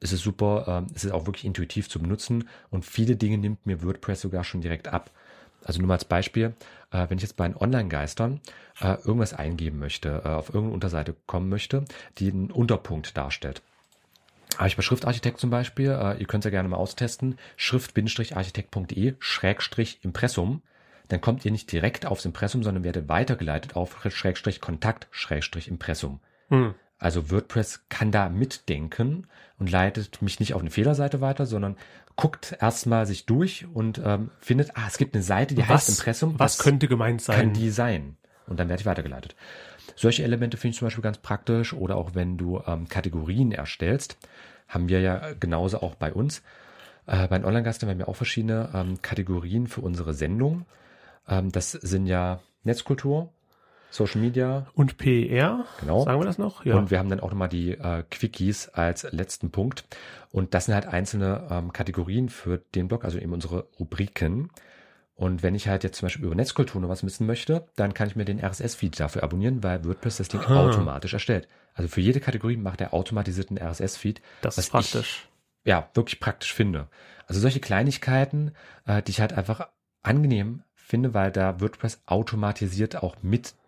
ist 0.00 0.12
es 0.12 0.20
super. 0.20 0.64
Ähm, 0.66 0.86
es 0.96 1.04
ist 1.04 1.12
auch 1.12 1.26
wirklich 1.26 1.44
intuitiv 1.44 1.88
zu 1.88 2.00
benutzen 2.00 2.48
und 2.70 2.84
viele 2.84 3.14
Dinge 3.14 3.38
nimmt 3.38 3.66
mir 3.66 3.84
WordPress 3.84 4.20
sogar 4.20 4.42
schon 4.42 4.62
direkt 4.62 4.88
ab. 4.88 5.12
Also 5.64 5.80
nur 5.80 5.88
mal 5.88 5.94
als 5.94 6.04
Beispiel, 6.04 6.54
äh, 6.90 7.06
wenn 7.08 7.18
ich 7.18 7.22
jetzt 7.22 7.36
bei 7.36 7.46
den 7.46 7.56
Online-Geistern 7.56 8.40
äh, 8.80 8.94
irgendwas 9.04 9.34
eingeben 9.34 9.78
möchte, 9.78 10.22
äh, 10.24 10.28
auf 10.28 10.48
irgendeine 10.48 10.74
Unterseite 10.74 11.14
kommen 11.26 11.48
möchte, 11.48 11.84
die 12.18 12.30
einen 12.30 12.50
Unterpunkt 12.50 13.16
darstellt. 13.16 13.62
Habe 14.56 14.68
ich 14.68 14.76
bei 14.76 14.82
Schriftarchitekt 14.82 15.38
zum 15.38 15.50
Beispiel, 15.50 15.90
äh, 15.90 16.18
ihr 16.18 16.26
könnt 16.26 16.44
es 16.44 16.46
ja 16.46 16.50
gerne 16.50 16.68
mal 16.68 16.76
austesten, 16.76 17.38
schrift-architekt.de 17.56 19.14
Schrägstrich 19.18 20.00
Impressum, 20.02 20.62
dann 21.08 21.20
kommt 21.20 21.44
ihr 21.44 21.52
nicht 21.52 21.70
direkt 21.72 22.06
aufs 22.06 22.24
Impressum, 22.24 22.62
sondern 22.62 22.84
werdet 22.84 23.08
weitergeleitet 23.08 23.76
auf 23.76 24.04
Schrägstrich 24.10 24.60
Kontakt 24.60 25.08
Schrägstrich 25.10 25.68
Impressum. 25.68 26.20
Hm. 26.48 26.74
Also 26.98 27.30
WordPress 27.30 27.84
kann 27.88 28.10
da 28.10 28.28
mitdenken 28.28 29.26
und 29.58 29.70
leitet 29.70 30.20
mich 30.22 30.40
nicht 30.40 30.54
auf 30.54 30.60
eine 30.60 30.70
Fehlerseite 30.70 31.20
weiter, 31.20 31.46
sondern 31.46 31.76
guckt 32.16 32.56
erstmal 32.60 33.06
sich 33.06 33.26
durch 33.26 33.66
und 33.72 34.00
ähm, 34.04 34.30
findet, 34.40 34.76
ah, 34.76 34.86
es 34.88 34.98
gibt 34.98 35.14
eine 35.14 35.22
Seite, 35.22 35.54
die 35.54 35.62
was, 35.62 35.68
heißt 35.68 35.88
Impressum. 35.90 36.34
Was, 36.38 36.58
was 36.58 36.64
könnte 36.64 36.88
gemeint 36.88 37.22
sein? 37.22 37.36
Kann 37.36 37.52
die 37.52 37.70
sein? 37.70 38.16
Und 38.46 38.58
dann 38.58 38.68
werde 38.68 38.80
ich 38.80 38.86
weitergeleitet. 38.86 39.36
Solche 39.94 40.24
Elemente 40.24 40.56
finde 40.56 40.72
ich 40.72 40.78
zum 40.78 40.86
Beispiel 40.86 41.02
ganz 41.02 41.18
praktisch 41.18 41.72
oder 41.72 41.96
auch 41.96 42.14
wenn 42.14 42.36
du 42.36 42.62
ähm, 42.66 42.88
Kategorien 42.88 43.52
erstellst, 43.52 44.16
haben 44.66 44.88
wir 44.88 45.00
ja 45.00 45.34
genauso 45.38 45.80
auch 45.80 45.94
bei 45.94 46.12
uns. 46.12 46.42
Äh, 47.06 47.28
bei 47.28 47.38
den 47.38 47.44
Online-Gasten 47.44 47.88
haben 47.88 47.98
wir 47.98 48.08
auch 48.08 48.16
verschiedene 48.16 48.70
ähm, 48.74 49.00
Kategorien 49.00 49.66
für 49.66 49.80
unsere 49.80 50.14
Sendung. 50.14 50.66
Ähm, 51.28 51.52
das 51.52 51.72
sind 51.72 52.06
ja 52.06 52.40
Netzkultur, 52.64 53.32
Social 53.90 54.20
Media. 54.20 54.66
Und 54.74 54.98
PR. 54.98 55.64
Genau. 55.80 56.04
Sagen 56.04 56.20
wir 56.20 56.26
das 56.26 56.38
noch? 56.38 56.64
Ja. 56.64 56.76
Und 56.76 56.90
wir 56.90 56.98
haben 56.98 57.08
dann 57.08 57.20
auch 57.20 57.30
nochmal 57.30 57.48
die 57.48 57.72
äh, 57.72 58.04
Quickies 58.10 58.68
als 58.68 59.10
letzten 59.12 59.50
Punkt. 59.50 59.84
Und 60.30 60.54
das 60.54 60.66
sind 60.66 60.74
halt 60.74 60.86
einzelne 60.86 61.46
ähm, 61.50 61.72
Kategorien 61.72 62.28
für 62.28 62.58
den 62.74 62.88
Blog, 62.88 63.04
also 63.04 63.18
eben 63.18 63.32
unsere 63.32 63.68
Rubriken. 63.78 64.50
Und 65.14 65.42
wenn 65.42 65.56
ich 65.56 65.66
halt 65.66 65.82
jetzt 65.82 65.98
zum 65.98 66.06
Beispiel 66.06 66.26
über 66.26 66.36
Netzkultur 66.36 66.80
noch 66.80 66.88
was 66.88 67.02
wissen 67.02 67.26
möchte, 67.26 67.66
dann 67.74 67.92
kann 67.92 68.06
ich 68.06 68.14
mir 68.14 68.24
den 68.24 68.38
RSS-Feed 68.38 69.00
dafür 69.00 69.24
abonnieren, 69.24 69.64
weil 69.64 69.84
WordPress 69.84 70.18
das 70.18 70.28
Ding 70.28 70.40
Aha. 70.40 70.66
automatisch 70.66 71.12
erstellt. 71.12 71.48
Also 71.74 71.88
für 71.88 72.00
jede 72.00 72.20
Kategorie 72.20 72.56
macht 72.56 72.80
er 72.80 72.94
automatisierten 72.94 73.58
RSS-Feed. 73.58 74.22
Das 74.42 74.58
ist 74.58 74.70
praktisch. 74.70 75.26
Ich, 75.64 75.68
ja, 75.68 75.88
wirklich 75.94 76.20
praktisch 76.20 76.54
finde. 76.54 76.86
Also 77.26 77.40
solche 77.40 77.58
Kleinigkeiten, 77.58 78.52
äh, 78.86 79.02
die 79.02 79.10
ich 79.10 79.20
halt 79.20 79.32
einfach 79.32 79.68
angenehm 80.02 80.62
finde, 80.74 81.14
weil 81.14 81.32
da 81.32 81.60
WordPress 81.60 82.02
automatisiert 82.06 83.02
auch 83.02 83.16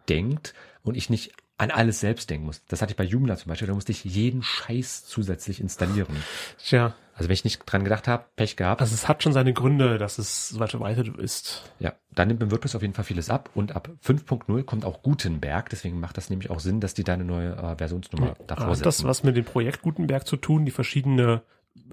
mitdenkt 0.00 0.54
und 0.82 0.96
ich 0.96 1.10
nicht 1.10 1.32
an 1.58 1.70
alles 1.70 2.00
selbst 2.00 2.30
denken 2.30 2.46
muss. 2.46 2.64
Das 2.68 2.80
hatte 2.80 2.92
ich 2.92 2.96
bei 2.96 3.04
Joomla 3.04 3.36
zum 3.36 3.50
Beispiel, 3.50 3.68
da 3.68 3.74
musste 3.74 3.92
ich 3.92 4.02
jeden 4.04 4.42
Scheiß 4.42 5.04
zusätzlich 5.04 5.60
installieren. 5.60 6.16
Tja. 6.58 6.94
Also 7.12 7.28
wenn 7.28 7.34
ich 7.34 7.44
nicht 7.44 7.60
dran 7.66 7.84
gedacht 7.84 8.08
habe, 8.08 8.24
Pech 8.34 8.56
gehabt. 8.56 8.80
Also 8.80 8.94
es 8.94 9.06
hat 9.06 9.22
schon 9.22 9.34
seine 9.34 9.52
Gründe, 9.52 9.98
dass 9.98 10.16
es 10.16 10.48
so 10.48 10.58
weit 10.58 10.70
verbreitet 10.70 11.14
ist. 11.18 11.70
Ja, 11.78 11.92
dann 12.14 12.28
nimmt 12.28 12.40
mir 12.40 12.50
WordPress 12.50 12.76
auf 12.76 12.80
jeden 12.80 12.94
Fall 12.94 13.04
vieles 13.04 13.28
ab 13.28 13.50
und 13.52 13.76
ab 13.76 13.90
5.0 14.02 14.62
kommt 14.62 14.86
auch 14.86 15.02
Gutenberg, 15.02 15.68
deswegen 15.68 16.00
macht 16.00 16.16
das 16.16 16.30
nämlich 16.30 16.48
auch 16.48 16.60
Sinn, 16.60 16.80
dass 16.80 16.94
die 16.94 17.04
da 17.04 17.12
eine 17.12 17.24
neue 17.24 17.52
äh, 17.56 17.76
Versionsnummer 17.76 18.28
ja. 18.28 18.36
davor 18.46 18.68
Hat 18.68 18.86
das 18.86 19.04
was 19.04 19.22
mit 19.22 19.36
dem 19.36 19.44
Projekt 19.44 19.82
Gutenberg 19.82 20.26
zu 20.26 20.36
tun, 20.36 20.64
die 20.64 20.70
verschiedene 20.70 21.42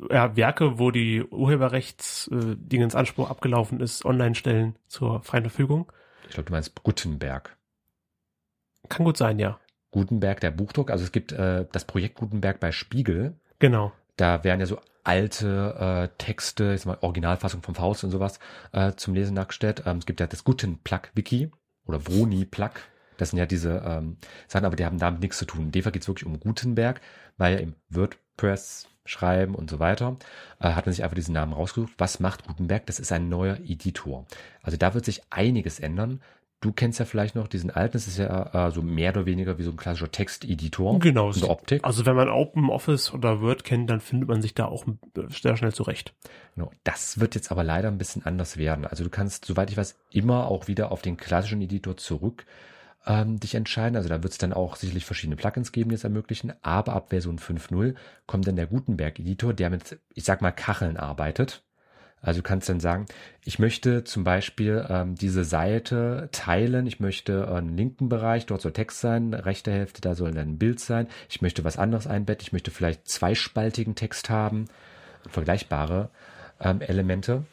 ja, 0.09 0.37
Werke, 0.37 0.79
wo 0.79 0.91
die 0.91 1.23
Urheberrechtsdinge 1.23 2.85
äh, 2.85 2.95
Anspruch 2.95 3.29
abgelaufen 3.29 3.81
ist, 3.81 4.05
online 4.05 4.35
stellen 4.35 4.77
zur 4.87 5.23
freien 5.23 5.43
Verfügung? 5.43 5.91
Ich 6.29 6.35
glaube, 6.35 6.47
du 6.47 6.53
meinst 6.53 6.73
Gutenberg. 6.83 7.56
Kann 8.89 9.05
gut 9.05 9.17
sein, 9.17 9.39
ja. 9.39 9.59
Gutenberg, 9.91 10.39
der 10.41 10.51
Buchdruck. 10.51 10.91
Also 10.91 11.03
es 11.03 11.11
gibt 11.11 11.31
äh, 11.31 11.65
das 11.71 11.85
Projekt 11.85 12.15
Gutenberg 12.15 12.59
bei 12.59 12.71
Spiegel. 12.71 13.35
Genau. 13.59 13.91
Da 14.15 14.43
werden 14.43 14.59
ja 14.59 14.65
so 14.65 14.79
alte 15.03 16.09
äh, 16.11 16.17
Texte, 16.17 16.73
ich 16.73 16.81
sag 16.81 16.87
mal 16.87 16.97
Originalfassung 17.01 17.61
vom 17.61 17.75
Faust 17.75 18.03
und 18.03 18.11
sowas 18.11 18.39
äh, 18.73 18.93
zum 18.93 19.13
Lesen 19.13 19.33
nachgestellt. 19.33 19.83
Ähm, 19.85 19.97
es 19.97 20.05
gibt 20.05 20.19
ja 20.19 20.27
das 20.27 20.43
Gutenplug-Wiki 20.43 21.51
oder 21.85 22.05
Vroni-Plug. 22.05 22.71
Das 23.17 23.29
sind 23.29 23.39
ja 23.39 23.45
diese 23.45 23.81
ähm, 23.85 24.17
Sachen, 24.47 24.65
aber 24.65 24.75
die 24.75 24.85
haben 24.85 24.99
damit 24.99 25.21
nichts 25.21 25.37
zu 25.37 25.45
tun. 25.45 25.61
In 25.63 25.71
dem 25.71 25.83
Fall 25.83 25.91
geht 25.91 26.03
es 26.03 26.07
wirklich 26.07 26.25
um 26.25 26.39
Gutenberg, 26.39 27.01
weil 27.37 27.53
ja 27.53 27.59
im 27.59 27.75
WordPress 27.89 28.87
schreiben 29.05 29.55
und 29.55 29.69
so 29.69 29.79
weiter, 29.79 30.17
äh, 30.59 30.73
hat 30.73 30.85
man 30.85 30.93
sich 30.93 31.03
einfach 31.03 31.15
diesen 31.15 31.33
Namen 31.33 31.53
rausgesucht. 31.53 31.93
Was 31.97 32.19
macht 32.19 32.45
Gutenberg? 32.45 32.85
Das 32.85 32.99
ist 32.99 33.11
ein 33.11 33.29
neuer 33.29 33.57
Editor. 33.57 34.25
Also 34.61 34.77
da 34.77 34.93
wird 34.93 35.05
sich 35.05 35.21
einiges 35.29 35.79
ändern. 35.79 36.21
Du 36.59 36.71
kennst 36.71 36.97
ja 36.97 37.05
vielleicht 37.05 37.35
noch 37.35 37.47
diesen 37.47 37.69
alten, 37.69 37.93
das 37.93 38.07
ist 38.07 38.17
ja 38.17 38.67
äh, 38.67 38.71
so 38.71 38.81
mehr 38.81 39.11
oder 39.11 39.27
weniger 39.27 39.59
wie 39.59 39.63
so 39.63 39.69
ein 39.69 39.77
klassischer 39.77 40.11
Texteditor. 40.11 40.97
Genau. 40.97 41.31
In 41.31 41.39
der 41.39 41.49
Optik. 41.51 41.83
Also 41.83 42.07
wenn 42.07 42.15
man 42.15 42.29
Open 42.29 42.69
Office 42.71 43.13
oder 43.13 43.41
Word 43.41 43.63
kennt, 43.63 43.89
dann 43.91 43.99
findet 43.99 44.27
man 44.27 44.41
sich 44.41 44.55
da 44.55 44.65
auch 44.65 44.85
sehr 45.29 45.55
schnell 45.55 45.73
zurecht. 45.73 46.15
Genau. 46.55 46.71
Das 46.83 47.19
wird 47.19 47.35
jetzt 47.35 47.51
aber 47.51 47.63
leider 47.63 47.89
ein 47.89 47.99
bisschen 47.99 48.25
anders 48.25 48.57
werden. 48.57 48.85
Also 48.85 49.03
du 49.03 49.11
kannst, 49.11 49.45
soweit 49.45 49.69
ich 49.69 49.77
weiß, 49.77 49.99
immer 50.09 50.47
auch 50.47 50.67
wieder 50.67 50.91
auf 50.91 51.03
den 51.03 51.15
klassischen 51.15 51.61
Editor 51.61 51.95
zurück 51.95 52.45
ähm, 53.07 53.39
dich 53.39 53.55
entscheiden. 53.55 53.95
Also 53.95 54.09
da 54.09 54.21
wird 54.21 54.33
es 54.33 54.37
dann 54.37 54.53
auch 54.53 54.75
sicherlich 54.75 55.05
verschiedene 55.05 55.35
Plugins 55.35 55.71
geben, 55.71 55.89
die 55.89 55.95
es 55.95 56.03
ermöglichen. 56.03 56.53
Aber 56.61 56.93
ab 56.93 57.09
Version 57.09 57.39
5.0 57.39 57.95
kommt 58.27 58.47
dann 58.47 58.55
der 58.55 58.67
Gutenberg-Editor, 58.67 59.53
der 59.53 59.69
mit, 59.69 59.99
ich 60.13 60.23
sag 60.25 60.41
mal, 60.41 60.51
Kacheln 60.51 60.97
arbeitet. 60.97 61.63
Also 62.21 62.39
du 62.39 62.43
kannst 62.43 62.67
dann 62.67 62.79
sagen, 62.79 63.05
ich 63.45 63.59
möchte 63.59 64.03
zum 64.03 64.23
Beispiel 64.23 64.85
ähm, 64.89 65.15
diese 65.15 65.43
Seite 65.43 66.29
teilen, 66.31 66.87
ich 66.87 66.99
möchte 66.99 67.47
einen 67.47 67.77
linken 67.77 68.09
Bereich, 68.09 68.45
dort 68.45 68.61
soll 68.61 68.73
Text 68.73 69.01
sein, 69.01 69.33
rechte 69.33 69.71
Hälfte, 69.71 70.01
da 70.01 70.15
soll 70.15 70.31
dann 70.31 70.49
ein 70.49 70.57
Bild 70.57 70.79
sein, 70.79 71.07
ich 71.29 71.41
möchte 71.41 71.63
was 71.63 71.77
anderes 71.77 72.07
einbetten, 72.07 72.43
ich 72.43 72.53
möchte 72.53 72.71
vielleicht 72.71 73.07
zweispaltigen 73.07 73.95
Text 73.95 74.29
haben, 74.29 74.65
vergleichbare 75.29 76.09
ähm, 76.59 76.81
Elemente. 76.81 77.45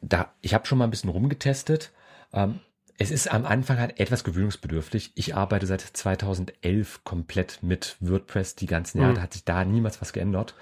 Da, 0.00 0.32
ich 0.40 0.54
habe 0.54 0.66
schon 0.66 0.78
mal 0.78 0.84
ein 0.84 0.90
bisschen 0.90 1.10
rumgetestet. 1.10 1.92
Ähm, 2.32 2.60
es 2.98 3.12
ist 3.12 3.32
am 3.32 3.46
Anfang 3.46 3.78
halt 3.78 4.00
etwas 4.00 4.24
gewöhnungsbedürftig. 4.24 5.12
Ich 5.14 5.36
arbeite 5.36 5.66
seit 5.66 5.80
2011 5.80 7.04
komplett 7.04 7.62
mit 7.62 7.96
WordPress 8.00 8.56
die 8.56 8.66
ganzen 8.66 8.98
Jahre. 8.98 9.12
Mhm. 9.12 9.16
Da 9.16 9.22
hat 9.22 9.32
sich 9.34 9.44
da 9.44 9.64
niemals 9.64 10.00
was 10.00 10.12
geändert. 10.12 10.54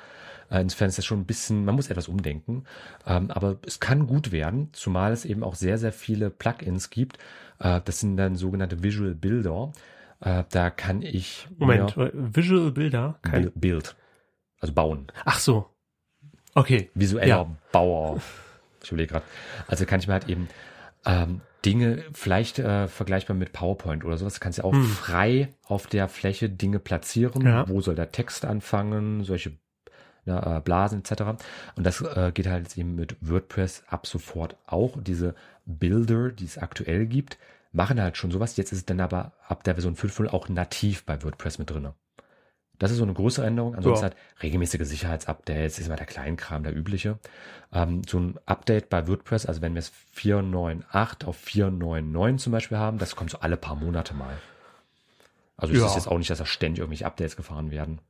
Äh, 0.51 0.61
insofern 0.61 0.89
ist 0.89 0.99
das 0.99 1.05
schon 1.05 1.21
ein 1.21 1.27
bisschen, 1.27 1.65
man 1.65 1.75
muss 1.75 1.91
etwas 1.91 2.09
umdenken. 2.09 2.65
Ähm, 3.07 3.31
aber 3.31 3.59
es 3.67 3.81
kann 3.81 4.07
gut 4.07 4.33
werden, 4.33 4.71
zumal 4.73 5.13
es 5.13 5.25
eben 5.25 5.43
auch 5.43 5.55
sehr, 5.55 5.79
sehr 5.79 5.93
viele 5.93 6.31
Plugins 6.31 6.91
gibt. 6.91 7.19
Äh, 7.59 7.81
das 7.85 8.01
sind 8.01 8.17
dann 8.17 8.37
sogenannte 8.37 8.83
Visual 8.83 9.15
Builder. 9.15 9.73
Äh, 10.21 10.45
da 10.51 10.71
kann 10.71 11.03
ich. 11.03 11.49
Moment, 11.59 11.97
Visual 11.97 12.71
Builder? 12.73 13.19
Kein 13.23 13.53
Build. 13.55 13.97
Also 14.61 14.73
bauen. 14.73 15.07
Ach 15.25 15.39
so. 15.39 15.67
Okay. 16.55 16.91
Visueller 16.95 17.27
ja. 17.27 17.57
Bauer. 17.73 18.21
Ich 18.83 18.91
überlege 18.91 19.13
gerade. 19.13 19.27
Also 19.67 19.85
kann 19.85 20.01
ich 20.01 20.07
mir 20.07 20.15
halt 20.15 20.29
eben 20.29 20.49
ähm, 21.05 21.41
Dinge 21.65 22.05
vielleicht 22.13 22.59
äh, 22.59 22.89
vergleichbar 22.89 23.37
mit 23.37 23.53
PowerPoint 23.53 24.05
oder 24.05 24.17
sowas, 24.17 24.41
kannst 24.41 24.61
du 24.61 24.65
auch 24.65 24.73
hm. 24.73 24.85
frei 24.85 25.55
auf 25.65 25.87
der 25.87 26.09
Fläche 26.09 26.49
Dinge 26.49 26.79
platzieren. 26.79 27.45
Ja. 27.45 27.69
Wo 27.69 27.81
soll 27.81 27.97
der 27.97 28.13
Text 28.13 28.45
anfangen? 28.45 29.25
Solche 29.25 29.53
ja, 30.27 30.59
äh, 30.59 30.61
Blasen 30.61 30.99
etc. 30.99 31.23
Und 31.77 31.87
das 31.87 32.03
äh, 32.03 32.33
geht 32.33 32.47
halt 32.47 32.77
eben 32.77 32.95
mit 32.95 33.17
WordPress 33.21 33.85
ab 33.89 34.07
sofort 34.07 34.57
auch. 34.67 34.99
Diese 35.01 35.35
Builder, 35.65 36.31
die 36.31 36.45
es 36.45 36.59
aktuell 36.59 37.07
gibt, 37.07 37.39
machen 37.73 38.01
halt 38.01 38.17
schon 38.17 38.31
sowas. 38.31 38.57
Jetzt 38.57 38.73
ist 38.73 38.79
es 38.79 38.85
dann 38.87 39.01
aber 39.01 39.33
ab 39.49 39.65
der 39.65 39.75
Version 39.75 39.97
5.0 39.97 40.29
auch 40.29 40.49
nativ 40.49 41.05
bei 41.05 41.23
WordPress 41.23 41.59
mit 41.59 41.71
drinne. 41.71 41.95
Das 42.79 42.91
ist 42.91 42.99
so 42.99 43.05
eine 43.05 43.15
größere 43.15 43.47
Änderung. 43.47 43.75
Ansonsten 43.75 44.07
ja. 44.07 44.11
halt 44.11 44.43
regelmäßige 44.43 44.87
Sicherheitsupdates, 44.87 45.79
ist 45.79 45.87
immer 45.87 45.97
der 45.97 46.07
Kleinkram, 46.07 46.63
der 46.63 46.77
übliche. 46.77 47.19
Ähm, 47.73 48.03
so 48.07 48.19
ein 48.19 48.39
Update 48.45 48.91
bei 48.91 49.09
WordPress, 49.09 49.47
also 49.47 49.63
wenn 49.63 49.75
wir 49.75 49.79
es 49.79 49.93
4.9.8 50.15 51.25
auf 51.25 51.43
4.9.9 51.47 52.37
zum 52.37 52.53
Beispiel 52.53 52.77
haben, 52.77 52.99
das 52.99 53.17
kommt 53.17 53.31
so 53.31 53.39
alle 53.41 53.57
paar 53.57 53.77
Monate 53.77 54.13
mal. 54.13 54.37
Also 55.57 55.73
es 55.73 55.81
ja. 55.81 55.87
ist 55.87 55.95
jetzt 55.95 56.09
auch 56.09 56.19
nicht, 56.19 56.29
dass 56.29 56.39
da 56.39 56.45
ständig 56.45 56.81
irgendwelche 56.81 57.07
Updates 57.07 57.37
gefahren 57.37 57.71
werden. 57.71 58.01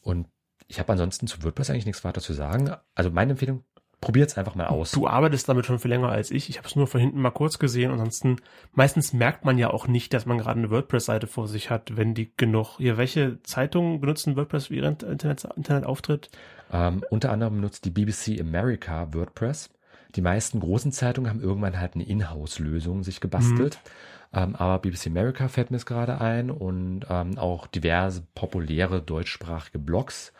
Und 0.00 0.28
ich 0.68 0.78
habe 0.78 0.92
ansonsten 0.92 1.26
zu 1.26 1.42
WordPress 1.42 1.70
eigentlich 1.70 1.86
nichts 1.86 2.04
weiter 2.04 2.20
zu 2.20 2.32
sagen. 2.32 2.70
Also 2.94 3.10
meine 3.10 3.32
Empfehlung, 3.32 3.64
probiert 4.00 4.30
es 4.30 4.38
einfach 4.38 4.54
mal 4.54 4.66
aus. 4.66 4.92
Du 4.92 5.06
arbeitest 5.06 5.48
damit 5.48 5.66
schon 5.66 5.78
viel 5.78 5.90
länger 5.90 6.10
als 6.10 6.30
ich. 6.30 6.48
Ich 6.48 6.58
habe 6.58 6.68
es 6.68 6.76
nur 6.76 6.86
von 6.86 7.00
hinten 7.00 7.20
mal 7.20 7.30
kurz 7.30 7.58
gesehen. 7.58 7.90
Ansonsten, 7.90 8.36
meistens 8.72 9.12
merkt 9.12 9.44
man 9.44 9.58
ja 9.58 9.70
auch 9.70 9.86
nicht, 9.86 10.12
dass 10.12 10.26
man 10.26 10.38
gerade 10.38 10.58
eine 10.58 10.70
WordPress-Seite 10.70 11.26
vor 11.26 11.48
sich 11.48 11.70
hat, 11.70 11.96
wenn 11.96 12.14
die 12.14 12.32
genug. 12.36 12.76
Hier, 12.76 12.98
welche 12.98 13.42
Zeitungen 13.42 14.00
benutzen 14.00 14.36
WordPress 14.36 14.66
für 14.66 14.74
ihren 14.74 14.96
Internet, 14.98 15.44
Internetauftritt? 15.56 16.30
Ähm, 16.72 17.04
unter 17.10 17.32
anderem 17.32 17.56
benutzt 17.56 17.84
die 17.84 17.90
BBC 17.90 18.40
America 18.40 19.12
WordPress. 19.12 19.70
Die 20.14 20.20
meisten 20.22 20.60
großen 20.60 20.92
Zeitungen 20.92 21.30
haben 21.30 21.42
irgendwann 21.42 21.78
halt 21.78 21.94
eine 21.94 22.04
Inhouse-Lösung 22.04 23.02
sich 23.02 23.20
gebastelt. 23.20 23.78
Mhm. 24.32 24.38
Ähm, 24.38 24.56
aber 24.56 24.78
BBC 24.78 25.06
America 25.08 25.48
fällt 25.48 25.70
mir 25.70 25.76
jetzt 25.76 25.86
gerade 25.86 26.20
ein 26.20 26.50
und 26.50 27.06
ähm, 27.08 27.38
auch 27.38 27.66
diverse 27.66 28.22
populäre 28.34 29.02
deutschsprachige 29.02 29.78
Blogs 29.78 30.32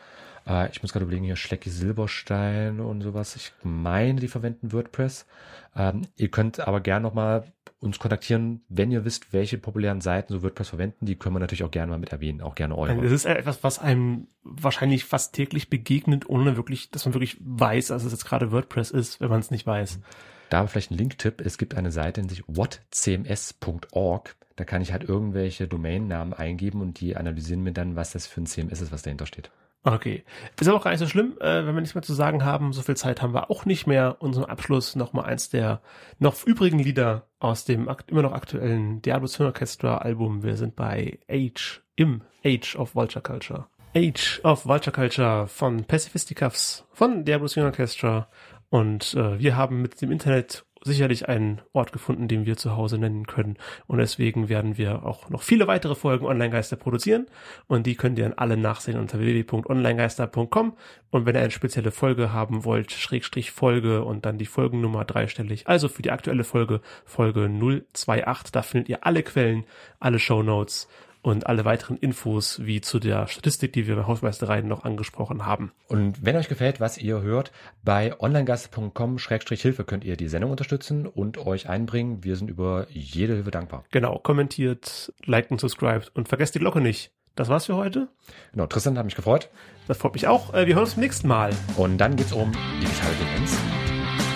äh, 0.47 0.71
ich 0.71 0.83
muss 0.83 0.93
gerade 0.93 1.05
überlegen, 1.05 1.25
hier 1.25 1.37
Schlecki 1.37 1.71
Silberstein 1.71 2.81
und 2.81 3.03
sowas. 3.03 3.37
Ich 3.37 3.53
meine, 3.63 4.21
die 4.21 4.29
verwenden 4.29 4.73
WordPress. 4.73 5.27
Ähm, 5.75 6.03
ihr 6.17 6.31
könnt 6.31 6.61
aber 6.61 6.81
gerne 6.81 7.03
nochmal 7.03 7.45
uns 7.87 7.99
kontaktieren, 7.99 8.63
wenn 8.69 8.91
ihr 8.91 9.05
wisst, 9.05 9.33
welche 9.33 9.59
populären 9.59 10.01
Seiten 10.01 10.33
so 10.33 10.43
WordPress 10.43 10.69
verwenden. 10.69 11.07
Die 11.07 11.17
können 11.17 11.35
wir 11.35 11.41
natürlich 11.41 11.65
auch 11.65 11.71
gerne 11.71 11.91
mal 11.91 11.99
mit 11.99 12.11
erwähnen, 12.11 12.41
auch 12.41 12.55
gerne 12.55 12.77
eure. 12.77 13.05
Es 13.05 13.13
ist 13.13 13.25
etwas, 13.25 13.63
was 13.63 13.79
einem 13.79 14.29
wahrscheinlich 14.43 15.05
fast 15.05 15.35
täglich 15.35 15.71
begegnet, 15.71 16.29
ohne 16.29 16.57
wirklich, 16.57 16.91
dass 16.91 17.05
man 17.05 17.15
wirklich 17.15 17.39
weiß, 17.41 17.89
dass 17.89 18.05
es 18.05 18.13
jetzt 18.13 18.25
gerade 18.25 18.53
WordPress 18.53 18.91
ist, 18.91 19.21
wenn 19.21 19.31
man 19.31 19.41
es 19.41 19.51
nicht 19.51 19.67
weiß. 19.67 20.01
Da 20.49 20.67
vielleicht 20.67 20.91
ein 20.91 20.99
Link-Tipp. 20.99 21.41
Es 21.45 21.59
gibt 21.59 21.75
eine 21.75 21.91
Seite, 21.91 22.23
die 22.23 22.29
sich 22.29 22.45
whatcms.org. 22.47 24.37
Da 24.55 24.65
kann 24.65 24.81
ich 24.83 24.93
halt 24.93 25.05
irgendwelche 25.05 25.69
Domainnamen 25.69 26.33
eingeben 26.33 26.81
und 26.81 27.01
die 27.01 27.17
analysieren 27.17 27.63
mir 27.63 27.73
dann, 27.73 27.97
was 27.97 28.13
das 28.13 28.27
für 28.27 28.41
ein 28.41 28.47
CMS 28.47 28.81
ist, 28.81 28.93
was 28.93 29.03
dahinter 29.03 29.27
steht. 29.27 29.51
Okay. 29.87 30.25
Ist 30.59 30.67
aber 30.67 30.79
auch 30.79 30.83
gar 30.83 30.91
nicht 30.91 30.99
so 30.99 31.07
schlimm, 31.07 31.39
äh, 31.41 31.65
wenn 31.65 31.75
wir 31.75 31.81
nichts 31.81 31.95
mehr 31.95 32.03
zu 32.03 32.13
sagen 32.13 32.45
haben. 32.45 32.73
So 32.73 32.83
viel 32.83 32.97
Zeit 32.97 33.23
haben 33.23 33.35
wir 33.35 33.53
auch 33.53 33.67
nicht 33.67 33.87
mehr. 33.87 34.17
Und 34.19 34.35
zum 34.35 34.45
Abschluss 34.45 34.97
noch 34.97 35.13
mal 35.13 35.23
eins 35.23 35.49
der 35.49 35.81
noch 36.19 36.45
übrigen 36.45 36.81
Lieder 36.81 37.29
aus 37.39 37.65
dem 37.65 37.89
immer 38.09 38.23
noch 38.23 38.33
aktuellen 38.33 39.01
Diablo 39.01 39.29
Swing 39.29 39.47
Orchestra 39.47 39.99
Album. 39.99 40.43
Wir 40.43 40.57
sind 40.57 40.75
bei 40.75 41.21
Age, 41.31 41.83
im 41.95 42.23
Age 42.45 42.75
of 42.75 42.97
Vulture 42.97 43.23
Culture. 43.23 43.67
Age 43.95 44.41
of 44.43 44.67
Vulture 44.67 44.93
Culture 44.93 45.47
von 45.47 45.85
Pacifisticuffs 45.85 46.85
von 46.93 47.25
Diablo 47.25 47.47
Swing 47.47 47.65
Orchestra. 47.65 48.29
Und 48.71 49.15
äh, 49.15 49.39
wir 49.39 49.57
haben 49.57 49.83
mit 49.83 50.03
dem 50.03 50.11
Internet 50.11 50.66
sicherlich 50.87 51.29
einen 51.29 51.61
Ort 51.73 51.93
gefunden, 51.93 52.29
den 52.29 52.47
wir 52.47 52.57
zu 52.57 52.77
Hause 52.77 52.99
nennen 52.99 53.27
können. 53.27 53.57
Und 53.87 53.99
deswegen 53.99 54.49
werden 54.49 54.79
wir 54.79 55.05
auch 55.05 55.29
noch 55.29 55.43
viele 55.43 55.67
weitere 55.67 55.95
Folgen 55.95 56.27
Online-Geister 56.27 56.77
produzieren. 56.77 57.27
Und 57.67 57.87
die 57.87 57.97
könnt 57.97 58.19
ihr 58.19 58.25
dann 58.25 58.39
alle 58.39 58.57
nachsehen 58.57 58.99
unter 58.99 59.19
www.onlinegeister.com. 59.19 60.77
Und 61.11 61.27
wenn 61.27 61.35
ihr 61.35 61.43
eine 61.43 61.51
spezielle 61.51 61.91
Folge 61.91 62.33
haben 62.33 62.65
wollt, 62.65 62.93
Schrägstrich 62.93 63.51
Folge 63.51 64.05
und 64.05 64.25
dann 64.25 64.39
die 64.39 64.47
Folgennummer 64.47 65.05
dreistellig. 65.05 65.67
Also 65.67 65.89
für 65.89 66.03
die 66.03 66.11
aktuelle 66.11 66.45
Folge, 66.45 66.81
Folge 67.05 67.49
028, 67.49 68.53
da 68.53 68.63
findet 68.63 68.89
ihr 68.89 69.07
alle 69.07 69.23
Quellen, 69.23 69.65
alle 70.01 70.19
Show 70.19 70.43
Notes 70.43 70.89
und 71.27 71.49
alle 71.49 71.65
weiteren 71.65 71.97
Infos 71.97 72.65
wie 72.65 72.81
zu 72.81 73.01
der 73.01 73.27
Statistik, 73.27 73.73
die 73.73 73.89
wir 73.89 73.97
bei 73.97 74.07
Hausmeistereien 74.07 74.69
noch 74.69 74.85
angesprochen 74.85 75.45
haben. 75.45 75.73
Und 75.89 76.25
wenn 76.25 76.37
euch 76.37 76.47
gefällt, 76.47 76.79
was 76.79 76.99
ihr 76.99 77.21
hört, 77.21 77.51
bei 77.83 78.15
onlinegast.com-hilfe 78.21 79.83
könnt 79.83 80.05
ihr 80.05 80.17
die 80.17 80.29
Sendung 80.29 80.53
unterstützen 80.53 81.05
und 81.05 81.45
euch 81.45 81.69
einbringen. 81.69 82.23
Wir 82.23 82.37
sind 82.37 82.49
über 82.49 82.87
jede 82.91 83.35
Hilfe 83.35 83.51
dankbar. 83.51 83.83
Genau, 83.91 84.21
kommentiert, 84.21 85.13
liked 85.25 85.51
und 85.51 85.61
subscribed 85.61 86.13
und 86.15 86.29
vergesst 86.29 86.55
die 86.55 86.61
Glocke 86.61 86.81
nicht. 86.81 87.11
Das 87.35 87.49
war's 87.49 87.67
für 87.67 87.75
heute. 87.75 88.07
Genau, 88.53 88.67
Tristan 88.69 88.97
hat 88.97 89.05
mich 89.05 89.17
gefreut. 89.17 89.51
Das 89.89 89.99
freut 89.99 90.15
mich 90.15 90.29
auch. 90.29 90.55
Äh, 90.55 90.69
wir 90.69 90.77
hören 90.77 90.85
uns 90.85 90.95
beim 90.95 91.03
nächsten 91.03 91.27
Mal. 91.27 91.51
Und 91.77 91.99
dann 91.99 92.15
geht's 92.15 92.33
um 92.33 92.53
digitale 92.81 93.15
Demenz. 93.17 93.59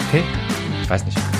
Okay. 0.09 0.25
Ich 0.83 0.91
weiß 0.91 1.05
nicht. 1.05 1.40